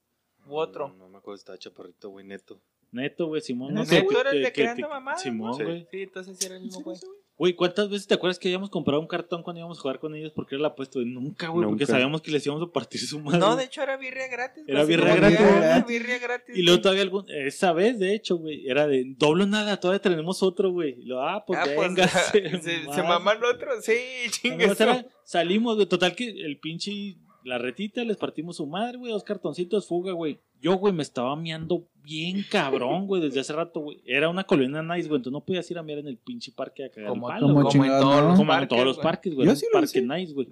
[0.47, 0.89] U otro.
[0.89, 2.61] No, no me acuerdo, estaba chaparrito, güey, neto.
[2.95, 3.73] Neto, güey, Simón.
[3.73, 5.65] ¿Neto sé, era el que- de que- creando mamadas, Simón, no?
[5.65, 5.87] güey.
[5.91, 6.97] Sí, entonces sí era el mismo güey.
[7.37, 10.15] Güey, ¿cuántas veces te acuerdas que habíamos comprado un cartón cuando íbamos a jugar con
[10.15, 10.31] ellos?
[10.33, 11.11] Porque era la apuesta, güey.
[11.11, 13.39] Nunca, güey, porque sabíamos que les íbamos a partir su madre.
[13.39, 14.63] No, de hecho era birria gratis.
[14.65, 15.37] Era así birria gratis.
[15.37, 16.57] que, ah, birria gratis.
[16.57, 20.41] Y luego todavía algún, esa vez, de hecho, güey, era de doble nada, todavía tenemos
[20.43, 20.95] otro, güey.
[21.01, 22.07] Y lo, ah, pues Ah, pues, venga.
[22.61, 22.61] se,
[22.93, 23.83] se maman otros.
[23.83, 23.97] Sí,
[24.43, 25.87] era- salimos, güey.
[25.87, 29.11] Total que el pinche, la retita, les partimos su madre, güey.
[29.11, 30.39] Dos cartoncitos, fuga, güey.
[30.61, 34.01] Yo, güey, me estaba miando bien cabrón, güey, desde hace rato, güey.
[34.05, 35.19] Era una colonia nice, güey.
[35.19, 37.47] Entonces no podías ir a miar en el pinche parque a cagar Como, el palo,
[37.47, 37.71] como güey.
[37.71, 39.03] como en todos los Como en parques, todos los güey.
[39.03, 39.47] parques, güey.
[39.47, 40.01] Yo sí lo parque hice.
[40.07, 40.47] nice, güey.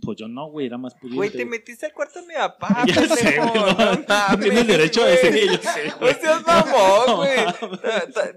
[0.00, 1.16] Pues yo no, güey, era más pudiente.
[1.16, 2.84] Güey, te metiste al cuarto de mi papá.
[2.86, 5.20] Ya sé, güey, no, tienes derecho a güey.
[5.20, 6.14] que yo sé, güey.
[6.14, 7.36] No seas mamón, güey.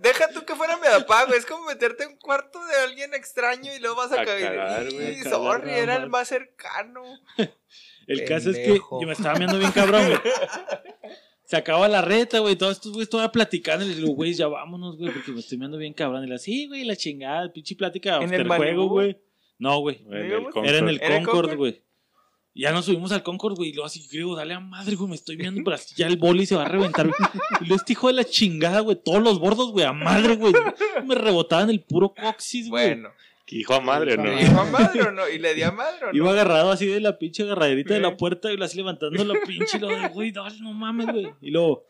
[0.02, 1.38] Deja tú que fuera mi papá, güey.
[1.38, 4.92] Es como meterte en un cuarto de alguien extraño y luego vas a, A cagar,
[4.92, 6.28] güey, a sorry, era el más.
[6.28, 7.04] cercano.
[8.08, 10.20] El caso es que yo me estaba viendo bien cabrón, güey.
[11.46, 12.56] Se acaba la reta, güey.
[12.56, 13.86] Todos estos güeyes todavía platicando.
[13.86, 16.24] Y les digo, güey, ya vámonos, güey, porque me estoy viendo bien cabrón.
[16.24, 19.18] Y le sí, güey, la chingada, pinche plática ¿En el juego, güey.
[19.62, 20.04] No, güey.
[20.10, 21.84] Era en el ¿Era el Concord, güey.
[22.56, 23.70] Ya nos subimos al Concord, güey.
[23.70, 25.08] Y luego así, creo, dale a madre, güey.
[25.10, 27.30] Me estoy viendo, pero así ya el boli se va a reventar, güey.
[27.62, 28.98] Y luego este hijo de la chingada, güey.
[29.02, 30.52] Todos los bordos, güey, a madre, güey.
[31.06, 32.88] Me rebotaban el puro coxis, güey.
[32.88, 33.10] Bueno.
[33.46, 34.24] Que hijo a madre, ¿no?
[34.24, 35.28] ¿Le dijo a madre o no?
[35.30, 36.18] ¿Y le di a madre o no?
[36.18, 39.34] Iba agarrado así de la pinche agarraderita de la puerta y lo así levantando la
[39.46, 41.28] pinche y lo de, güey, dale, no mames, güey.
[41.42, 41.84] Y luego,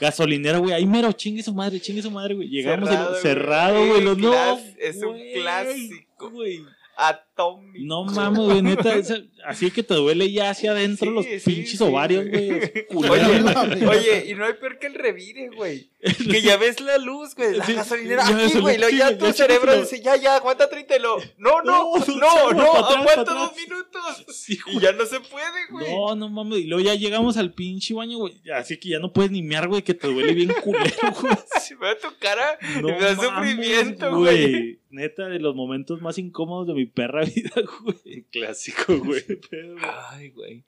[0.00, 2.48] gasolinera, güey, ahí mero, chingue su madre, chingue su madre, güey.
[2.48, 3.20] Llegamos y lo- güey.
[3.22, 4.32] cerrado, güey, los no.
[4.78, 6.30] Es un clásico.
[6.30, 6.60] Güey.
[6.98, 7.78] at Atómico.
[7.86, 11.50] No mames, güey, neta, esa- así que te duele ya hacia adentro Sí, los sí,
[11.50, 12.48] pinches sí, ovarios, güey.
[12.48, 12.60] güey.
[12.64, 13.90] Oye, culero.
[13.90, 15.88] oye, y no hay peor que el revire, güey.
[16.30, 18.76] Que ya ves la luz, güey, la Sí, gasolinera ya aquí, güey.
[18.78, 21.16] Luego sí, ya güey, tu ya cerebro dice, ya, ya, aguanta 30 y lo.
[21.38, 23.56] No, no, No, no, no, para atrás, aguanta para dos atrás.
[23.56, 24.24] minutos.
[24.36, 25.86] Sí, Y ya no se puede, güey.
[25.92, 26.58] No, no mames.
[26.60, 28.34] Y luego ya llegamos al pinche baño, güey.
[28.54, 30.86] Así que ya no puedes ni mear, güey, que te duele bien culero,
[31.20, 31.34] güey.
[31.60, 34.78] Si veo tu cara, No me da mames, sufrimiento, güey.
[34.90, 37.22] Neta, de los momentos más incómodos de mi perra
[37.82, 38.24] güey.
[38.30, 39.22] Clásico, güey.
[40.10, 40.64] Ay, güey.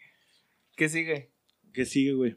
[0.77, 1.31] ¿Qué sigue?
[1.73, 2.37] ¿Qué sigue, güey?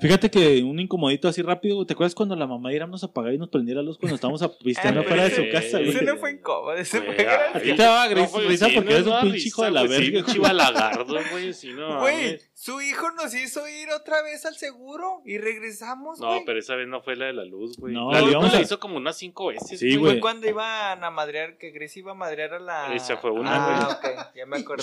[0.00, 1.86] Fíjate que un incomodito así rápido, güey.
[1.86, 4.42] ¿te acuerdas cuando la mamá íbamos a apagar y nos prendiera la luz cuando estábamos
[4.42, 5.50] a- pisteando Ah, afuera de su sí.
[5.50, 5.90] casa, güey?
[5.90, 9.06] Ese no fue incómodo, ese fue A ti te daba fue- risa sí, porque eres
[9.06, 10.24] un pinche hijo de la sí, verga.
[10.24, 11.52] pinche balagardo, güey.
[11.52, 12.00] Sí, no.
[12.00, 16.74] Güey, su hijo nos hizo ir otra vez al seguro y regresamos, No, pero esa
[16.76, 17.92] vez no fue la de la luz, güey.
[17.94, 19.78] No, la le luz la hizo como unas cinco veces.
[19.78, 20.20] Sí, Fue güey.
[20.20, 22.94] cuando iban a madrear, que Grace iba a madrear a la...
[22.94, 24.82] Esa fue una, Ah, ok, ya me acordé.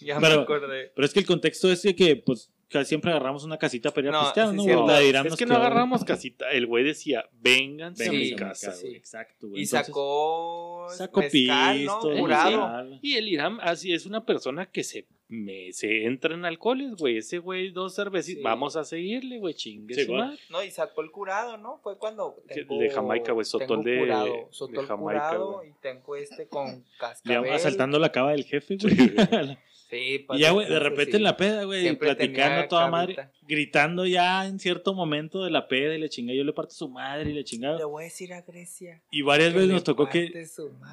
[0.00, 0.92] Ya me acordé.
[0.94, 4.08] Pero es que el contexto es de que, pues, casi siempre agarramos una casita para
[4.08, 5.02] ir a No, pistear, sí, ¿no?
[5.02, 6.50] Irán Es que no agarramos casita.
[6.50, 8.86] El güey decía, vénganse Venga, a mi Sí, casa, sí.
[8.86, 8.96] güey.
[8.96, 9.60] Exacto, güey.
[9.60, 10.86] Y Entonces, sacó...
[10.90, 12.00] Sacó mezcal, ¿no?
[12.00, 12.50] pisto, Curado.
[12.50, 12.98] mezcal.
[13.02, 17.18] Y el Irán así es una persona que se, me, se entra en alcoholes, güey.
[17.18, 18.38] Ese güey, dos cervecitas.
[18.40, 18.44] Sí.
[18.44, 19.54] Vamos a seguirle, güey.
[19.54, 20.06] Chingue Sí.
[20.50, 21.78] No, y sacó el curado, ¿no?
[21.82, 25.72] Fue cuando tengo, de Jamaica, güey, el de- curado, de soltó el Jamaica, curado y
[25.80, 27.46] tengo este con Le cascabel.
[27.46, 28.96] iba asaltando la cava del jefe, güey.
[29.92, 34.46] Y ya, güey, de repente en la peda, güey, platicando a toda madre, gritando ya
[34.46, 37.34] en cierto momento de la peda y le chingada, yo le parto su madre y
[37.34, 37.78] la chingada.
[37.78, 39.02] Le voy a decir a Grecia.
[39.10, 40.30] Y varias veces nos tocó que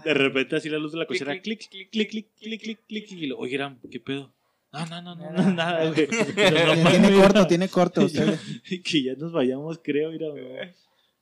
[0.04, 3.12] de repente así la luz de la cochera, clic, clic, clic, clic, clic, clic, clic,
[3.12, 4.34] y lo, oye, Ram, ¿qué pedo?
[4.72, 6.08] No, no, no, no, no nada, güey.
[6.08, 8.08] tiene corto, tiene corto.
[8.84, 10.28] que ya nos vayamos, creo, mira,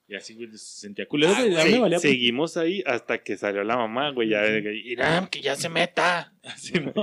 [0.10, 1.99] y así, güey, se sentía culero, Ah, güey, Sí, valía.
[1.99, 4.30] seguimos ahí hasta que salió la mamá, güey.
[4.30, 6.34] Ya, Irán, que ya se meta.
[6.43, 6.93] Así, no.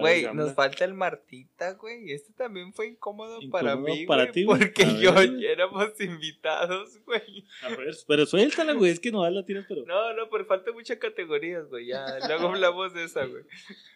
[0.00, 2.12] Güey, verga, nos falta el Martita, güey.
[2.12, 4.58] Este también fue incómodo, para mí, para güey, ti, güey.
[4.58, 7.46] porque yo ya éramos invitados, güey.
[7.62, 9.86] A ver, pero suéltala, güey, es que no la tiras, pero.
[9.86, 11.86] No, no, pero falta muchas categorías, güey.
[11.86, 13.44] Ya, luego hablamos de esa, güey.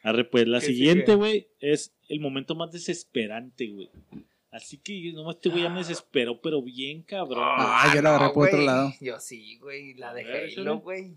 [0.03, 1.17] Arre, pues la ¿Qué siguiente, sigue?
[1.17, 3.91] güey, es el momento más desesperante, güey.
[4.57, 7.45] Así que no este güey ya me desesperó, pero bien cabrón.
[7.45, 8.67] Ah, yo la agarré por otro güey.
[8.67, 8.93] lado.
[9.01, 10.63] Yo sí, güey, la A de ver, échale.
[10.71, 11.15] Halo, güey.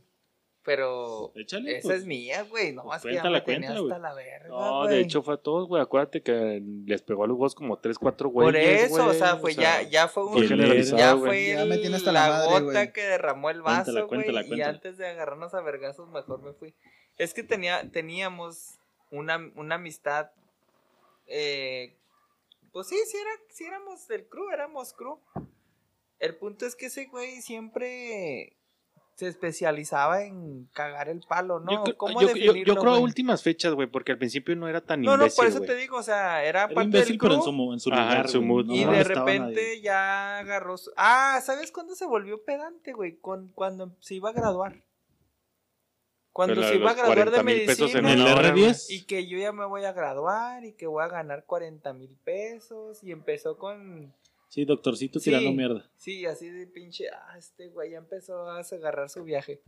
[0.61, 1.77] Pero Échale.
[1.77, 1.99] esa pues.
[2.01, 2.73] es mía, güey.
[2.73, 3.93] No más que ya cuéntala, me tenía cuéntala, güey.
[3.93, 4.89] hasta la verga, No, güey.
[4.95, 5.81] de hecho fue a todos, güey.
[5.81, 8.91] Acuérdate que les pegó a los huevos como 3, 4 Por güeyes.
[8.91, 11.29] eso, o sea, fue ya, ya fue fue un generalizado, ya güey.
[11.29, 12.93] fue Ya me el- tiene hasta la, la madre, gota güey.
[12.93, 16.51] que derramó el vaso, Cuéntala, güey, cuéntala, y antes de agarrarnos a vergazos mejor me
[16.53, 16.73] fui.
[17.17, 18.75] Es que tenía teníamos
[19.11, 20.29] una, una amistad
[21.25, 21.95] eh,
[22.71, 25.19] pues sí, sí, era, sí éramos del crew, éramos crew.
[26.19, 28.55] El punto es que ese güey siempre
[29.15, 31.71] se especializaba en cagar el palo, ¿no?
[31.71, 34.55] Yo, creo- ¿Cómo yo- yo- yo definirlo, creo a últimas fechas, güey, porque al principio
[34.55, 36.83] no era tan No, no, imbécil, por eso te digo, o sea, era Era parte
[36.85, 38.65] imbécil, del pero en su, en su Ajá, en su mood.
[38.67, 39.81] no y de repente nadie.
[39.81, 40.91] ya agarró su...
[40.95, 43.17] Ah, ¿sabes cuándo se volvió pedante, güey?
[43.17, 44.83] Con, cuando se iba a graduar.
[46.47, 47.99] Cuando se iba a graduar de 40 mil pesos medicina.
[47.99, 48.85] en ¿En el una hora, R10?
[48.89, 52.15] Y que yo ya me voy a graduar y que voy a ganar 40 mil
[52.23, 53.03] pesos.
[53.03, 54.13] Y empezó con...
[54.47, 55.25] Sí, doctorcito Sí.
[55.31, 55.89] tirando mierda.
[55.97, 59.61] Sí, así de pinche, ah, este güey ya empezó a agarrar su viaje.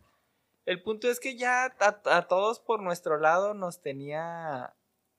[0.65, 4.63] El punto es que ya a, a todos por nuestro lado nos tenía,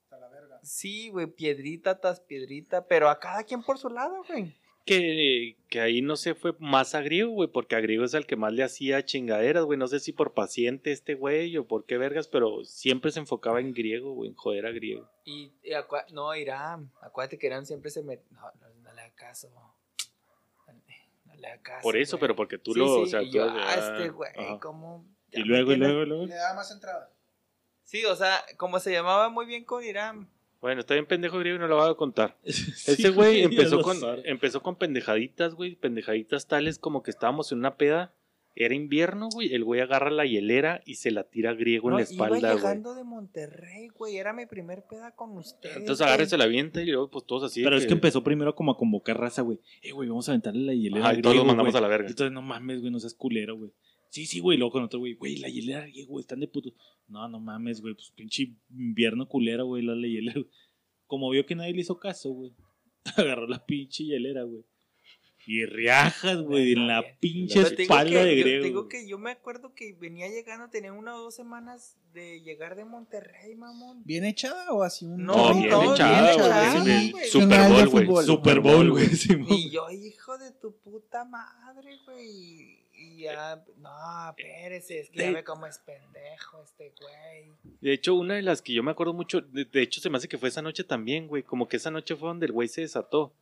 [0.05, 0.59] Hasta la verga.
[0.63, 4.55] sí, güey, piedrita tras piedrita, pero a cada quien por su lado, güey.
[4.85, 8.27] Que, que ahí no se fue más a griego, güey, porque a griego es el
[8.27, 9.79] que más le hacía chingaderas, güey.
[9.79, 13.61] No sé si por paciente este güey o por qué vergas, pero siempre se enfocaba
[13.61, 15.09] en griego, güey, en joder a griego.
[15.25, 19.01] Y, y acua- no, Irán, acuérdate que Irán siempre se mete, no, no, no le
[19.03, 19.73] hagas caso, no,
[21.27, 21.83] no le hagas caso.
[21.83, 22.21] Por eso, güey.
[22.23, 24.31] pero porque tú Sí, lo, sí, o sea, y tú- yo, ah, ah, este güey,
[24.37, 24.59] ajá.
[24.61, 25.07] ¿cómo?
[25.31, 26.27] Y luego, y luego, y luego.
[26.27, 27.09] Le da más entrada.
[27.85, 30.29] Sí, o sea, como se llamaba muy bien con Irán.
[30.63, 32.39] Bueno, está bien pendejo griego y no lo voy a contar.
[32.45, 34.23] Sí, Ese güey empezó lo con, sabe.
[34.25, 35.75] empezó con pendejaditas, güey.
[35.77, 38.15] Pendejaditas tales como que estábamos en una peda.
[38.55, 39.55] Era invierno, güey.
[39.55, 42.39] El güey agarra la hielera y se la tira a griego No, en la espalda,
[42.39, 42.61] iba güey.
[42.63, 45.79] llegando de Monterrey, güey, era mi primer peda con ustedes.
[45.79, 47.63] Entonces agárrese la vienta y luego pues todos así.
[47.65, 49.59] Pero es que empezó primero como a convocar raza, güey.
[49.83, 51.01] Eh, güey, vamos a aventarle la hielera.
[51.01, 51.79] Ajá, al y todos los griego, mandamos güey.
[51.79, 52.09] a la verga.
[52.11, 53.73] Entonces, no mames, güey, no seas culero, güey.
[54.13, 54.59] Sí, sí, güey.
[54.59, 56.71] Luego con otro, güey, güey, la hielera, güey, están de puto.
[57.09, 60.35] No, no mames, güey, pues pinche invierno culero, güey, la hielera.
[60.41, 60.51] güey.
[61.07, 62.53] Como vio que nadie le hizo caso, güey.
[63.17, 64.65] Agarró la pinche hielera, güey.
[65.47, 68.63] Y riajas, güey, en la pinche espalda que- de griego.
[68.63, 68.91] te digo güey.
[68.91, 72.85] que yo me acuerdo que venía llegando, tenía una o dos semanas de llegar de
[72.85, 74.05] Monterrey, mamón.
[74.05, 75.25] ¿Bien echada o así un.?
[75.25, 77.07] No, No, no, bien bien echada, echada, güey.
[77.07, 77.29] El güey.
[77.29, 78.27] Super Bowl, güey.
[78.27, 79.07] Super Bowl, güey.
[79.49, 82.82] Y yo, hijo de tu puta madre, güey.
[83.03, 87.53] Y ya, no, espérese, es que ya De- ve cómo es pendejo este güey.
[87.81, 90.19] De hecho, una de las que yo me acuerdo mucho, de, de hecho se me
[90.19, 91.43] hace que fue esa noche también, güey.
[91.43, 93.33] Como que esa noche fue donde el güey se desató.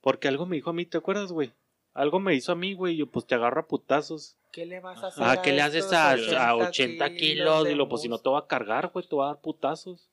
[0.00, 1.52] Porque algo me dijo a mí, ¿te acuerdas, güey?
[1.94, 2.94] Algo me hizo a mí, güey.
[2.94, 4.36] y Yo, pues te agarro a putazos.
[4.52, 5.24] ¿Qué le vas a hacer?
[5.26, 7.64] Ah, ¿qué le haces a, a 80 kilos?
[7.64, 9.40] de Y lo, pues si no te va a cargar, güey, te va a dar
[9.40, 10.10] putazos.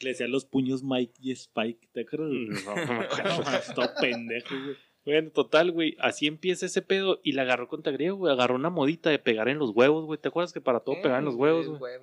[0.00, 2.28] Le decían los puños Mike y Spike, ¿te acuerdas?
[2.30, 3.42] No, no me acuerdo.
[3.76, 4.76] No, pendejo, güey.
[5.06, 5.96] Bueno, total, güey.
[6.00, 8.32] Así empieza ese pedo y la agarró contra griego, güey.
[8.32, 10.18] Agarró una modita de pegar en los huevos, güey.
[10.20, 11.94] ¿Te acuerdas que para todo Eh, pegar en los huevos, güey?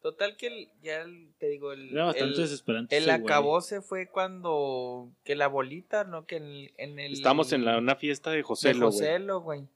[0.00, 2.96] Total que el- ya el- te digo, el, Era bastante el, desesperante.
[2.96, 3.16] el güey.
[3.16, 6.24] acabose fue cuando que la bolita, ¿no?
[6.24, 7.12] Que en, en el...
[7.12, 8.80] Estamos en la, una fiesta de José, de.
[8.80, 9.68] Joselo, güey.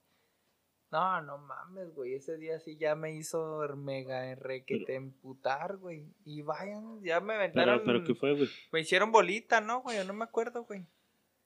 [0.91, 2.13] No, no mames, güey.
[2.13, 6.05] Ese día sí ya me hizo mega requete emputar, güey.
[6.23, 7.81] Y vayan, ya me aventaron.
[7.83, 8.47] Pero, pero ¿qué fue, güey?
[8.71, 9.97] Me hicieron bolita, ¿no, güey?
[9.97, 10.85] Yo no me acuerdo, güey.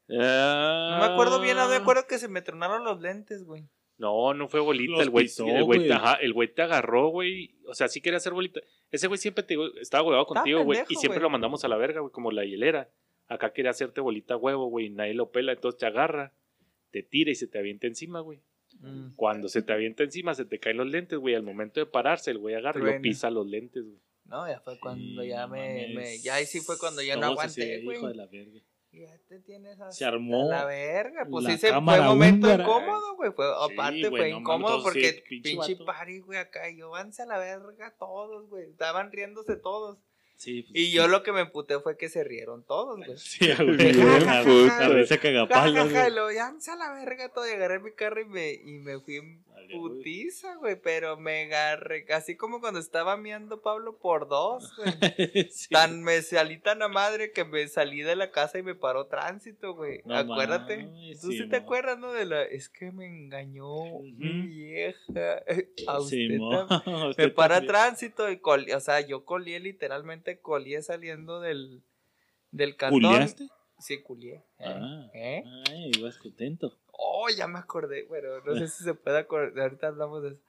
[0.09, 0.99] Ah.
[0.99, 3.67] No me acuerdo bien, no me acuerdo que se me tronaron los lentes, güey.
[3.97, 4.91] No, no fue bolita.
[4.91, 5.91] Los el güey, pisó, el güey, güey.
[5.91, 7.55] ajá, el güey te agarró, güey.
[7.67, 8.61] O sea, sí quería hacer bolita.
[8.91, 10.81] Ese güey siempre te digo, estaba huevado contigo, güey.
[10.87, 11.23] Y siempre güey.
[11.23, 12.89] lo mandamos a la verga, güey, como la hielera.
[13.27, 14.85] Acá quería hacerte bolita huevo, güey.
[14.85, 16.33] y Nadie lo pela, entonces te agarra,
[16.91, 18.41] te tira y se te avienta encima, güey.
[18.79, 19.15] Mm.
[19.15, 21.33] Cuando se te avienta encima, se te caen los lentes, güey.
[21.35, 23.99] Al momento de pararse, el güey agarra y lo pisa los lentes, güey.
[24.25, 27.81] No, ya fue cuando Sí, ya me, Ya ahí sí fue cuando ya no aguanté,
[27.81, 27.97] güey.
[27.97, 28.61] Hijo de la verga.
[28.99, 31.25] Ya te tienes hasta Se armó la verga.
[31.29, 32.63] Pues la sí, se fue un momento húngara.
[32.63, 33.31] incómodo, güey.
[33.31, 36.69] Fue, Sí, aparte, güey, fue no incómodo sí, porque pinche pinche party, güey, acá.
[36.69, 38.69] Y yo, vanse a la verga todos, güey.
[38.69, 39.97] Estaban riéndose todos.
[40.37, 43.17] Sí, pues, Y yo lo que me emputé fue que se rieron todos, güey.
[43.17, 43.93] Sí, güey.
[43.93, 45.93] La, risa cagapalos, y
[46.35, 47.47] ya, a la verga todo.
[47.47, 49.41] Y agarré mi carro y me, y me fui.
[49.67, 50.79] Putiza, güey.
[50.81, 55.49] Pero me agarré, así como cuando estaba miando Pablo por dos, güey.
[55.51, 55.69] Sí.
[55.69, 59.07] Tan me salí tan a madre que me salí de la casa y me paró
[59.07, 60.01] tránsito, güey.
[60.05, 60.89] No Acuérdate.
[61.21, 62.11] Tú sí, sí, te acuerdas, ¿no?
[62.13, 62.43] De la.
[62.43, 65.43] Es que me engañó mi vieja.
[65.87, 66.51] A usted Sí, mo.
[66.67, 67.73] tam- Me para también.
[67.73, 71.81] tránsito y coli- o sea, yo colié literalmente, colié saliendo del,
[72.51, 73.01] del cantón.
[73.01, 73.47] ¿Culiaste?
[73.79, 74.35] Sí, culié.
[74.57, 74.65] ¿Eh?
[74.65, 75.11] Ah.
[75.13, 75.43] ¿Eh?
[75.69, 76.75] Ay, ibas contento.
[77.27, 79.59] Oh, ya me acordé, pero no sé si se puede acordar.
[79.59, 80.41] Ahorita hablamos de eso.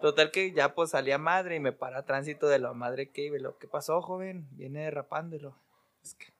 [0.00, 3.38] Total que ya pues salía madre y me para tránsito de la madre que iba.
[3.38, 4.48] lo, ¿Qué pasó, joven?
[4.52, 5.56] Viene derrapándolo.
[6.02, 6.32] Es que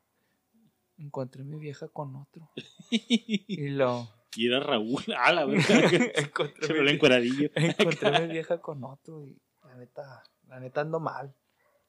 [0.99, 2.51] encontré a mi vieja con otro.
[2.91, 5.03] Y lo Y era Raúl.
[5.19, 5.65] Ah, la verdad.
[6.17, 7.51] encontré, a mi, encueradillo.
[7.55, 9.27] encontré a mi vieja con otro.
[9.27, 11.35] Y la neta, la neta ando mal.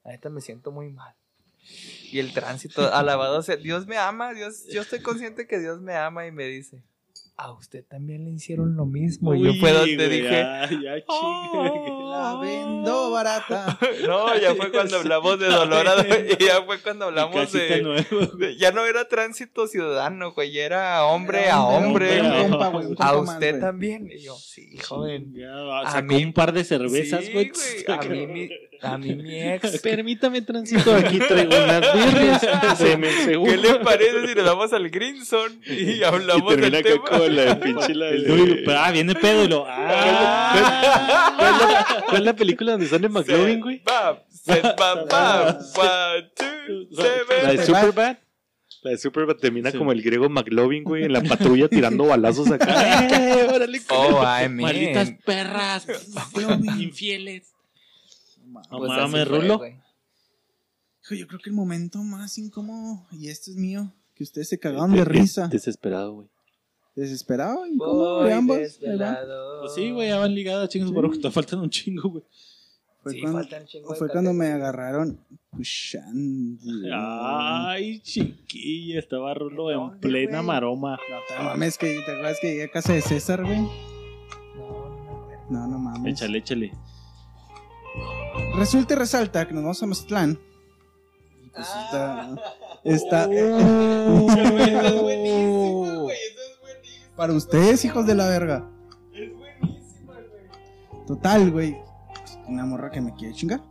[0.03, 1.15] La neta me siento muy mal.
[2.11, 5.95] Y el tránsito, alabado sea, Dios me ama, Dios, yo estoy consciente que Dios me
[5.95, 6.83] ama y me dice,
[7.37, 9.35] a usted también le hicieron lo mismo.
[9.35, 11.91] y Uy, yo fue donde dije, Ya, ya, chingue.
[12.09, 13.77] La vendo barata.
[14.07, 16.03] no, ya fue cuando hablamos de Dolorado.
[16.03, 20.51] y ya fue cuando hablamos de, Ya no era tránsito ciudadano, güey.
[20.53, 22.41] Ya era hombre Era a hombre, hombre.
[22.55, 24.09] hombre a compa, usted también.
[24.09, 25.33] Y yo, sí, joven.
[25.35, 25.51] Ya,
[25.89, 27.51] A mí- un par de cervezas, Sí, güey.
[27.87, 28.49] A mí,
[28.81, 29.79] a mí mi ex.
[29.81, 32.41] Permítame transito, aquí traigo unas birrias.
[32.77, 37.19] ¿Qué le parece si nos vamos al Grinson y hablamos Y termina del acá tema?
[37.19, 38.23] con la de pinche la El
[38.65, 39.65] de- ah, viene pedo y lo.
[39.67, 43.81] Ah, ¿Cuál es la- cuál es la película donde sale McLovin, güey?
[43.85, 47.57] Bam, set, bam, bam, one, two, La seven.
[47.57, 48.17] de Superbad.
[48.83, 49.77] La de Superbad termina Sí.
[49.79, 52.67] como el griego McLovin, güey, en la patrulla tirando balazos acá.
[53.07, 54.55] ¡Eh, órale, Oh, mean.
[54.57, 55.87] malditas perras.
[56.77, 57.51] infieles.
[58.71, 59.57] No Pues mames, Rulo.
[59.57, 59.73] güey.
[61.03, 64.57] Hijo, yo creo que el momento más incómodo, y este es mío, que ustedes se
[64.59, 65.47] cagaron de risa.
[65.47, 66.27] Desesperado, güey.
[66.95, 68.57] Desesperado, incómodo va.
[68.57, 69.61] desvelado.
[69.61, 70.95] Pues sí, güey, ya van ligadas, chingos, Sí.
[70.95, 72.23] pero te faltan un chingo, güey.
[73.03, 75.19] Fue, Sí, cuando, faltan chingo de fue cuando me agarraron
[75.51, 76.57] pushando.
[76.91, 80.47] Ay, chiquilla, estaba Rulo en ¿Dónde, plena güey?
[80.47, 80.97] maroma.
[81.37, 83.59] No mames, que te acuerdas que llegué a casa de César, güey.
[84.55, 85.37] No.
[85.51, 86.13] No, no mames.
[86.13, 86.71] Échale, échale.
[88.57, 90.39] Resulta y resalta que nos vamos a Mazatlán.
[91.43, 92.35] Y pues Ah.
[92.83, 93.25] está.
[93.25, 93.25] Está.
[93.33, 96.17] Eso es buenísimo, güey.
[96.17, 97.15] Eso es buenísimo.
[97.15, 98.69] Para ustedes, hijos de la verga.
[99.13, 101.05] Es buenísimo, güey.
[101.07, 101.77] Total, güey.
[102.47, 103.61] Una morra que me quiere chingar.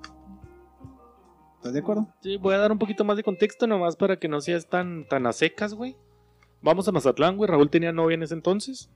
[1.56, 2.08] ¿Estás de acuerdo?
[2.20, 5.06] Sí, voy a dar un poquito más de contexto nomás para que no seas tan,
[5.08, 5.96] tan a secas, güey.
[6.60, 7.48] Vamos a Mazatlán, güey.
[7.50, 8.90] Raúl tenía novia en ese entonces.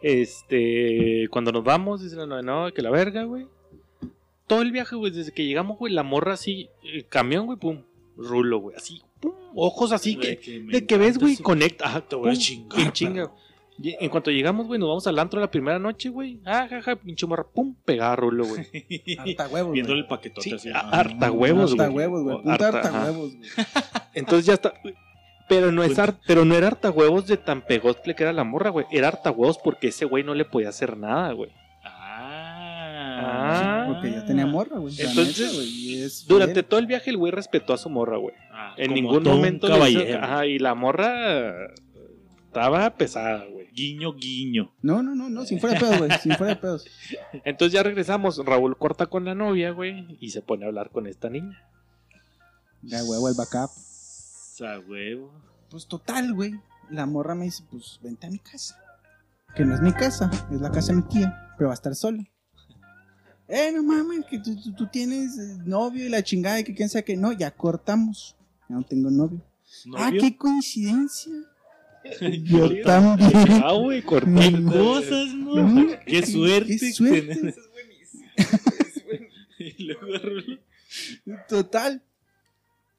[0.00, 3.48] Este, cuando nos vamos, dice la novia, no, que la verga, güey.
[4.48, 7.82] Todo el viaje, güey, desde que llegamos, güey, la morra así, el camión, güey, pum,
[8.16, 12.16] rulo, güey, así, pum, ojos así, que, me de que ves, güey, conecta, ajá, Te
[12.16, 13.30] voy a chingar, chinga.
[13.80, 16.40] Y En cuanto llegamos, güey, nos vamos al antro la primera noche, güey.
[16.44, 18.66] Ah, jaja, pinche morra, pum, pegada rulo, güey.
[19.18, 20.70] Harta huevos, Viéndole el paquetote Sí, así.
[20.74, 22.06] ah, harta huevos, Harta güey.
[22.08, 22.36] huevos, güey.
[22.42, 23.48] Puta harta, harta huevos, güey.
[24.14, 24.74] Entonces ya está.
[25.48, 28.42] Pero no, es har- pero no era harta huevos de tan pegotle que era la
[28.42, 28.86] morra, güey.
[28.90, 31.50] Era harta huevos porque ese güey no le podía hacer nada, güey.
[33.20, 33.84] Ah.
[33.88, 34.94] Porque ya tenía morra, güey.
[35.00, 36.64] Entonces, neta, güey, y es Durante fiel.
[36.66, 38.34] todo el viaje el güey respetó a su morra, güey.
[38.52, 40.22] Ah, En ningún momento caballero.
[40.22, 41.68] Ajá, y la morra
[42.46, 43.68] estaba pesada, güey.
[43.72, 44.72] Guiño, guiño.
[44.82, 46.10] No, no, no, no, sin fuera de pedos, güey.
[46.20, 46.86] Sin fuera de pedos.
[47.44, 48.38] Entonces ya regresamos.
[48.44, 51.62] Raúl corta con la novia, güey, y se pone a hablar con esta niña.
[52.82, 53.70] Ya, huevo, el backup.
[53.70, 55.32] O sea, huevo.
[55.70, 56.54] Pues total, güey.
[56.90, 58.80] La morra me dice, pues vente a mi casa.
[59.54, 61.94] Que no es mi casa, es la casa de mi tía, pero va a estar
[61.94, 62.24] sola.
[63.48, 66.74] Eh, no mames, que tú, tú- tú tienes eh, novio y la chingada y que
[66.74, 68.36] quién sabe que no, ya cortamos.
[68.68, 69.40] Ya no tengo novio.
[69.96, 71.32] Ah, qué coincidencia.
[72.44, 73.30] Yo también.
[73.64, 74.28] Ah, güey, cortó.
[74.30, 74.70] Mm.
[74.70, 75.86] Cosas, ¿no?
[76.06, 76.76] Qué suerte.
[76.78, 77.32] Qué suerte.
[77.48, 78.24] Eso es buenísimo.
[78.36, 79.32] Es buenísimo.
[79.58, 80.60] Y luego.
[81.48, 82.02] Total.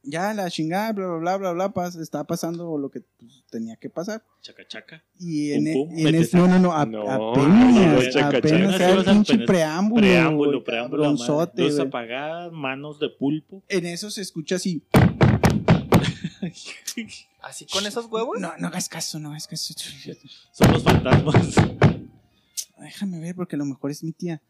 [0.10, 3.76] Ya la chingada, bla, bla, bla, bla, bla, pas- estaba pasando lo que pues, tenía
[3.76, 4.24] que pasar.
[4.42, 5.04] Chaca, chaca.
[5.20, 8.72] Y en, Pum, e- pum, en no, no, no, a- No, apenas, no, chaca, apenas
[8.72, 8.90] chaca.
[8.90, 10.02] era el pinche preámbulo.
[10.02, 11.12] Preámbulo, preámbulo.
[11.12, 11.88] Luces güey.
[11.88, 13.62] apagadas, manos de pulpo.
[13.68, 14.84] En eso se escucha así.
[17.42, 18.40] ¿Así con esos huevos?
[18.40, 19.74] No, no hagas caso, no hagas caso.
[20.52, 21.54] Son los fantasmas.
[22.80, 24.42] Déjame ver porque a lo mejor es mi tía.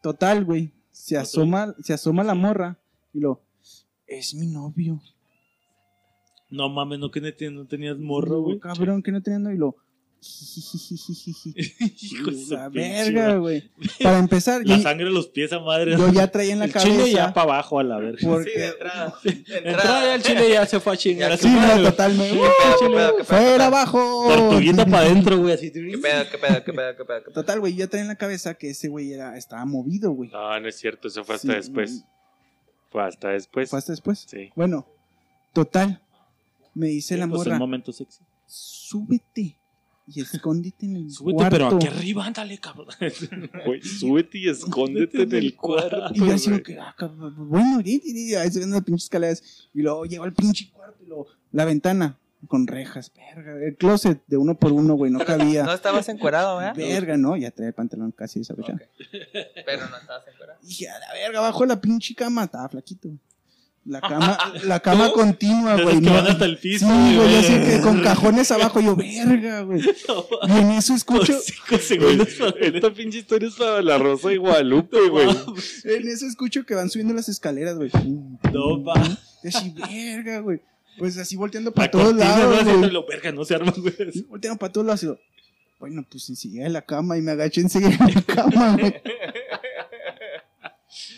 [0.00, 0.70] Total, güey.
[0.92, 2.78] Se asoma, se asoma la morra
[3.12, 3.42] y lo.
[4.18, 5.00] Es mi novio.
[6.50, 8.58] No mames, no que no ten- no tenías morro, güey.
[8.60, 9.76] Cabrón, que no tenía novio y lo.
[12.00, 13.70] Hijo de la verga, güey.
[14.02, 15.96] Para empezar, La yo, sangre de los pies a madre.
[15.98, 17.10] yo ya traía en la el chile cabeza.
[17.16, 18.18] ya para abajo a la verga.
[18.22, 19.14] Porque, Sí, de entrada.
[19.64, 21.30] Entrada ya el chile ya se fue a chingar.
[21.32, 22.38] Ya Sí, no, totalmente.
[23.24, 24.26] ¡Fuera abajo!
[24.28, 25.70] Tortuguita para adentro, güey, así.
[25.70, 27.22] ¿Qué pedo, qué pedo, qué pedo, qué pedo?
[27.34, 30.30] Total, güey, yo traía en la cabeza que ese güey era, estaba movido, güey.
[30.30, 32.04] No, no es cierto, eso fue hasta Sí, después.
[32.94, 33.70] Fue hasta después.
[33.70, 34.24] ¿Fue hasta después?
[34.30, 34.50] Sí.
[34.54, 34.86] Bueno,
[35.52, 36.00] total.
[36.74, 38.20] Me dice la Pues el morra, momento sexy.
[38.46, 39.58] súbete
[40.06, 41.56] y escóndete en el Súbete, cuarto.
[41.56, 42.86] pero aquí arriba, ándale, cabrón.
[43.66, 46.14] Güey, súbete y escóndete en el cuarto.
[46.14, 49.06] Y yo así como que, ah, cabrón, bueno, y, y, y, ahí subiendo las pinches
[49.06, 49.68] escaleras.
[49.74, 52.16] Y luego llegó al pinche cuarto y luego, la ventana
[52.48, 53.54] con rejas, verga.
[53.64, 55.62] El closet de uno por uno, güey, no cabía.
[55.64, 56.72] No estabas encuerado, ¿eh?
[56.76, 58.78] Verga, no, ya traía el pantalón casi desabrochado.
[59.32, 60.58] Pero no estabas encuerado.
[60.62, 63.08] Y dije, a la verga, abajo la pinche cama, estaba flaquito.
[63.08, 63.20] güey.
[63.86, 66.00] La cama, la cama continua, güey.
[66.00, 69.82] no- van hasta el piso, Sí, güey, así que con cajones abajo, yo, verga, güey.
[70.48, 72.28] Y en eso escucho, Cinco segundos
[72.60, 75.28] Esta pinche historia es para la Rosa de Guadalupe, güey.
[75.84, 77.90] en eso escucho que van subiendo las escaleras, güey.
[78.52, 78.94] No, va.
[79.42, 80.62] Y así, verga, güey.
[80.98, 82.86] Pues así volteando para La todos lados, ¿no?
[82.88, 83.94] Lo verga, no se arma, güey.
[84.28, 85.02] Volteando para todos lados.
[85.02, 85.08] y
[85.78, 88.94] Bueno, pues enseguida de la cama y me agaché enseguida en la cama, güey.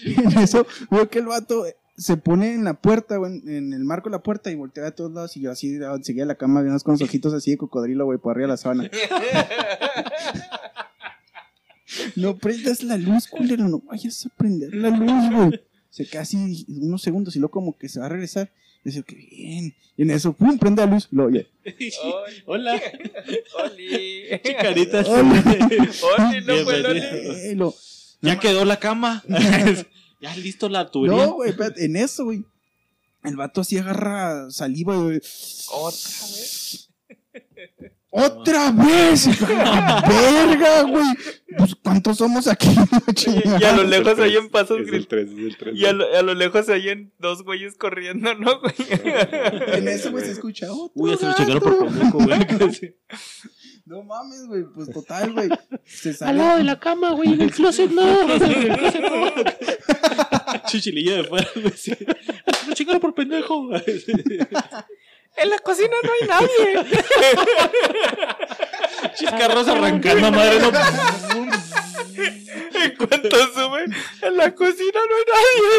[0.04, 1.64] Y en eso veo que el vato
[1.96, 4.94] se pone en la puerta, güey, en el marco de la puerta y voltea a
[4.94, 8.04] todos lados y yo así enseguida de la cama, con los ojitos así de cocodrilo,
[8.04, 8.90] güey, por arriba de la sábana.
[12.16, 15.60] No prendas la luz, culero, no vayas a prender la luz, güey.
[15.88, 18.50] Se queda así unos segundos y luego como que se va a regresar.
[18.86, 19.74] Y dice, qué bien.
[19.96, 21.08] Y en eso, pum, prende la luz.
[21.10, 21.48] Luego, oye,
[22.46, 22.80] Hola,
[23.64, 24.26] Oli.
[24.44, 25.08] chicaritas.
[25.08, 25.42] Hola.
[26.28, 27.00] Oli, no fue el Oli.
[27.00, 27.32] Bienvenido.
[27.34, 27.74] eh, lo-
[28.22, 29.24] Ya quedó la cama.
[30.20, 31.16] ya listo la tubería.
[31.26, 32.44] No, güey, espérate, en eso, güey.
[33.24, 35.20] El vato así agarra saliva, güey.
[35.72, 36.88] Otra vez.
[38.18, 39.28] ¡Otra vez!
[39.40, 41.04] ¡Verga, güey!
[41.58, 42.68] Pues, ¿cuántos somos aquí?
[43.26, 45.08] Y, y a lo lejos se oyen pasos Es el gritos.
[45.08, 45.76] 3, es el 3.
[45.76, 48.74] Y a lo, a lo lejos se oyen dos güeyes corriendo, ¿no, güey?
[49.72, 50.72] En eso, güey, se escucha.
[50.72, 51.44] "Otro Uy, ya se lo gato".
[51.44, 52.94] checaron por pendejo, güey.
[53.86, 54.64] No mames, güey.
[54.74, 55.48] Pues total, güey.
[55.84, 56.30] Se sale.
[56.32, 58.22] Al lado de la cama, güey, en el closet no.
[58.34, 59.32] En el closet no.
[60.66, 61.72] Chichililla de fuera, güey.
[61.76, 61.92] sí.
[62.66, 63.68] Lo checaron por pendejo.
[65.38, 66.86] En la cocina no hay nadie.
[69.16, 70.60] Chiscarros arrancando madre.
[70.60, 70.70] No.
[72.74, 73.84] En cuanto sube,
[74.22, 75.22] en la cocina no hay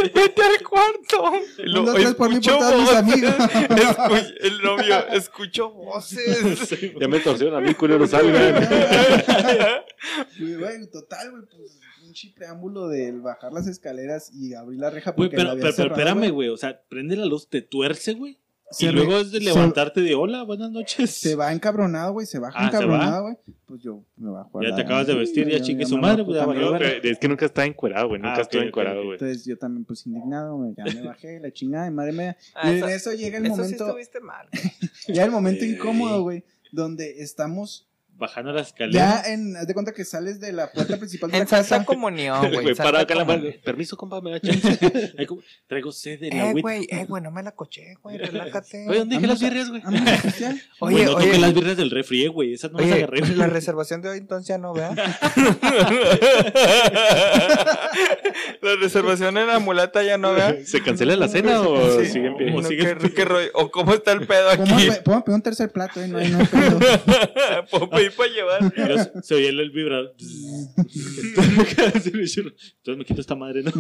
[0.04, 0.12] nadie.
[0.14, 1.32] Vete al cuarto.
[2.78, 3.38] Mis amigas.
[3.38, 6.76] Escu- el novio, escucho voces.
[7.00, 8.68] Ya me torcieron a mí, culero, salgan.
[10.40, 11.44] Güey, güey, total, güey.
[11.56, 11.80] Pues
[12.26, 15.12] un preámbulo del bajar las escaleras y abrir la reja.
[15.12, 16.50] Güey, pero, había pero, pero cerrado, espérame, güey.
[16.50, 18.40] O sea, prende la luz, te tuerce, güey.
[18.70, 21.12] Se Y luego es de se- levantarte de hola, buenas noches.
[21.12, 22.26] Se va encabronado, güey.
[22.28, 23.38] Se baja Ah, encabronado, güey.
[23.66, 26.26] Pues yo me bajo a Ya la- te acabas de vestir, ya chingue su madre,
[26.26, 26.38] pues.
[27.04, 28.20] Es que nunca estaba encuerado, güey.
[28.22, 29.14] Nunca Ah, estuve ok, encuerado, güey.
[29.14, 32.38] Entonces yo también, pues indignado, güey, ya me bajé, la chingada madre mía.
[32.56, 34.48] Ah, y en eso- eso llega el Eso sí momento, estuviste mal.
[35.08, 37.88] ya el momento incómodo, güey, donde estamos
[38.20, 39.24] Bajando las escaleras.
[39.26, 41.86] ya en, haz de cuenta que sales de la puerta principal de la En Santa.
[41.86, 42.74] Comunión, güey.
[42.74, 43.44] Para acá la mano.
[43.64, 44.78] Permiso, compa, me da chance.
[45.68, 48.88] Traigo sed de la Eh, güey, eh, güey, no me la coché, güey, relájate.
[48.90, 49.82] Oye, ¿dónde dejé las birrias, güey?
[50.80, 52.54] Oye, Güey, no oye, toqué las birrias del refri, eh, güey.
[52.54, 53.20] Esas no las oye, agarré.
[53.20, 54.92] pues la reservación de hoy entonces ya no, vea.
[58.62, 60.56] la reservación en la mulata ya no, vea.
[60.66, 62.06] ¿Se cancela la cena o Sí.
[62.08, 62.52] sigue en pie?
[62.52, 63.50] No, O sigue- ¿qué- qué rollo?
[63.54, 64.64] ¿O cómo está el pedo aquí?
[64.70, 66.80] Podemos pe- podemos pedir un tercer plato, eh, no hay, no pedo.
[68.08, 68.74] Pedir para llevar.
[68.76, 70.16] Pero se oía el, vibrador.
[72.18, 73.72] Entonces me quito esta madre, ¿no?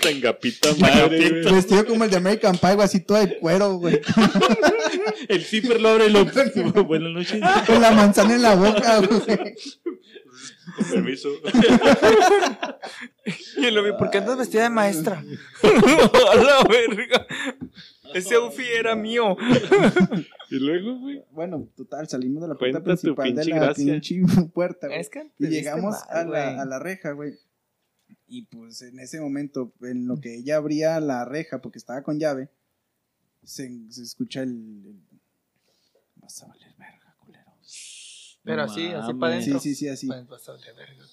[0.00, 1.54] Tan gapita madre, güey.
[1.54, 4.00] Vestido como el de American Pie, güey, así todo de cuero, güey.
[5.28, 6.24] El zipper lo abre y lo.
[6.84, 7.40] Buenas noches.
[7.66, 9.54] Con la manzana en la boca, güey.
[10.76, 11.30] Con permiso.
[13.56, 15.22] Y el novio, ¿por qué andas vestida de maestra?
[15.62, 17.26] A la verga.
[18.14, 19.36] Ese outfit era mío.
[20.48, 21.24] Y luego, güey.
[21.32, 23.84] Bueno, total, salimos de la puerta Cuenta principal de la gracia.
[24.00, 24.22] pinche
[24.54, 25.00] puerta, güey.
[25.00, 27.34] Es que Y llegamos mal, a, la, a la reja, güey.
[28.28, 32.20] Y pues en ese momento, en lo que ella abría la reja, porque estaba con
[32.20, 32.48] llave,
[33.42, 35.00] se, se escucha el, el-
[36.16, 37.52] Vas a valer verga, culero.
[38.44, 39.58] Pero No así, así para adentro.
[39.60, 40.06] Sí, sí, sí, así.
[40.06, 41.04] Pues vas a valer verga.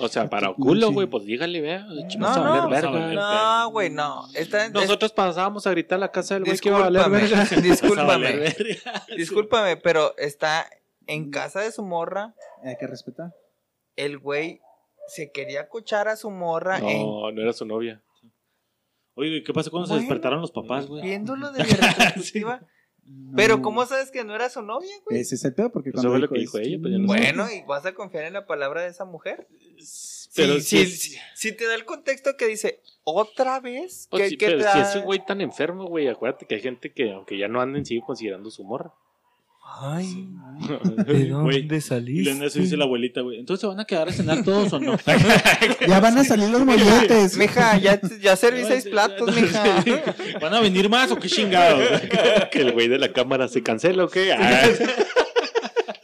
[0.00, 0.94] O sea, para culo, Sí.
[0.94, 1.86] güey, pues dígale, vea.
[2.18, 2.90] No, no, verga.
[2.90, 4.26] no, güey, no.
[4.34, 7.02] Esta, es- Nosotros pasábamos a gritar a la casa del güey que iba a valer
[7.02, 7.44] discúlpame, verga.
[7.62, 10.68] Discúlpame, discúlpame, pero está
[11.06, 12.34] en casa de su morra.
[12.64, 13.32] Hay que respetar.
[13.96, 14.60] El güey
[15.08, 18.02] se quería escuchar a su morra en No, no era su novia.
[19.14, 21.02] Oye, ¿qué pasó cuando se despertaron los papás, güey?
[21.02, 21.64] viéndolo de
[23.36, 25.20] Pero ¿cómo sabes que no era su novia, güey?
[25.20, 27.12] Ese es el pedo, porque Eso cuando fue lo que dijo ella, pues yo no
[27.12, 27.18] sé.
[27.18, 29.46] Bueno, y vas a confiar en la palabra de esa mujer.
[29.48, 29.76] Pero
[30.34, 34.30] Pero si si, es- si, si te da el contexto que dice otra vez, Pues
[34.30, 36.92] sí, pero te si da- es un güey tan enfermo, güey, acuérdate que hay gente
[36.92, 38.92] que, aunque ya no anden, sigue considerando su morra.
[39.80, 40.28] Ay,
[41.06, 42.30] ¿de dónde Y saliste?
[42.32, 43.38] en eso dice la abuelita, güey.
[43.38, 44.96] Entonces, ¿se van a quedar a cenar todos o no?
[45.88, 47.36] Ya van a salir los molletes.
[47.36, 49.84] Mija, ya, ya serví seis platos, mija.
[50.40, 51.82] ¿Van a venir más o qué chingados?
[52.50, 54.34] que el güey de la cámara se cancela o qué.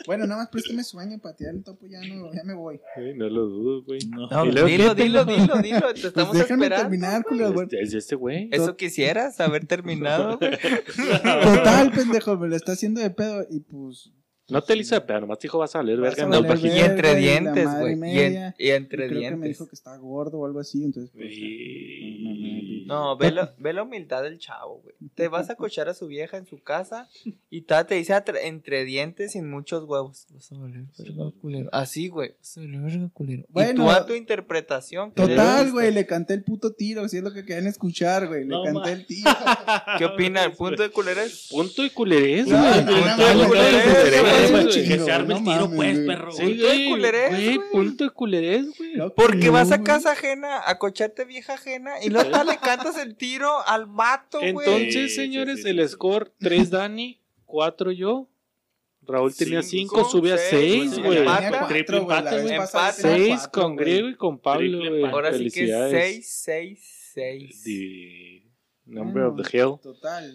[0.07, 2.81] Bueno, nada más préstame sueño para tirar el topo, ya, no, ya me voy.
[2.97, 4.01] güey, no lo dudo, güey.
[4.09, 4.29] No.
[4.45, 4.95] Dilo, ¿qué, dilo,
[5.25, 5.25] pendejo?
[5.25, 6.83] dilo, dilo, te estamos Pues déjame esperando.
[6.91, 7.67] terminar, culero, güey.
[7.71, 8.49] Es, es este güey.
[8.53, 10.39] Eso quisieras, haber terminado.
[10.41, 10.53] güey.
[10.53, 13.47] Total, pendejo, me lo está haciendo de pedo.
[13.51, 14.13] Y pues
[14.49, 16.77] No te hizo de pedo, nomás te dijo vas a valer verga vagina.
[16.77, 17.95] Y entre y dientes, güey.
[18.15, 19.49] Y, en- y entre Y creo que me dientes.
[19.59, 23.83] dijo que estaba gordo o algo así, entonces pues, Y- No, ve, la- ve la
[23.83, 24.95] humildad del chavo, güey.
[25.15, 27.09] Te vas a cochar a su vieja en su casa
[27.49, 30.27] y te dice entre dientes sin muchos huevos.
[30.31, 31.71] Vas a valer verga, culero.
[31.73, 32.35] Así, güey.
[32.39, 33.43] Vas a valer verga, culero.
[33.43, 35.13] y Bueno, tú a tu interpretación.
[35.13, 38.29] ¿qué le Total, güey, le canté el puto tiro, si es lo que querían escuchar,
[38.29, 38.43] güey.
[38.43, 39.31] Le No, canté el tiro.
[39.99, 40.45] ¿Qué opina?
[40.45, 41.49] ¿El punto de culero es?
[41.51, 42.85] Punto de culerés, No, güey.
[42.85, 43.85] no, Punto no, de no, culerés,
[44.43, 44.65] no, güey.
[44.65, 46.07] no, Que chingo, se arme no el tiro, mames, pues, güey.
[46.07, 46.33] perro.
[46.33, 47.71] Sí, Punto de güey, culerés, güey, güey.
[47.73, 49.13] punto de culerés, güey.
[49.17, 53.17] Porque vas a casa ajena a cocharte vieja ajena y luego hasta le cantas el
[53.17, 54.49] tiro al vato, güey.
[54.69, 55.95] Entonces, Sí, señores, sí, sí, el sí.
[55.95, 58.29] score 3 Dani, 4 yo.
[59.07, 61.19] Raúl tenía Cinco, 5, sube a seis, 6, sí, güey.
[61.69, 62.57] Triple cuatro, güey, la empate, vez güey.
[62.57, 63.03] pasada Empate.
[63.03, 63.85] tenía 6 cuatro, con güey.
[63.85, 65.01] Griego y con Pablo, Triple güey.
[65.03, 65.15] empate.
[65.15, 66.27] Ahora sí que Felicidades.
[66.33, 66.81] 6,
[67.15, 67.63] 6, 6.
[68.87, 69.75] The number of the hill.
[69.83, 70.33] Total.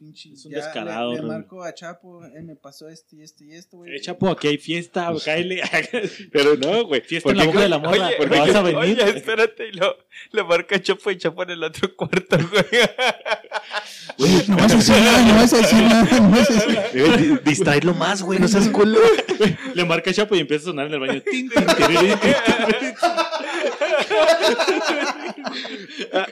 [0.00, 3.22] Pinche, Es un ya descarado, Le, le marco a Chapo, eh, me pasó esto y
[3.22, 3.94] esto y esto, güey.
[3.94, 5.62] Eh, Chapo, aquí hay fiesta, cáele.
[6.32, 7.02] Pero no, güey.
[7.02, 8.06] Fiesta en la boca de la morra.
[8.08, 8.78] Oye, porque vas a venir.
[8.78, 9.94] oye, espérate, y lo,
[10.32, 12.64] lo marca Chapo y Chapo en el otro cuarto, güey.
[14.18, 16.68] Güey, no vas a decir nada, no vas a decir nada, no vas a decir
[16.74, 16.86] nada.
[16.92, 18.98] Eh, di- Distraerlo más, güey, no seas culo.
[19.74, 21.22] Le marca Chapo y empieza a sonar en el baño.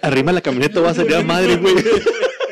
[0.03, 1.75] Arrima la camioneta, va a salir a madre, güey.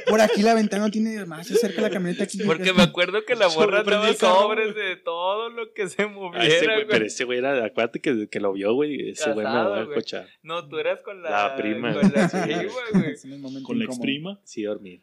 [0.07, 2.39] Por aquí la ventana no tiene más, se acerca la camioneta aquí.
[2.45, 6.15] Porque me acuerdo que la prendí andaba sobres de todo lo que se Ah, ese
[6.15, 9.11] moviera, güey, pero ese güey era, acuérdate que, que lo vio, güey.
[9.11, 10.29] Ese güey me cochar.
[10.43, 11.93] No, tú eras con la, La prima.
[11.93, 13.63] Con la prima, güey.
[13.63, 14.41] Con la exprima.
[14.45, 15.03] Sí, dormir.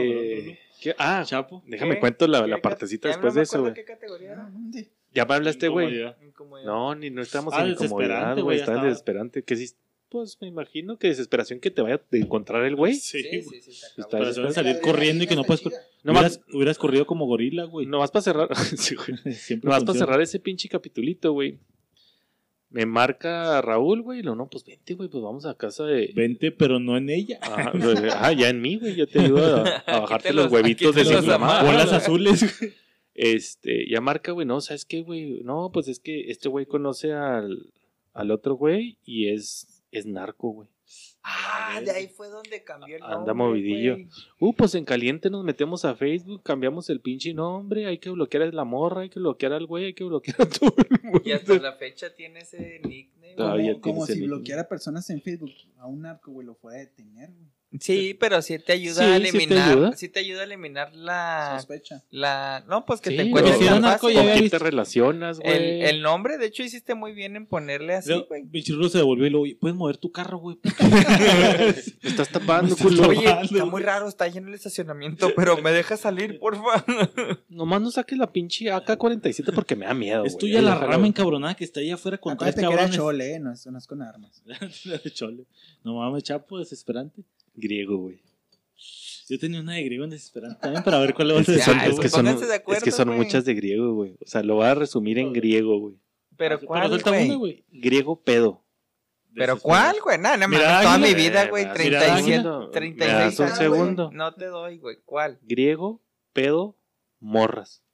[0.52, 0.58] Este.
[0.80, 0.94] ¿qué?
[0.98, 1.22] Ah.
[1.26, 1.62] Chapo.
[1.66, 2.00] déjame ¿Qué?
[2.00, 3.74] cuento la, ¿Qué partecita ya después no me de eso, güey.
[3.74, 4.42] qué categoría era.
[4.44, 4.90] ¿Dónde?
[5.12, 6.00] Ya me hablaste, güey.
[6.64, 8.58] No, ni no estamos Ah, en incomodidad, güey.
[8.60, 8.88] Está estaba.
[8.88, 9.42] desesperante.
[9.42, 9.70] Que sí,
[10.10, 12.94] pues me imagino que desesperación que te vaya a encontrar el güey.
[12.94, 13.62] Sí, Sí, güey.
[13.62, 14.08] sí, Está.
[14.18, 15.62] Para suelen salir corriendo y que no puedes.
[15.62, 15.72] cor-
[16.02, 17.86] No hubieras, hubieras corrido como gorila, güey.
[17.86, 18.48] Nomás para cerrar.
[18.76, 18.96] sí.
[19.32, 21.58] Siempre Nomás para cerrar ese pinche capitulito, güey.
[22.70, 24.22] Me marca Raúl, güey.
[24.22, 26.12] lo no, pues vente, güey, pues vamos a casa de.
[26.14, 27.38] Vente, pero no en ella.
[27.42, 27.72] Ah,
[28.20, 28.94] ah, ya en mí, güey.
[28.94, 30.94] Yo te ayudo a, a bajarte te los, los- huevitos
[31.28, 31.66] amarro.
[31.66, 32.58] Bolas azules.
[32.60, 32.72] güey.
[33.14, 35.40] Este, ya marca, güey, no, ¿sabes qué, güey?
[35.42, 37.66] No, pues es que este güey conoce al,
[38.14, 40.68] al otro güey y es, es narco, güey.
[41.22, 43.92] Ah, de ahí fue donde cambió el Anda nombre, movidillo.
[43.94, 44.08] güey.
[44.40, 48.42] Uh, pues en caliente nos metemos a Facebook, cambiamos el pinche nombre, hay que bloquear
[48.44, 51.22] a la morra, hay que bloquear al güey, hay que bloquear a todo el mundo.
[51.24, 53.34] Y hasta la fecha tiene ese nickname.
[53.36, 54.34] Todavía Como, como si nickname.
[54.34, 55.50] bloqueara personas en Facebook.
[55.78, 57.48] A un narco, güey, lo fuera a detener, güey.
[57.78, 59.70] Sí, pero sí te ayuda Sí, a sí te eliminar.
[59.70, 59.92] ayuda.
[59.96, 61.54] Sí te ayuda a eliminar la.
[61.58, 62.02] Sospecha.
[62.10, 65.82] la no, pues que Sí, te ya ¿Con quién te relacionas, el, güey?
[65.84, 68.44] el nombre, de hecho, hiciste muy bien en ponerle así, Luego, güey.
[68.46, 70.58] Pinche Rulo se devolvió y lo puedes mover tu carro, güey.
[70.64, 71.68] Me
[72.08, 73.08] estás tapando, culo.
[73.08, 76.84] Oye, Tomando, está muy raro, está lleno el estacionamiento, pero me deja salir, porfa.
[77.48, 80.40] Nomás no saques la pinche AK-47 porque me da miedo, Es güey.
[80.40, 82.96] tuya la rama encabronada que está ahí afuera con tres Acuérdate que era cabrones.
[82.96, 84.42] chole, eh, no es, no es con armas.
[85.14, 85.44] Chole.
[85.84, 87.22] No mames, Chapo, desesperante.
[87.60, 88.20] Griego, güey.
[89.28, 91.46] Yo tenía una de griego en desesperante también para ver cuál le va a Es
[91.48, 91.64] que hacer.
[91.64, 94.16] son, Ya, es que son, es que son muchas de griego, güey.
[94.20, 95.94] O sea, lo voy a resumir en griego, güey.
[96.36, 97.64] Pero Pero cuál, güey.
[97.70, 98.64] Griego pedo.
[99.32, 100.18] Pero cuál, güey.
[100.18, 100.82] Nada, nada más.
[100.82, 101.62] Toda mi vida, güey.
[101.64, 102.60] Eh, me das un 37, segundo.
[102.66, 104.04] Me 36 das un años, segundo.
[104.06, 104.16] güey.
[104.18, 104.96] No te doy, güey.
[105.04, 105.38] ¿Cuál?
[105.42, 106.76] Griego, pedo,
[107.20, 107.84] morras.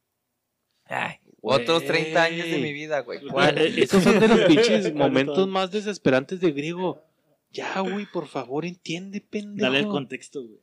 [0.87, 1.61] Ay, Güey.
[1.63, 3.21] otros 30 años de mi vida, güey.
[3.29, 3.59] ¿Cuál?
[3.79, 7.03] Esos son de los pinches ¿Cuál momentos más desesperantes de griego.
[7.57, 9.65] Ya, güey, por favor, entiende, pendejo.
[9.67, 10.61] Dale el contexto, güey.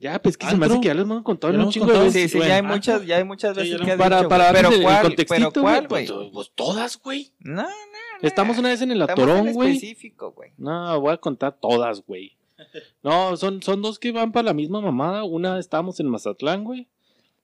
[0.00, 2.12] Ya, pues que se me hace que ya les hemos contado un chingo de veces.
[2.22, 4.16] Sí, sí, Bueno, ya hay muchas, ya hay muchas sí, veces lo- que has Para,
[4.18, 6.06] dicho, para Pero el cuál, contextito, pero cuál, güey.
[6.06, 7.32] Pues, pues todas, güey.
[7.38, 7.68] No, no, no.
[8.22, 9.72] Estamos una vez en el atorón, güey.
[9.74, 10.52] específico, güey.
[10.56, 12.36] No, voy a contar todas, güey.
[13.02, 15.24] No, son, son dos que van para la misma mamada.
[15.24, 16.88] Una estábamos en Mazatlán, güey.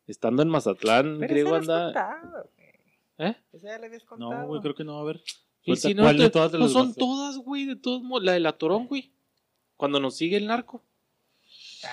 [0.06, 1.84] Estando en Mazatlán, Pero griego anda.
[1.92, 2.50] contado.
[3.18, 3.36] ¿Eh?
[3.52, 4.30] Esa ya la habías contado.
[4.32, 5.20] No, güey, creo que no va a haber.
[5.64, 8.24] Y si no, ¿cuál de te- todas te pues son todas, güey, de todos modos.
[8.24, 9.10] La del atorón, güey.
[9.76, 10.82] Cuando nos sigue el narco.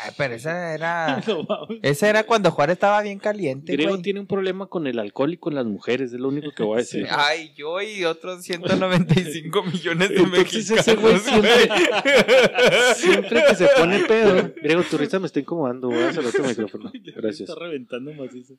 [0.03, 1.23] Ay, pero esa era...
[1.27, 1.45] No.
[1.81, 5.37] Esa era cuando Juárez estaba bien caliente, Griego tiene un problema con el alcohol y
[5.37, 7.07] con las mujeres, es lo único que voy a decir.
[7.09, 10.87] Ay, yo y otros 195 millones de Entonces mexicanos.
[10.87, 11.17] ese güey
[12.95, 14.51] siempre, que se pone pedo.
[14.61, 16.91] Griego, tu risa me está incomodando, voy a hacer otro micrófono.
[17.15, 17.49] Gracias.
[17.49, 18.55] Está reventando macizo.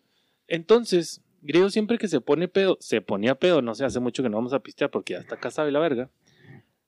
[0.47, 4.29] Entonces, Griego siempre que se pone pedo, se ponía pedo, no sé, hace mucho que
[4.29, 6.11] no vamos a pistear porque ya está casado y la verga.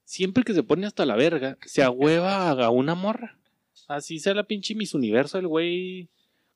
[0.03, 3.39] Siempre que se pone hasta la verga, se agüeva a una morra.
[3.87, 6.09] Así sea la pinche Miss Universo, el güey.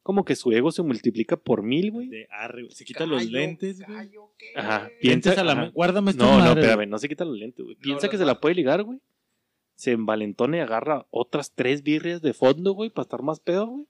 [0.04, 2.10] Como que su ego se multiplica por mil, güey.
[2.10, 2.76] De arre, güey.
[2.76, 4.12] Se quita los lentes, güey.
[4.56, 4.90] Ajá.
[5.02, 7.76] Piensa a la Guárdame esta No, no, espérame, no se quita los lentes, güey.
[7.76, 9.00] Piensa que se la puede ligar, güey.
[9.76, 13.86] Se envalentona y agarra otras tres birrias de fondo, güey, para estar más pedo, güey.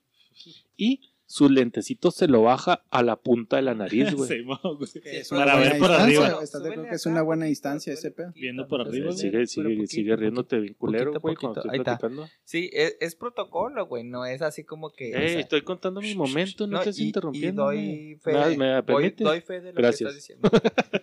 [0.76, 4.28] Y sus lentecitos se lo baja a la punta de la nariz, güey.
[4.86, 6.38] Sí, Para ver por arriba.
[6.42, 8.32] ¿Estás de acuerdo que es una buena distancia ese pedo?
[8.34, 9.18] Viendo por arriba, güey.
[9.18, 11.98] sigue, Pero sigue, poquito, sigue riéndote bien culero, güey, cuando estoy está.
[11.98, 12.28] platicando.
[12.44, 14.04] Sí, es, es protocolo, güey.
[14.04, 15.14] No es así como que.
[15.14, 17.64] o Ey, sea, estoy contando mi momento, no, no, estés y- y interrumpiendo.
[17.64, 20.12] doy fe, ¿Me, me voy- doy fe de lo Gracias.
[20.12, 20.50] que estás diciendo.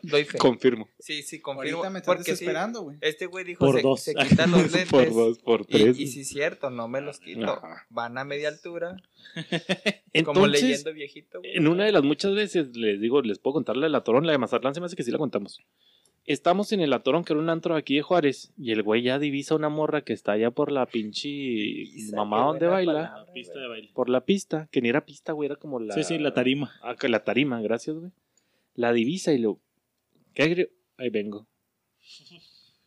[0.04, 0.38] Doy fe.
[0.38, 0.88] Confirmo.
[1.00, 1.78] Sí, sí, confirmo.
[1.80, 2.98] Ahorita me estás porque sí, desesperando, güey.
[3.02, 4.00] este güey dijo, Por se, dos.
[4.02, 4.90] se quitan los lentes.
[4.90, 6.00] por dos, por Y, tres.
[6.00, 7.62] y sí es cierto, no me los quito.
[7.90, 8.96] Van a media altura.
[10.26, 11.56] Como Entonces, leyendo viejito, güey.
[11.58, 14.32] en una de las muchas veces, les digo, les puedo contar la del Atorón, la
[14.32, 15.62] de Mazatlán, se me hace que sí la contamos.
[16.26, 19.20] Estamos en el Atorón, que era un antro aquí de Juárez, y el güey ya
[19.20, 23.34] divisa una morra que está allá por la pinche Divisa, mamá donde baila, palabra, La
[23.34, 23.90] pista de baile.
[23.94, 25.94] por la pista, que ni era pista, güey, era como la...
[25.94, 26.72] Sí, sí, la tarima.
[26.82, 28.12] Ah, que la tarima, gracias, güey.
[28.76, 29.60] La divisa y lo...
[30.34, 31.46] ¿Qué Ahí vengo.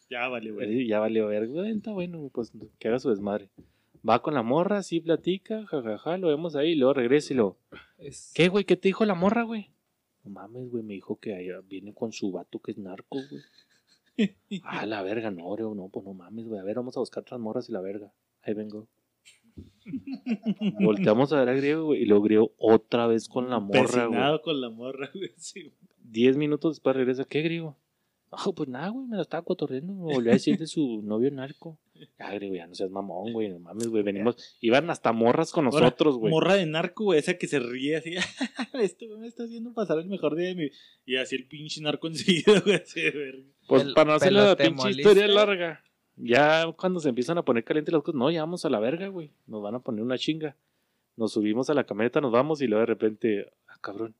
[0.08, 0.82] Ya vale, güey.
[0.82, 3.50] Eh, Ya valió ver, güey, está bueno, pues que haga su desmadre.
[4.08, 7.56] Va con la morra, sí platica, jajaja, lo vemos ahí, y luego regresa y lo...
[7.98, 8.64] Es- ¿Qué, güey?
[8.64, 9.70] ¿Qué te dijo la morra, güey?
[10.24, 13.42] No mames, güey, me dijo que allá viene con su vato que es narco, güey.
[14.64, 16.60] ah, la verga, no, Oreo, no, pues no mames, güey.
[16.60, 18.12] A ver, vamos a buscar otras morras y la verga.
[18.42, 18.88] Ahí vengo.
[20.80, 24.42] Volteamos a ver a Griego, güey, y luego Griego otra vez con la morra, güey.
[24.42, 25.30] Con la morra, güey.
[25.36, 25.72] Sí.
[26.02, 27.76] Diez minutos después regresa, ¿qué, Griego?
[28.30, 31.30] No, pues nada, güey, me la estaba cotorreando, me volvió a decir de su novio
[31.30, 31.78] narco.
[32.18, 35.66] Ya, Griego, ya no seas mamón, güey, no mames, güey, venimos, iban hasta morras con
[35.66, 36.30] Ahora, nosotros, güey.
[36.30, 38.14] Morra de narco, güey, esa que se ríe así.
[38.72, 40.70] güey me está haciendo pasar el mejor día de mi
[41.04, 43.48] Y así el pinche narco enseguida, güey, así de verga.
[43.68, 45.02] Pues para no hacer la pinche moliste.
[45.02, 45.82] historia larga.
[46.16, 49.08] Ya cuando se empiezan a poner calientes las cosas, no, ya vamos a la verga,
[49.08, 49.32] güey.
[49.46, 50.56] Nos van a poner una chinga.
[51.16, 54.14] Nos subimos a la camioneta, nos vamos y luego de repente, ah, cabrón.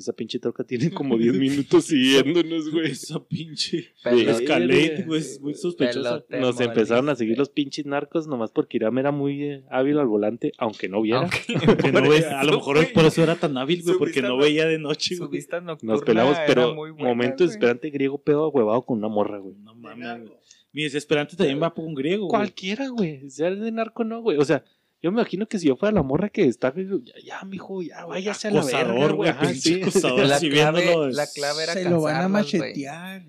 [0.00, 2.90] Esa pinche troca tiene como 10 minutos siguiéndonos, güey.
[2.90, 6.24] Esa pinche Escalade, güey, es muy sospechosa.
[6.30, 10.06] Nos empezaron a seguir los pinches narcos nomás porque Iram era muy eh, hábil al
[10.06, 11.20] volante, aunque no viera.
[11.20, 11.98] Aunque- no
[12.38, 14.66] a lo mejor por eso era tan hábil, güey, Su porque vista no no- veía
[14.66, 15.38] de noche, Su güey.
[15.38, 17.46] vista nocturna Nos pelamos, era pero muy buena, momento güey.
[17.48, 19.54] desesperante griego pedo huevado con una morra, güey.
[19.62, 20.40] No mames, güey.
[20.72, 22.30] Mi desesperante también va por un griego, güey.
[22.38, 23.28] Cualquiera, güey.
[23.28, 24.38] Sea de narco, no, güey.
[24.38, 24.62] O sea,
[25.02, 28.04] yo me imagino que si yo fuera la morra que está, ya, ya, mijo, ya
[28.04, 29.30] váyase a la verga, güey.
[29.30, 29.80] Ajá, sí.
[29.80, 30.26] acosador.
[30.26, 32.74] La así clave, la clave era Se lo van a machetear.
[32.76, 33.22] ya, Eh,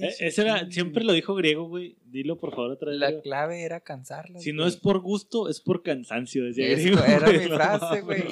[0.00, 1.96] váyase Ese era, siempre lo dijo griego, güey.
[2.14, 3.00] Dilo por favor otra vez.
[3.00, 4.40] La clave era cansarlas.
[4.44, 7.02] Si no es por gusto, es por cansancio, decía Eso griego.
[7.04, 8.22] era güey, mi no frase, güey.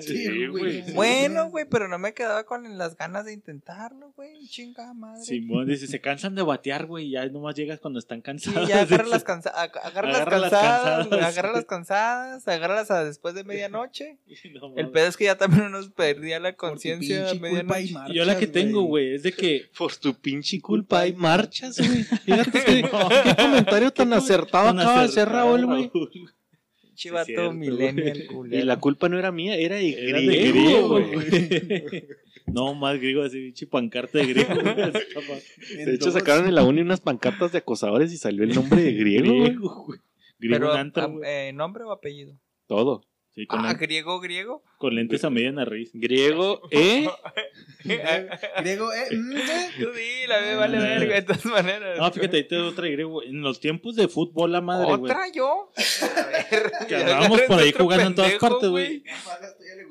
[0.00, 0.92] Sí, güey.
[0.94, 4.46] Bueno, güey, pero no me quedaba con las ganas de intentarlo, güey.
[4.48, 5.22] Chinga madre.
[5.22, 8.68] Simón dice, se cansan de batear, güey, y ya nomás llegas cuando están Sí, cansados.
[8.68, 11.36] ya agarra las, cansa ag- agarra las Agarra las cansadas, güey, cansadas.
[11.38, 14.16] agarra las cansadas, agárralas a después de medianoche.
[14.56, 17.94] No, El pedo es que ya también uno perdía la conciencia a medianoche.
[18.14, 22.04] Yo la que tengo, güey, es de que Por tu pinche culpa hay marchas, güey.
[22.66, 25.90] Qué, qué comentario tan acertado acaba de hacer Raúl, güey.
[26.94, 28.64] Chivato cierto, millennial Y culero.
[28.64, 31.00] la culpa no era mía, era de Era de griego.
[32.46, 34.54] No, más griego, así, pinche pancarta de griego.
[34.54, 38.92] De hecho, sacaron en la uni unas pancartas de acosadores y salió el nombre de
[38.92, 39.40] griego, güey.
[39.50, 40.00] Griego, güey.
[40.38, 42.38] Griego Pero, antro, eh, ¿nombre o apellido?
[42.68, 43.04] Todo.
[43.36, 44.62] Sí, con, Ah, griego, griego.
[44.78, 45.90] con lentes a media nariz.
[45.92, 47.06] Griego, ¿eh?
[47.84, 49.70] Griego, eh, mm, eh.
[49.78, 51.98] Tú di, la me vale verga de todas maneras.
[51.98, 53.10] No, fíjate, ahí te doy otra griego.
[53.10, 53.28] güey.
[53.28, 55.02] En los tiempos de fútbol, la madre, güey.
[55.12, 55.70] ¿Otra yo?
[56.16, 59.02] A ver, Que andábamos por ahí jugando en todas partes, güey.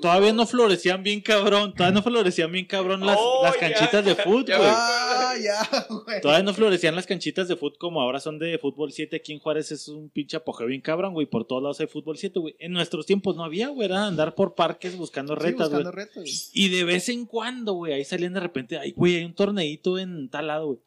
[0.02, 1.74] Todavía no florecían bien cabrón.
[1.74, 4.60] Todavía no florecían bien cabrón las, Oh, las ya, canchitas de fútbol, güey.
[4.72, 6.22] Ah, ya, güey.
[6.22, 9.16] Todavía no florecían las canchitas de fútbol como ahora son de fútbol 7.
[9.16, 11.28] Aquí en Juárez es un pinche apogeo bien cabrón, güey.
[11.28, 12.56] Por todos lados hay fútbol 7, güey.
[12.60, 13.86] En nuestros tiempos no había, güey.
[13.86, 15.84] Era andar por parques buscando Sí, retas, güey.
[15.84, 16.32] buscando güey.
[16.54, 20.00] Y de vez en cuando, güey, ahí salían de repente, ay, güey, hay un torneito
[20.00, 20.80] en tal lado, güey.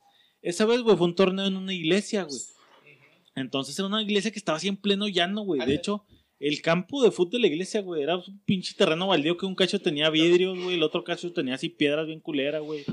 [0.43, 2.41] Esa vez, güey, fue un torneo en una iglesia, güey.
[3.35, 5.65] Entonces era una iglesia que estaba así en pleno llano, güey.
[5.65, 6.05] De hecho,
[6.41, 9.55] el campo de fútbol de la iglesia, güey, era un pinche terreno baldío que un
[9.55, 12.85] cacho tenía vidrios, güey, el otro cacho tenía así piedras bien culeras, güey.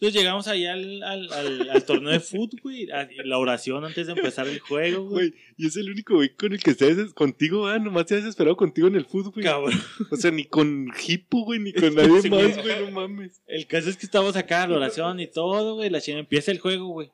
[0.00, 2.86] Entonces llegamos allá al, al, al- al torneo de fútbol, güey,
[3.24, 5.34] la oración antes de empezar el juego, güey.
[5.56, 8.56] Y es el único güey con el que estés contigo, ah, nomás te has desesperado
[8.56, 9.44] contigo en el fútbol, güey.
[9.44, 9.72] Cabrón.
[10.12, 12.84] O sea, ni con Hippo, güey, ni con nadie Sí, más, güey.
[12.84, 13.42] no mames.
[13.48, 15.90] El caso es que estamos acá, la oración y todo, güey.
[15.90, 17.10] La chingada empieza el juego, güey.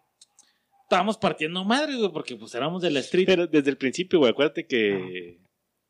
[0.83, 3.25] Estábamos partiendo madre, güey, porque pues éramos de la street.
[3.25, 5.39] Pero desde el principio, güey, acuérdate que.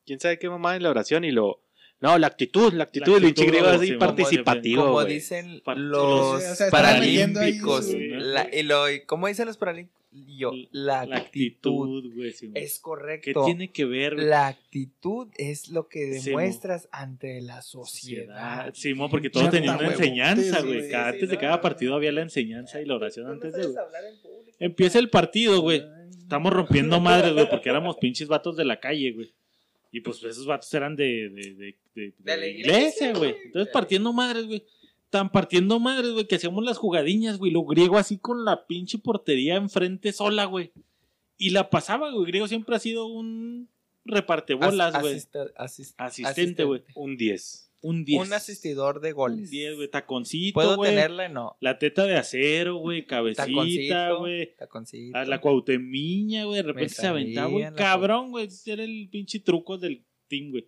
[0.06, 1.60] ¿Quién sabe qué mamá en la oración y lo.
[2.00, 6.38] No, la actitud, la actitud, La del griego así sí, participativo, Como dicen los o
[6.54, 7.86] sea, ahí paralímpicos.
[7.86, 10.02] su- la- y lo, y ¿Cómo dicen los paralímpicos?
[10.36, 11.88] Yo, la, La actitud.
[12.02, 12.32] actitud, güey.
[12.32, 12.50] sí.
[12.54, 13.44] Es ¿Qué correcto.
[13.46, 14.12] tiene que ver?
[14.12, 18.70] La actitud es lo que Sí, demuestras ante la sociedad.
[18.74, 20.88] Sí, mo, porque todo tenía una enseñanza, güey.
[20.88, 21.40] Sí, antes de no.
[21.40, 23.66] cada partido había la enseñanza y la oración antes de.
[24.60, 25.82] Empieza el partido, güey.
[26.18, 29.32] Estamos rompiendo madres, güey, porque éramos pinches vatos de la calle, güey.
[29.96, 33.36] Y pues esos vatos eran de, de, de, de- De la de iglesia, iglesia, güey.
[33.44, 34.64] Entonces partiendo madres, güey.
[35.08, 37.52] Tan partiendo madres, güey, que hacíamos las jugadiñas, güey.
[37.52, 40.72] Lo griego así con la pinche portería enfrente sola, güey.
[41.38, 42.26] Y la pasaba, güey.
[42.26, 43.68] Griego siempre ha sido un
[44.04, 45.14] repartebolas, As- güey.
[45.98, 46.82] Asistente, güey.
[46.96, 47.63] Un 10.
[47.84, 48.26] Un 10.
[48.28, 49.50] Un asistidor de Un goles.
[49.50, 49.90] 10, güey.
[49.90, 50.90] Taconcito, ¿Puedo güey.
[50.92, 51.28] tenerla?
[51.28, 51.56] No.
[51.60, 53.04] La teta de acero, güey.
[53.04, 54.56] Cabecita, Taconcito, güey.
[54.56, 55.18] taconcito.
[55.18, 56.56] A la cuautemiña, güey.
[56.56, 57.66] De repente se aventaba, güey.
[57.74, 58.48] Cabrón, güey.
[58.64, 60.66] Era el pinche truco del team, güey.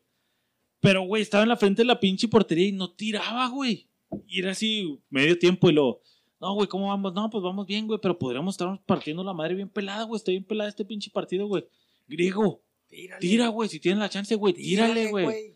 [0.81, 3.89] Pero, güey, estaba en la frente de la pinche portería y no tiraba, güey.
[4.27, 6.03] Y era así, medio tiempo y lo.
[6.39, 7.15] No, güey, ¿cómo vamos?
[7.15, 7.99] No, pues vamos bien, güey.
[8.03, 10.19] Pero podríamos estar partiendo la madre bien pelada, güey.
[10.19, 11.67] Está bien pelada este pinche partido, güey.
[12.07, 13.71] Griego, Tírale, tira, güey.
[13.71, 15.56] Si tienes la chance, güey, tírale, güey.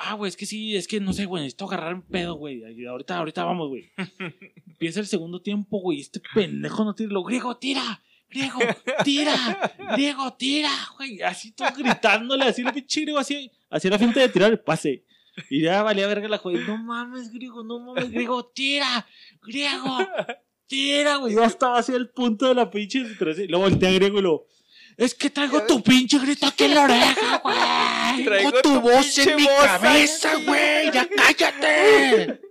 [0.00, 2.62] Ah, güey, es que sí, es que no sé, güey, necesito agarrar un pedo, güey.
[2.86, 3.90] Ahorita, ahorita vamos, güey.
[4.66, 5.98] Empieza el segundo tiempo, güey.
[6.00, 7.10] Este pendejo no tira.
[7.12, 8.00] Lo griego, tira.
[8.30, 8.60] Griego,
[9.04, 9.74] tira.
[9.96, 11.20] Griego, tira, güey.
[11.22, 13.50] Así todo gritándole, así el pinche griego, así.
[13.70, 15.04] Así la finta de tirar el pase.
[15.50, 16.68] Y ya valía verga la joder.
[16.68, 19.04] No mames, griego, no mames, griego, tira.
[19.42, 19.98] Griego,
[20.68, 21.34] tira, güey.
[21.34, 23.00] Yo estaba así al punto de la pinche.
[23.00, 24.46] Y luego voltea a griego y lo.
[24.98, 28.24] Es que traigo tu pinche grito aquí en la oreja, güey.
[28.24, 30.90] Traigo tu tu voz en mi voz cabeza, güey.
[30.92, 32.40] Ya cállate.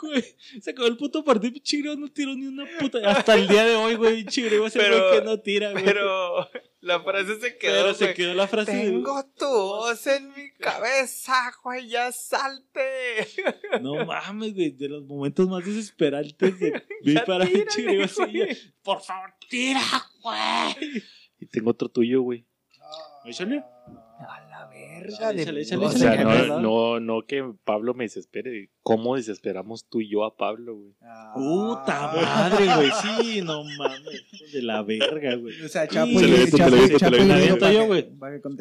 [0.00, 0.24] Güey,
[0.62, 2.98] se acabó el puto partido, pinche griego no tiró ni una puta.
[3.04, 5.72] Hasta el día de hoy, güey, pinche griego es el Pero- güey que no tira,
[5.72, 5.84] güey.
[5.84, 6.48] Pero
[6.82, 7.72] la frase se quedó.
[7.72, 13.26] Pero se quedó la frase de- Tengo tu voz en mi cabeza, güey, ya salte.
[13.82, 17.64] No mames, güey, de los momentos más desesperantes de vi para ya,
[18.84, 19.80] Por favor, tira,
[20.22, 21.02] güey.
[21.38, 22.46] Y tengo otro tuyo, güey.
[23.24, 23.64] Échale.
[24.18, 28.04] A la verga Échale, de échale, échale, O sea, no, no, no que Pablo me
[28.04, 28.70] desespere.
[28.88, 30.92] ¿Cómo desesperamos tú y yo a Pablo, güey?
[31.02, 31.32] Ah.
[31.34, 32.90] Puta madre, güey.
[33.02, 34.22] Sí, no mames.
[34.52, 35.60] De la verga, güey.
[35.60, 36.42] O sea, Chapo Sí, y güey.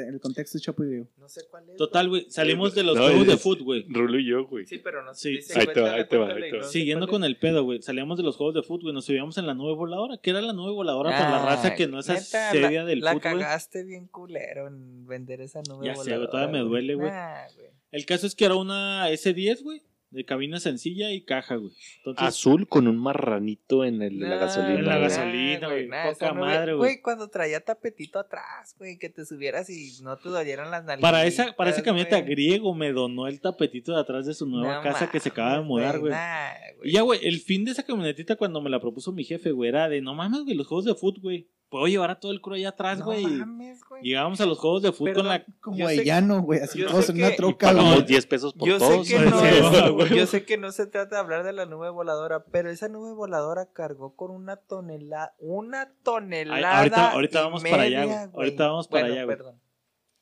[0.08, 1.08] el contexto es Chapo y Griego.
[1.18, 1.78] No sé cuál es.
[1.78, 2.26] Total, güey.
[2.30, 3.86] Salimos de los No, juegos de es- fútbol, güey.
[3.88, 4.66] Rulo y yo, güey.
[4.66, 5.30] Sí, pero no Sí.
[5.34, 6.64] dice, Ahí te va, cuéntale, ahí te va, ahí te va.
[6.64, 7.84] sé Siguiendo con el pedo, güey.
[7.84, 10.18] Salíamos de los juegos de fútbol, nos subíamos en la nube voladora.
[10.18, 13.12] que era la nube voladora para la Ah, raza que no es la, del La
[13.14, 13.22] fútbol?
[13.22, 17.12] cagaste bien culero en vender esa nube Ya sé, voladora, güey, todavía me duele, güey.
[17.12, 17.70] Güey.
[17.92, 19.84] El caso es que era una S10, güey.
[20.16, 21.74] De cabina sencilla y caja, güey.
[21.98, 24.80] Entonces, Azul con un marranito en el, la Nah, gasolina.
[24.80, 26.92] en la gasolina, güey, nah, poca madre, güey.
[26.94, 31.02] Güey, cuando traía tapetito atrás, güey, que te subieras y no te dolieran las nalgas.
[31.02, 34.82] para esa, para esa camioneta griego me donó el tapetito de atrás de su nueva
[34.82, 36.12] casa que se acaba de mudar, güey.
[36.14, 36.50] nah,
[36.84, 39.70] Y ya, güey, el fin de esa camionetita cuando me la propuso mi jefe, güey,
[39.70, 41.50] era de no mames, güey, los juegos de fútbol, güey.
[41.76, 43.26] Puedo llevar a todo el crew allá atrás, No güey.
[43.26, 44.02] mames, güey.
[44.02, 45.44] Llegábamos a los juegos de fútbol con la.
[45.60, 46.62] Como de sé- llano, güey.
[46.62, 48.06] Así todos sé en una que- troca, Pagamos güey.
[48.08, 49.08] 10 pesos por Yo sé, todos.
[49.10, 49.30] que güey.
[49.30, 52.88] no, yo sé que no se trata de hablar de la nube voladora, pero esa
[52.88, 56.78] nube voladora cargó con una tonelada, una tonelada.
[56.80, 58.46] ahorita- ahorita y vamos para allá, media, güey.
[58.46, 59.36] Ahorita vamos para allá, güey.
[59.38, 59.60] perdón.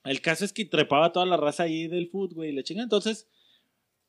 [0.05, 2.81] El caso es que trepaba toda la raza ahí del fútbol, güey, y la chinga.
[2.81, 3.27] Entonces,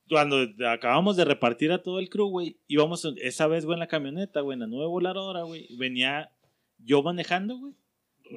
[0.08, 0.38] cuando
[0.68, 4.40] acabamos de repartir a todo el crew, güey, íbamos esa vez, güey, en la camioneta,
[4.40, 5.68] güey, en la nube voladora, güey.
[5.76, 6.30] Venía
[6.78, 7.74] yo manejando, güey.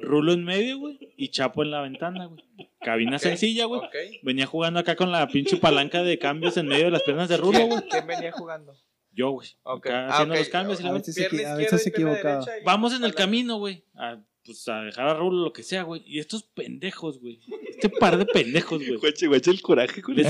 [0.02, 0.98] Rulo en medio, güey.
[1.16, 2.44] Y Chapo en la ventana, güey.
[2.80, 3.80] Cabina sencilla, güey.
[4.22, 7.36] Venía jugando acá con la pinche palanca de cambios en medio de las piernas de
[7.38, 7.80] Rulo, güey.
[7.90, 8.74] ¿Quién venía jugando?
[9.12, 9.48] Yo, güey.
[9.62, 9.86] Ok.
[9.86, 12.44] Acá Ah, haciendo los cambios y la A veces se, a veces se equivocaba.
[12.64, 13.82] Vamos en el camino, güey.
[13.94, 16.02] A, pues a dejar a Rulo lo que sea, güey.
[16.06, 17.40] Y estos pendejos, güey.
[17.68, 18.96] Este par de pendejos, güey.
[18.98, 20.26] Guache, guache el coraje con Les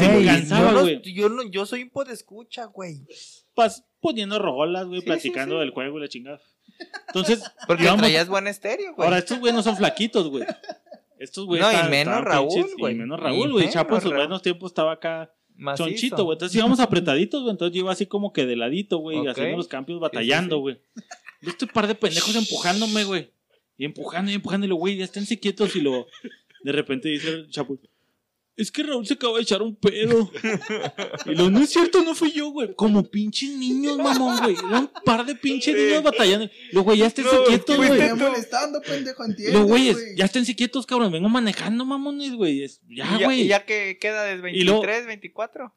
[0.80, 1.02] güey.
[1.02, 3.06] yo, no- yo soy escucha, güey.
[3.56, 5.60] Pas- poniendo rolas, güey, Sí, platicando sí, sí.
[5.64, 6.40] del juego y la chingada.
[7.08, 9.06] Entonces, Porque íbamos- traías buen estéreo, güey.
[9.06, 10.44] ahora estos güey no son flaquitos, güey.
[11.18, 12.94] Estos güey No, y menos Raúl, pinches, güey.
[12.94, 13.70] Y menos Y Raúl, güey.
[13.70, 15.88] Chapo en sus menos buenos tiempos estaba acá Macizo.
[15.88, 16.36] chonchito, güey.
[16.36, 17.50] Entonces íbamos apretaditos, güey.
[17.52, 20.60] Entonces yo iba así como que de ladito, güey, haciendo los cambios, batallando, sí.
[20.60, 20.80] güey.
[21.42, 23.30] Y este par de pendejos empujándome, güey.
[23.76, 25.74] Y empujando y empujando, y lo, güey, ya esténse quietos.
[25.76, 26.06] Y lo,
[26.62, 27.78] de repente dice el Chapo,
[28.59, 30.30] es que Raúl se acaba de echar un pedo.
[31.26, 32.74] Y lo, no es cierto, no fui yo, güey.
[32.74, 34.55] Como pinches niños, mamón, güey.
[34.56, 36.44] Era un par de pinches niños batallando.
[36.47, 38.01] Y Lo, güey, ya esténse No, quietos, Güey, güey.
[38.01, 39.59] te molestando, pendejo, entiendo.
[39.60, 41.10] Los güeyes, ya esténse quietos, cabrón.
[41.12, 42.62] Vengo manejando, mamones, güey.
[42.62, 43.43] Es- ¿Y Ya, ya, güey.
[43.43, 44.43] y ya que queda luego-
[44.82, 45.74] 23, 24.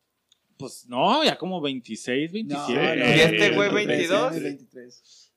[0.58, 2.74] Pues no, ya como 26, 27.
[2.74, 4.32] No, no, ¿Y este güey 23, 22?
[4.44, 5.32] 23.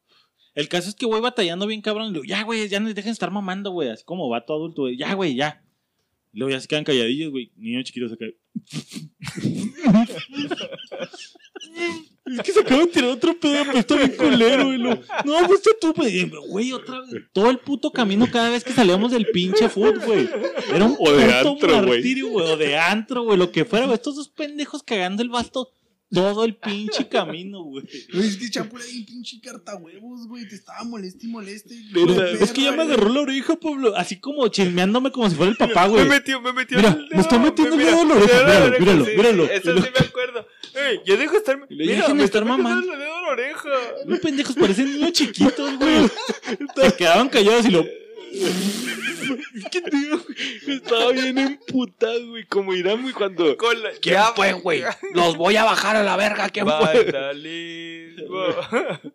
[0.54, 2.08] El caso es que voy batallando bien cabrón.
[2.08, 3.88] Le digo, ya, güey, ya no dejen de estar mamando, güey.
[3.88, 4.96] Así como va todo adulto, güey.
[4.96, 5.63] Ya, güey, ya.
[6.34, 7.52] Y luego ya se quedan calladillos, güey.
[7.56, 8.36] Niño chiquito se cae.
[12.26, 14.78] es que se acaba de tirar otro pedo, pero está bien culero, güey.
[14.78, 16.28] Lo- No, fuiste tú, güey.
[16.48, 17.22] Güey, otra vez.
[17.32, 20.28] Todo el puto camino cada vez que salíamos del pinche food, güey.
[20.74, 22.22] Era un O de antro, güey.
[22.32, 23.38] O de antro, güey.
[23.38, 23.94] Lo que fuera, güey.
[23.94, 25.70] Estos dos pendejos cagando el basto
[26.12, 27.84] todo el pinche camino, güey.
[28.12, 30.48] Es que Chapo era un pinche cartahuevos, güey.
[30.48, 31.74] Te estaba moleste y moleste.
[31.92, 33.96] Neta, Es que ya me agarró la oreja, Pablo.
[33.96, 36.04] Así como chismeándome como si fuera el papá, güey.
[36.04, 38.44] Me metió, me metió Mira, el me está metiendo el dedo la me oreja.
[38.44, 39.44] Míralo, míralo, sí, míralo.
[39.44, 40.46] Eso sí me acuerdo.
[40.74, 41.58] Ey, yo dejo de estar.
[41.68, 42.92] Le Mira, dejen de me estar mamando.
[42.92, 43.68] el dedo en la oreja.
[44.06, 46.08] Los pendejos parecen niños chiquitos, güey.
[46.76, 47.84] Se quedaban callados y lo.
[49.70, 50.76] ¿Qué te digo, güey?
[50.76, 52.44] Estaba bien emputado, güey.
[52.46, 53.56] Como Irán, güey, cuando.
[53.56, 54.82] Con la- ¿Quién Ya, fue, güey?
[55.14, 56.48] Los voy a bajar a la verga.
[56.50, 56.74] ¿Quién fue?
[57.04, 58.44] Vandalismo.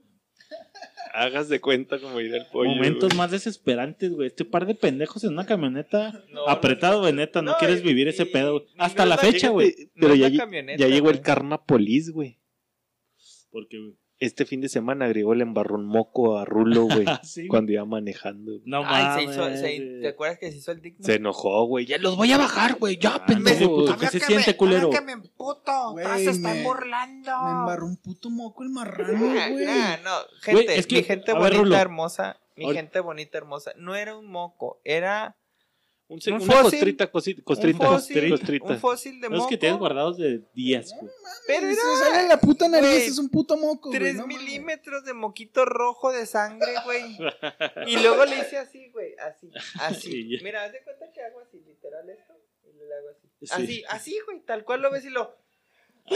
[1.13, 2.69] Hagas de cuenta como irá el pollo.
[2.69, 3.17] Momentos güey.
[3.17, 4.27] más desesperantes, güey.
[4.27, 6.23] Este par de pendejos en una camioneta.
[6.29, 7.41] No, apretado, güey, neta.
[7.41, 8.53] No, No, quieres y- vivir ese pedo.
[8.59, 8.65] güey.
[8.77, 9.91] Hasta no la fecha, güey.
[9.99, 11.21] Pero ya, ya llegó el güey.
[11.21, 12.37] Karma Police, güey.
[14.19, 17.05] Este fin de semana agregó el embarrón moco a Rulo, güey.
[17.07, 18.51] Ah, sí, cuando iba manejando.
[18.65, 19.99] No Ay, se hizo, se-.
[20.01, 21.05] ¿te acuerdas que se hizo el digno?
[21.05, 21.85] Se enojó, güey.
[21.85, 22.97] Ya Los voy a bajar, güey.
[22.97, 23.67] Ya, Ah, pendejo.
[23.67, 24.89] puto, ¿Qué se siente, culero?
[24.89, 25.95] que me emputo.
[26.17, 27.31] Se están me- burlando.
[27.43, 29.17] Me embarró un puto moco el marrano,
[29.51, 29.65] güey.
[29.65, 33.95] nah, no, gente, es que- mi gente ver, bonita, hermosa, mi gente bonita, hermosa, no
[33.95, 35.37] era un moco, era
[36.09, 37.43] Un, Un una fósil, costrita, un costrita,
[37.85, 38.65] fósil, costrita.
[38.65, 41.11] un fósil de moco, que tienes guardados de días, güey.
[41.45, 43.99] pero Eso era sale en la puta nariz, güey, es un puto moco, güey.
[43.99, 44.39] 3 no mames.
[44.39, 47.15] milímetros de moquito rojo de sangre, güey.
[47.85, 50.09] Y luego le hice así, güey, así, así.
[50.09, 50.39] Sí.
[50.43, 52.33] Mira, haz de cuenta que hago así, literal esto,
[52.63, 53.27] y le hago así.
[53.41, 53.47] Sí.
[53.51, 55.37] Así, así, güey, tal cual lo ves y lo...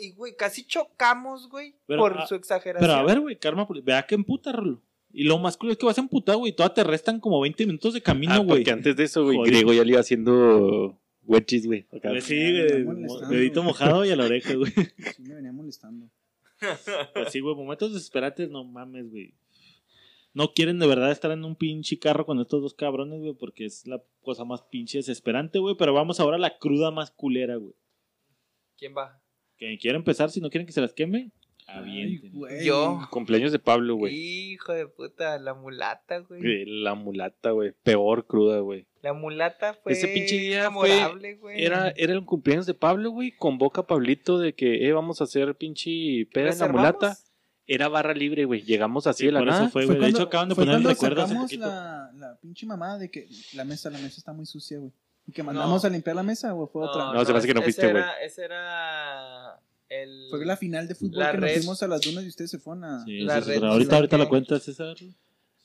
[0.00, 2.88] Y, güey, casi chocamos, güey, Pero, por ah, su exageración.
[2.88, 4.80] Pero a ver, güey, karma, vea que emputa, Rolo.
[5.12, 6.52] Y lo más cool es que vas a emputar, güey.
[6.52, 8.48] y Todavía te restan como 20 minutos de camino, Ah, güey.
[8.58, 9.38] porque antes de eso, güey.
[9.44, 11.86] Griego ya le iba haciendo wedges, güey.
[12.02, 12.36] Pues sí,
[12.84, 13.06] güey.
[13.30, 14.72] Dedito mojado y a la oreja, güey.
[15.16, 16.08] Sí, me venía molestando.
[17.14, 19.34] Pues sí, güey, momentos desesperantes, no mames, güey.
[20.34, 23.64] No quieren de verdad estar en un pinche carro con estos dos cabrones, güey, porque
[23.64, 25.74] es la cosa más pinche desesperante, güey.
[25.78, 27.74] Pero vamos ahora a la cruda más culera, güey.
[28.76, 29.20] ¿Quién va?
[29.56, 31.32] Que quiere empezar, si no quieren que se las queme,
[31.68, 32.32] avienten.
[32.32, 32.64] güey.
[32.64, 33.00] Yo.
[33.10, 34.14] Cumpleaños de Pablo, güey.
[34.52, 36.40] Hijo de puta, la mulata, güey.
[36.44, 37.72] Eh, La mulata, güey.
[37.82, 38.86] Peor cruda, güey.
[39.02, 41.62] La mulata fue Ese pinche día fue- güey.
[41.64, 43.30] Era, era el cumpleaños de Pablo, güey.
[43.32, 47.16] Convoca a Pablito de que, eh, vamos a hacer pinche peda en la mulata.
[47.70, 48.62] Era barra libre, güey.
[48.62, 49.68] Llegamos así Sí, de la por eso nada.
[49.70, 49.96] fue, güey.
[49.96, 51.66] De cuando- hecho, acaban de fue poner el cuando recuerdo hace sacamos poquito.
[51.66, 54.90] la, la pinche mamada de que la mesa, la mesa está muy sucia, güey.
[55.26, 57.12] Y que mandamos a limpiar la mesa, o fue otra.
[57.12, 58.02] No, se me hace que no fuiste, güey.
[58.24, 60.26] Ese era el...
[60.30, 61.48] Fue la final de fútbol La que red.
[61.48, 63.04] nos fuimos a las dunas y ustedes se fueron a.
[63.04, 64.96] Sí, La red ahorita, ahorita que- la cuenta, César.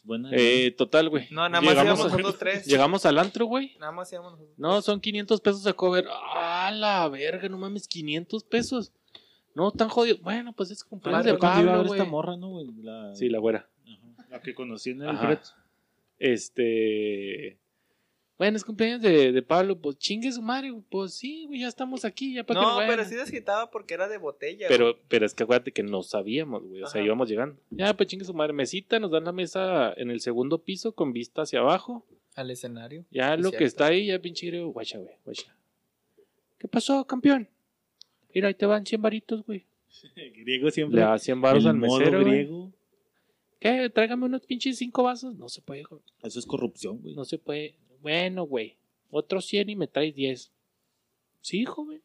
[0.05, 0.29] Buena.
[0.33, 1.27] Eh, total, güey.
[1.31, 2.65] No, nada más Llegamos íbamos a- nosotros tres.
[2.65, 3.75] Llegamos al antro, güey.
[3.79, 6.05] Nada más íbamos nosotros No, son 500 pesos de cover.
[6.11, 7.47] ¡Ah, la verga!
[7.47, 8.91] No mames, 500 pesos.
[9.55, 10.17] No, tan jodido.
[10.21, 12.09] Bueno, pues es cumpleaños de cuando iba a Pablo, ver esta güey.
[12.11, 12.67] morra, ¿no, güey?
[12.81, 13.69] La, Sí, la güera.
[13.87, 15.39] Ajá, la que conocí en el Ajá.
[16.19, 17.57] Este.
[18.43, 19.79] Bueno, es cumpleaños de, de Pablo.
[19.79, 20.73] Pues chingue su madre.
[20.89, 22.33] Pues sí, güey, ya estamos aquí.
[22.33, 24.67] Ya para que No, pero sí desquitaba porque era de botella.
[24.67, 25.03] Pero, güey.
[25.07, 26.83] pero es que acuérdate que no sabíamos, güey.
[26.83, 27.55] O sea, íbamos llegando.
[27.69, 28.51] Ya, pues chingue su madre.
[28.51, 32.05] Mesita, nos dan la mesa en el segundo piso con vista hacia abajo.
[32.35, 33.05] Al escenario.
[33.11, 34.73] Ya Es lo que está ahí, ya pinche griego.
[34.73, 35.55] Guacha, güey, guacha.
[36.59, 37.47] ¿Qué pasó, campeón?
[38.35, 39.65] Mira, ahí te van 100 varitos, güey.
[40.35, 40.99] griego siempre.
[40.99, 42.73] Le da 100 varos al modo mesero, güey.
[43.61, 43.89] ¿Qué?
[43.89, 45.33] Tráigame unos pinches 5 vasos.
[45.37, 46.01] No se puede, güey.
[46.23, 47.15] Eso es corrupción, güey.
[47.15, 47.77] No se puede.
[48.03, 48.75] Bueno, güey.
[49.09, 50.51] Otros 100 y me traes 10.
[51.41, 52.01] Sí, joven.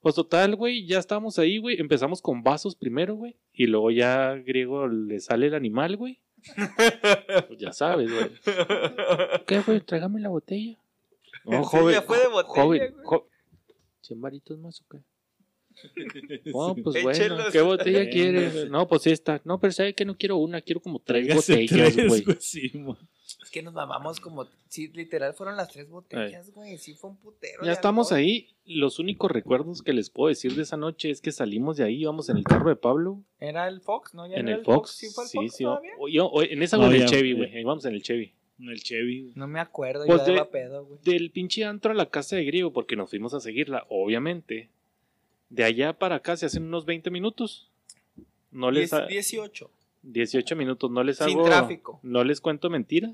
[0.00, 1.78] Pues total, güey, ya estábamos ahí, güey.
[1.80, 3.36] Empezamos con vasos primero, güey.
[3.52, 6.18] Y luego ya griego le sale el animal, güey.
[7.48, 8.30] Pues ya sabes, güey.
[9.46, 9.80] ¿Qué, güey?
[9.80, 10.76] Tráigame la botella.
[11.44, 11.94] No, Sí, joven.
[11.94, 13.04] ya fue de botella, joven, güey.
[13.04, 13.28] jo-
[14.00, 14.98] ¿Cien varitos más o qué?
[16.46, 17.50] No, pues bueno, Échelos.
[17.52, 18.10] ¿qué botella Venga.
[18.10, 18.68] quiere?
[18.68, 19.40] No, pues esta.
[19.44, 20.60] No, pero ¿sabe que no quiero una?
[20.60, 22.24] Quiero como tres Tráigase botellas, güey.
[22.40, 22.72] Sí.
[23.42, 24.46] Es que nos mamamos como.
[24.68, 26.78] Sí, literal fueron las tres botellas, güey.
[26.78, 27.64] Sí, fue un putero.
[27.64, 28.18] Ya estamos alcohol.
[28.26, 28.48] ahí.
[28.64, 32.00] Los únicos recuerdos que les puedo decir de esa noche es que salimos de ahí,
[32.02, 34.14] íbamos en el carro de Pablo, ¿Era el Fox?
[34.14, 34.26] ¿No?
[34.28, 34.90] ¿Ya en no el era Fox.
[34.90, 35.64] ¿Sí fue el sí, Fox sí.
[35.64, 35.90] todavía?
[35.98, 37.58] o- yo- o- en esa No, o en el Chevy, güey.
[37.60, 38.32] Íbamos en el Chevy.
[38.60, 39.22] En el Chevy.
[39.22, 39.32] güey.
[39.36, 41.00] No me acuerdo, Pues yo de- daba pedo, güey.
[41.02, 44.70] Del pinche antro a la casa de Griego, porque nos fuimos a seguirla, obviamente.
[45.50, 47.68] De allá para acá se hacen unos 20 minutos.
[48.50, 49.70] No les Diez- ha- 18.
[50.02, 51.44] 18 minutos, no les Sin hago.
[51.44, 52.00] tráfico.
[52.02, 53.12] No les cuento mentira.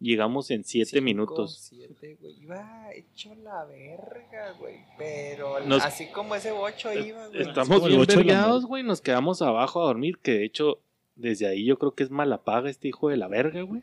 [0.00, 1.56] Llegamos en 7 Cinco, minutos.
[1.70, 2.34] siete, güey.
[2.42, 4.80] Iba hecho la verga, güey.
[4.98, 7.42] Pero Nos- así como ese bocho iba, güey.
[7.42, 8.82] Estamos bien vergados, güey.
[8.82, 10.18] Nos quedamos abajo a dormir.
[10.18, 10.80] Que de hecho,
[11.16, 13.82] desde ahí yo creo que es mala paga este hijo de la verga, güey.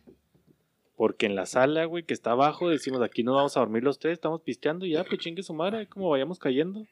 [0.97, 3.97] Porque en la sala, güey, que está abajo, decimos aquí no vamos a dormir los
[3.97, 6.85] tres, estamos pisteando y ya, pues chingue su madre, como vayamos cayendo.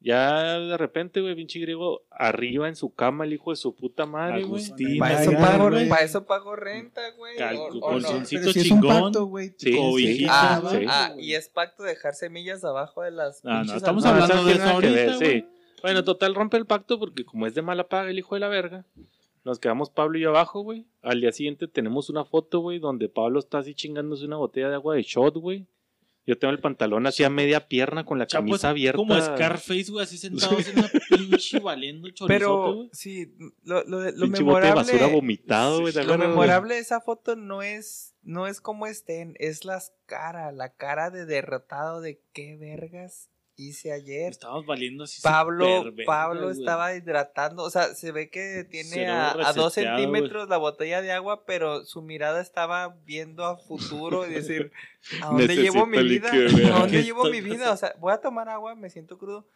[0.00, 4.06] Ya de repente, güey, pinche griego, arriba en su cama, el hijo de su puta
[4.06, 4.62] madre, güey.
[4.64, 7.36] Agustín, Para eso, pago, pa' eso pago renta, güey.
[7.38, 7.80] No.
[7.80, 9.12] colchoncito si un chingón.
[9.28, 9.52] güey.
[9.56, 10.84] Sí, Cobijita, Ah, sí.
[10.88, 14.30] ah, y es pacto dejar semillas abajo de las Ah, no, estamos No, almohadas.
[14.38, 15.44] hablando de eso que ver, ahorita, sí.
[15.82, 18.48] Bueno, total, rompe el pacto porque como es de mala paga el hijo de la
[18.48, 18.84] verga,
[19.44, 20.86] nos quedamos Pablo y yo abajo, güey.
[21.02, 24.74] Al día siguiente tenemos una foto, güey, donde Pablo está así chingándose una botella de
[24.76, 25.66] agua de shot, güey.
[26.28, 28.98] Yo tengo el pantalón así a media pierna con la Chapo es camisa abierta.
[28.98, 32.90] Como Scarface, güey, así sentado en una pinche valiendo chorizote, Pero, güey.
[32.92, 33.34] sí,
[33.64, 34.74] lo, lo, lo Pinche bote de memorable...
[34.74, 35.94] basura vomitado, güey.
[35.94, 40.54] ¿te Lo memorable de esa foto no es, no es como estén, es las caras,
[40.54, 44.30] la cara de derrotado de qué vergas hice ayer.
[44.30, 45.20] Estábamos valiendo así.
[45.20, 46.58] Pablo, verga, Pablo güey.
[46.58, 51.12] estaba hidratando, o sea, se ve que tiene a, a dos centímetros la botella de
[51.12, 54.72] agua, pero su mirada estaba viendo a futuro y decir,
[55.22, 56.30] ¿a dónde llevo mi vida?
[56.32, 57.72] ¿A dónde ¿Qué llevo mi vida?
[57.72, 59.46] O sea, voy a tomar agua, me siento crudo.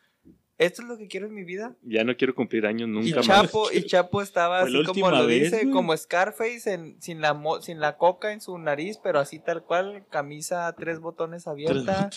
[0.58, 1.74] ¿Esto es lo que quiero en mi vida?
[1.82, 3.26] Ya no quiero cumplir años Y nunca más.
[3.26, 7.60] Chapo, y Chapo estaba así como lo vez, dice, como Scarface en, sin, la mo-
[7.62, 12.10] sin la coca en su nariz, pero así tal cual, camisa tres botones abierta,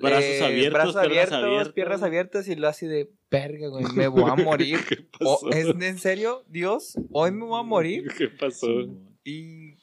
[0.00, 3.84] Brazos eh, abiertos, brazos piernas abiertos, abiertas, piernas abiertas y lo así de verga, güey,
[3.94, 4.78] me voy a morir.
[4.88, 5.50] ¿Qué O- pasó?
[5.50, 6.44] ¿Es en serio?
[6.48, 8.08] Dios, hoy me voy a morir.
[8.16, 8.66] ¿Qué pasó?
[9.24, 9.74] Y,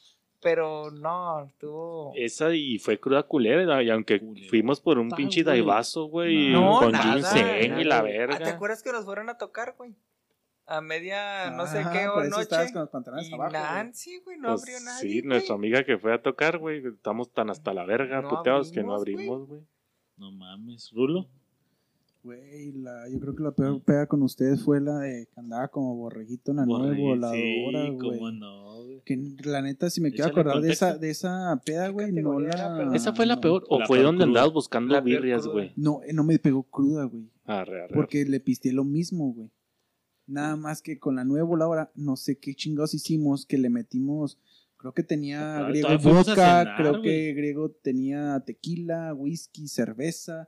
[0.41, 2.11] pero no, estuvo...
[2.15, 4.47] Esa y fue cruda culera, y aunque Culera.
[4.49, 7.99] fuimos por un Ah, pinche daivazo, güey, No, con ginseng y la nada.
[7.99, 8.49] Ah, ¿Te verga.
[8.49, 9.95] acuerdas que nos fueron a tocar, güey?
[10.67, 12.41] A media, no sé Ajá, qué eso noche.
[12.41, 13.61] estabas con los pantalones Y abajo, güey.
[13.61, 14.99] Nancy, güey, no Pues abrió nadie.
[14.99, 15.21] sí, güey.
[15.29, 18.81] nuestra amiga que fue a tocar, güey, estamos tan hasta la verga, No puteados, que
[18.81, 19.61] no abrimos, güey.
[20.17, 20.91] No mames.
[20.91, 21.27] Rulo.
[22.23, 25.67] Güey, la, yo creo que la peor pega con ustedes fue la de que andaba
[25.67, 27.97] como borreguito en la nueva voladora, sí, güey.
[27.99, 29.01] cómo no, güey.
[29.05, 32.95] Que la neta, si me quiero acordar de esa, de esa peda, güey, no la.
[32.95, 33.63] ¿Esa fue la peor?
[33.69, 34.39] ¿O la fue peor donde cruda.
[34.39, 35.71] andabas buscando birrias, güey?
[35.75, 37.29] No, eh, no me pegó cruda, güey.
[37.43, 37.93] Arre, arre.
[37.93, 39.51] Porque le pisteé lo mismo, güey.
[40.25, 44.39] Nada más que con la nueva voladora, no sé qué chingados hicimos, que le metimos.
[44.85, 50.47] Creo que tenía Ah, griego vodka, cenar, creo que griego tenía tequila, whisky, cerveza.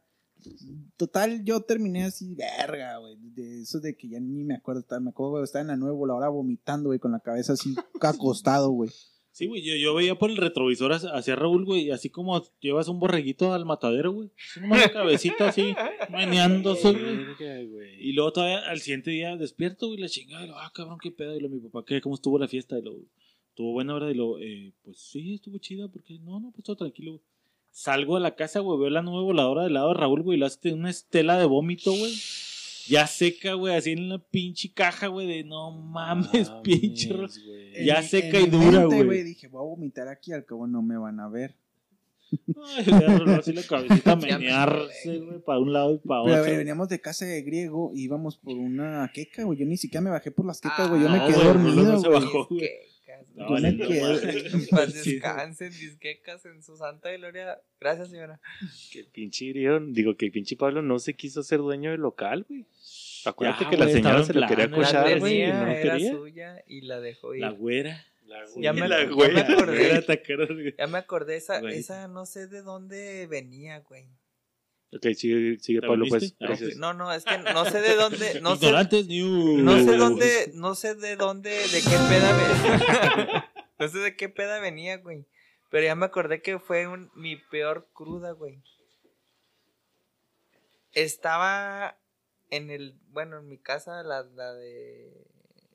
[0.95, 3.15] Total, yo terminé así, verga, güey.
[3.19, 4.81] De eso de que ya ni me acuerdo.
[4.81, 8.69] estaba- Me acuerdo, estaba en la nueva voladora vomitando, güey, con la cabeza así acostado,
[8.69, 8.91] güey.
[9.31, 12.87] Sí, güey, yo, yo veía por el retrovisor hacia, Raúl, güey, y así como llevas
[12.87, 14.31] un borreguito al matadero, güey.
[14.69, 15.75] La cabecita así,
[16.11, 17.99] meneándose, güey.
[17.99, 21.11] Y luego todavía al siguiente día despierto, güey, la chingada, y lo, ah, cabrón, qué
[21.11, 21.35] pedo.
[21.35, 22.01] Y lo, mi papá, ¿qué?
[22.01, 22.77] ¿Cómo estuvo la fiesta?
[22.79, 22.95] Y lo,
[23.57, 24.11] estuvo buena hora.
[24.11, 27.23] Y lo, eh, pues sí, estuvo chida, porque no, no, pues todo tranquilo, güey.
[27.71, 30.39] Salgo de la casa, güey, veo la nueva voladora del lado de Raúl, güey, y
[30.39, 32.13] lo hace una estela de vómito, güey.
[32.87, 37.13] Ya seca, güey, así en la pinche caja, güey, de no mames, pinche.
[37.13, 37.85] Mames, güey.
[37.85, 39.23] Ya En seca en y dura, güey.
[39.23, 41.55] Dije, voy a vomitar aquí, al cabo no me van a ver.
[42.31, 46.39] Ay, le así la cabecita a menearse, güey, para un lado y para Pero a
[46.39, 46.51] otro.
[46.51, 49.59] ver, veníamos de casa de griego y íbamos por una queca, güey.
[49.59, 51.01] Yo ni siquiera me bajé por las quecas, Ah, güey.
[51.03, 52.19] Yo me no, quedé dormido, no se güey.
[52.21, 52.47] bajó.
[52.49, 52.69] güey.
[53.37, 54.47] No, madre.
[54.51, 55.13] En paz Sí.
[55.13, 57.59] descansen, disquecas en su santa gloria.
[57.79, 58.39] Gracias, señora.
[58.91, 62.01] Que el pinche griego, digo que el pinche Pablo no se quiso ser dueño del
[62.01, 62.65] local, güey.
[63.25, 66.11] Acuérdate Ya, que la señora se lo quería cochar, güey, y no era quería.
[66.11, 67.41] suya y la dejó ir.
[67.41, 68.03] La güera.
[68.57, 69.33] Ya me- La ya güey.
[69.33, 69.75] me acordé.
[69.75, 70.75] La güera, ¿te acuerdas, güey?
[70.77, 71.77] Ya me acordé, esa, Güey.
[71.77, 74.05] esa no sé de dónde venía, güey.
[74.93, 76.33] Ok, sigue, sigue ¿Te Pablo, pues.
[76.39, 76.77] Ah, Gracias.
[76.77, 79.61] No, no, es que no sé de dónde, no sé, Ignorantes News.
[79.63, 83.51] no sé dónde, no sé de dónde, de qué peda venía.
[83.79, 85.25] no sé de qué peda venía, güey.
[85.69, 88.61] Pero ya me acordé que fue un, mi peor cruda, güey.
[90.93, 91.97] Estaba
[92.49, 95.11] en el, bueno, en mi casa, la, la de,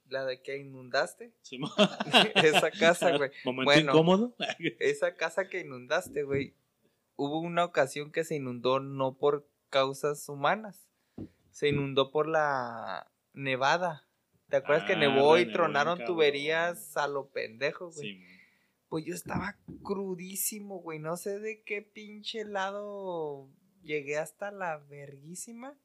[0.09, 1.33] la de que inundaste.
[1.43, 1.61] Sí,
[2.37, 3.31] Esa casa, güey.
[3.45, 3.93] Momento Bueno.
[3.93, 4.37] incómodo.
[4.81, 6.55] Esa casa que inundaste, güey.
[7.17, 10.89] Hubo una ocasión que se inundó no por causas humanas.
[11.51, 14.09] Se inundó por la nevada.
[14.49, 16.15] ¿Te acuerdas que Ah, nevó y nevó, tronaron cabrón.
[16.15, 18.13] tuberías a lo pendejo, güey?
[18.15, 18.25] Sí,
[18.89, 20.99] Pues yo estaba crudísimo, güey.
[20.99, 23.49] No sé de qué pinche lado
[23.83, 25.79] llegué hasta la verguísima.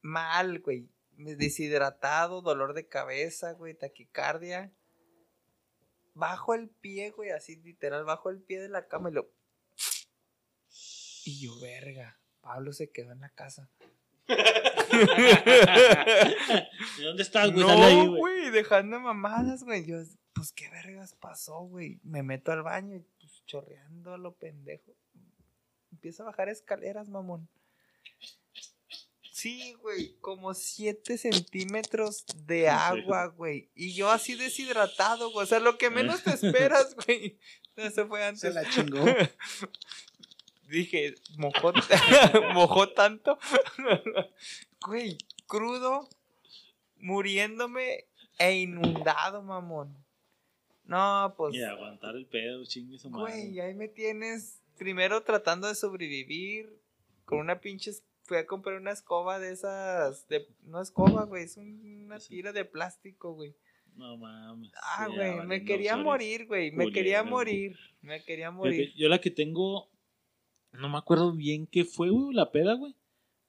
[0.00, 0.88] Mal, güey.
[1.16, 4.72] Deshidratado, dolor de cabeza, güey, taquicardia.
[6.14, 9.30] Bajo el pie, güey, así literal, bajo el pie de la cama y lo.
[11.24, 12.18] Y yo, verga.
[12.40, 13.70] Pablo se quedó en la casa.
[14.28, 14.36] ¿De
[17.04, 17.64] dónde estás, güey?
[17.64, 18.06] No, güey.
[18.18, 19.86] güey, dejando mamadas, güey.
[19.86, 19.98] Yo,
[20.32, 22.00] pues, ¿qué vergas pasó, güey?
[22.02, 24.92] Me meto al baño y pues, chorreando a lo pendejo.
[25.92, 27.48] Empiezo a bajar escaleras, mamón.
[29.30, 33.70] Sí, güey, como 7 centímetros de agua, güey.
[33.74, 35.44] Y yo así deshidratado, güey.
[35.44, 37.38] O sea, lo que menos te esperas, güey.
[37.76, 38.40] Eso fue antes.
[38.40, 39.04] Se la chingó.
[40.72, 41.72] dije, mojó,
[42.54, 43.38] mojó tanto.
[44.86, 45.16] Güey,
[45.46, 46.08] crudo,
[46.98, 48.04] muriéndome
[48.38, 49.96] e inundado, mamón.
[50.84, 53.32] No, pues, Y aguantar el pedo, chingue su madre.
[53.32, 56.76] güey, ahí me tienes primero tratando de sobrevivir
[57.24, 57.92] con una pinche...
[58.24, 60.28] Fui a comprar una escoba de esas...
[60.28, 63.54] De, no escoba, güey, es un- una tira de plástico, güey.
[63.96, 64.72] No mames.
[64.82, 66.70] Ah, güey, me quería morir, güey.
[66.72, 67.76] Me quería morir.
[68.00, 68.92] Me quería morir.
[68.96, 69.88] Yo la que tengo,
[70.72, 72.94] no me acuerdo bien qué fue, güey, la peda, güey.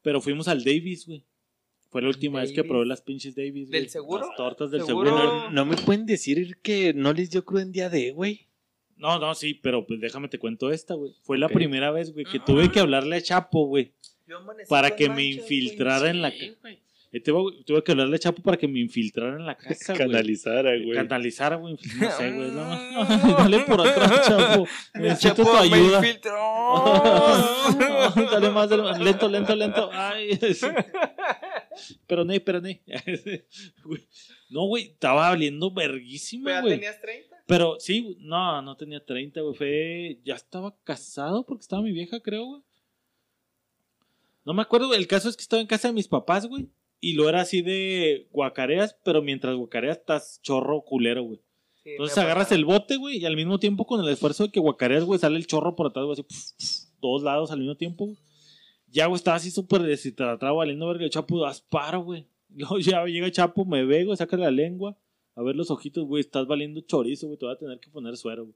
[0.01, 1.23] Pero fuimos al Davis, güey.
[1.89, 3.81] Fue la última vez que probé las pinches Davis, güey.
[3.81, 4.27] ¿Del seguro?
[4.27, 5.15] Las tortas del ¿Seguro?
[5.15, 5.25] seguro.
[5.25, 8.47] No, no me pueden decir que no les dio crudo en día de, güey.
[8.97, 11.13] No, no, sí, pero pues déjame te cuento esta, güey.
[11.21, 13.93] Fue la primera vez, güey, que tuve que hablarle a Chapo, güey.
[14.69, 16.31] Para que me manchas, infiltrara en la
[17.19, 19.93] tuve, tuve que hablarle a Chapo para que me infiltrara en la casa.
[19.93, 20.93] Canalizara, güey.
[20.93, 21.73] Canalizara, güey.
[21.99, 22.51] No sé, güey.
[22.51, 23.05] No,
[23.37, 24.67] dale por atrás, Chapo.
[24.95, 25.97] Necesito Chapo tu me ayuda.
[25.99, 26.39] infiltró.
[28.31, 28.99] dale más, dale más.
[28.99, 29.89] Lento, lento, lento.
[29.93, 30.67] Ay, sí.
[32.07, 32.69] Pero no, pero no.
[34.49, 36.73] No, güey, estaba valiendo verguísima, ¿Pero ya güey.
[36.75, 37.35] tenías 30?
[37.45, 39.55] Pero sí, no, no tenía 30, güey.
[39.55, 40.19] Fue.
[40.23, 42.61] Ya estaba casado porque estaba mi vieja, creo, güey.
[44.45, 46.67] No me acuerdo, el caso es que estaba en casa de mis papás, güey.
[47.05, 51.41] Y lo era así de guacareas, pero mientras guacareas estás chorro culero, güey.
[51.83, 54.61] Sí, Entonces agarras el bote, güey, y al mismo tiempo con el esfuerzo de que
[54.61, 57.75] guacareas, güey, sale el chorro por atrás, güey, así, pf, pf, todos lados al mismo
[57.75, 58.17] tiempo, güey.
[58.87, 61.03] Ya, güey, estaba así súper deshidratado, valiendo verga.
[61.03, 62.25] El Chapo, asparo, güey.
[62.55, 64.97] Luego ya llega Chapo, me ve, güey, saca la lengua.
[65.35, 68.15] A ver los ojitos, güey, estás valiendo chorizo, güey, te voy a tener que poner
[68.15, 68.55] suero, güey.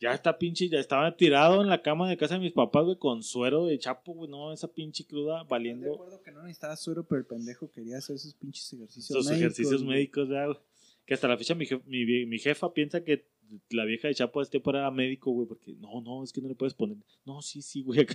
[0.00, 2.96] Ya está pinche, ya estaba tirado en la cama de casa de mis papás, güey,
[2.96, 7.04] con suero de Chapo, güey, no, esa pinche cruda valiendo acuerdo que no necesitaba suero,
[7.06, 9.96] pero el pendejo quería hacer esos pinches ejercicios esos médicos, ejercicios güey.
[9.96, 10.56] médicos, ya, güey.
[11.04, 13.26] Que hasta la fecha mi, jef- mi, jefa piensa que
[13.70, 16.54] la vieja de Chapo este era médico, güey, porque no, no, es que no le
[16.54, 16.96] puedes poner.
[17.26, 18.00] No, sí, sí, güey.
[18.00, 18.14] acá.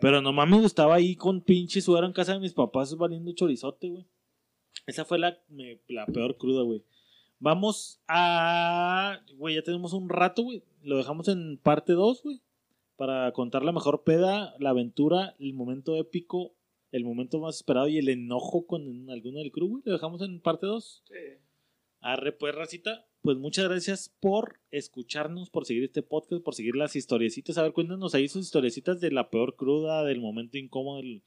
[0.00, 3.88] Pero nomás me gustaba ahí con pinche suero en casa de mis papás valiendo chorizote,
[3.88, 4.04] güey.
[4.86, 6.82] Esa fue la, me- la peor cruda, güey.
[7.40, 9.20] Vamos a.
[9.36, 10.62] Güey, ya tenemos un rato, güey.
[10.88, 12.40] Lo dejamos en parte 2, güey.
[12.96, 16.54] Para contar la mejor peda, la aventura, el momento épico,
[16.90, 19.82] el momento más esperado y el enojo con alguno del crew, güey.
[19.84, 21.04] Lo dejamos en parte 2.
[22.00, 23.04] Arre, pues, racita.
[23.20, 27.58] Pues muchas gracias por escucharnos, por seguir este podcast, por seguir las historiecitas.
[27.58, 30.98] A ver, cuéntanos ahí sus historiecitas de la peor cruda, del momento incómodo.
[30.98, 31.22] del-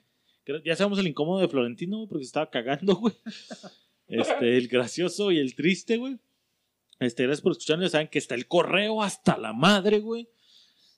[0.65, 3.13] Ya sabemos el incómodo de Florentino, güey, porque se estaba cagando, güey.
[4.07, 6.17] Este, el gracioso y el triste, güey.
[7.01, 7.87] Este, gracias por escucharnos.
[7.87, 10.29] Ya saben que está el correo hasta la madre, güey.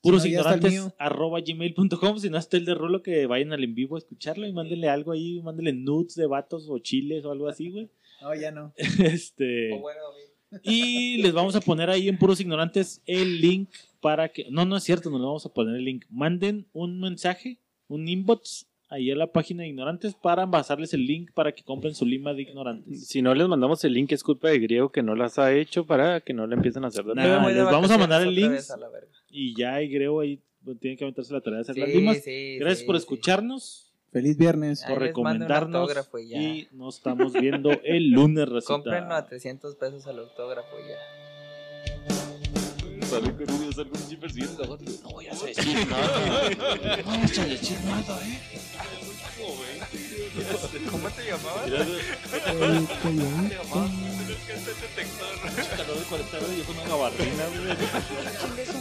[0.02, 2.20] Puros Si no, ya está el ignorantes arroba gmail.com.
[2.20, 4.90] Si no está el de Rulo, que vayan al en vivo a escucharlo y mándenle
[4.90, 5.42] algo ahí.
[5.42, 7.90] Mándenle nudes de vatos o chiles o algo así, güey.
[8.22, 8.74] No, ya no.
[8.78, 9.74] Este.
[9.74, 10.00] O bueno.
[10.62, 13.70] Y les vamos a poner ahí en Puros Ignorantes el link
[14.02, 14.46] para que.
[14.52, 16.06] No, no es cierto, no le vamos a poner el link.
[16.10, 21.32] Manden un mensaje, un inbox ahí a la página de Ignorantes para pasarles el link
[21.34, 23.08] para que compren su lima de Ignorantes.
[23.08, 25.86] Si no les mandamos el link, es culpa de Griego que no las ha hecho
[25.86, 28.54] para que no le empiecen a hacer de Nah, les vamos a mandar el link.
[29.32, 32.24] Y ya, y creo ahí pues, tienen que aventarse la tarea de hacer las limas.
[32.24, 33.00] sí, Gracias sí, por sí.
[33.00, 34.84] escucharnos, Feliz viernes.
[34.84, 35.92] Ahí por recomendarnos.
[36.22, 36.40] y ya.
[36.40, 38.74] Y nos estamos viendo el lunes, recita.
[38.76, 40.68] Cómprenlo a 300 pesos el autógrafo
[43.14, 44.66] sale con ellos algo así persiguiendo.
[44.66, 46.50] No, no voy a decir nada.
[46.50, 46.64] No
[47.04, 48.42] vamos a decir nada, ¿eh?
[50.90, 51.62] ¿Cómo te llamabas?
[51.62, 53.92] ¿Cómo te llamabas?
[58.56, 58.74] ¿Qué es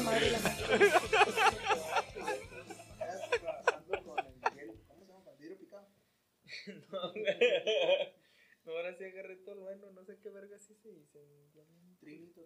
[6.93, 7.13] No,
[8.65, 11.19] no, ahora sí agarré todo bueno, no sé qué verga sí se dice.
[11.99, 12.41] Trinito.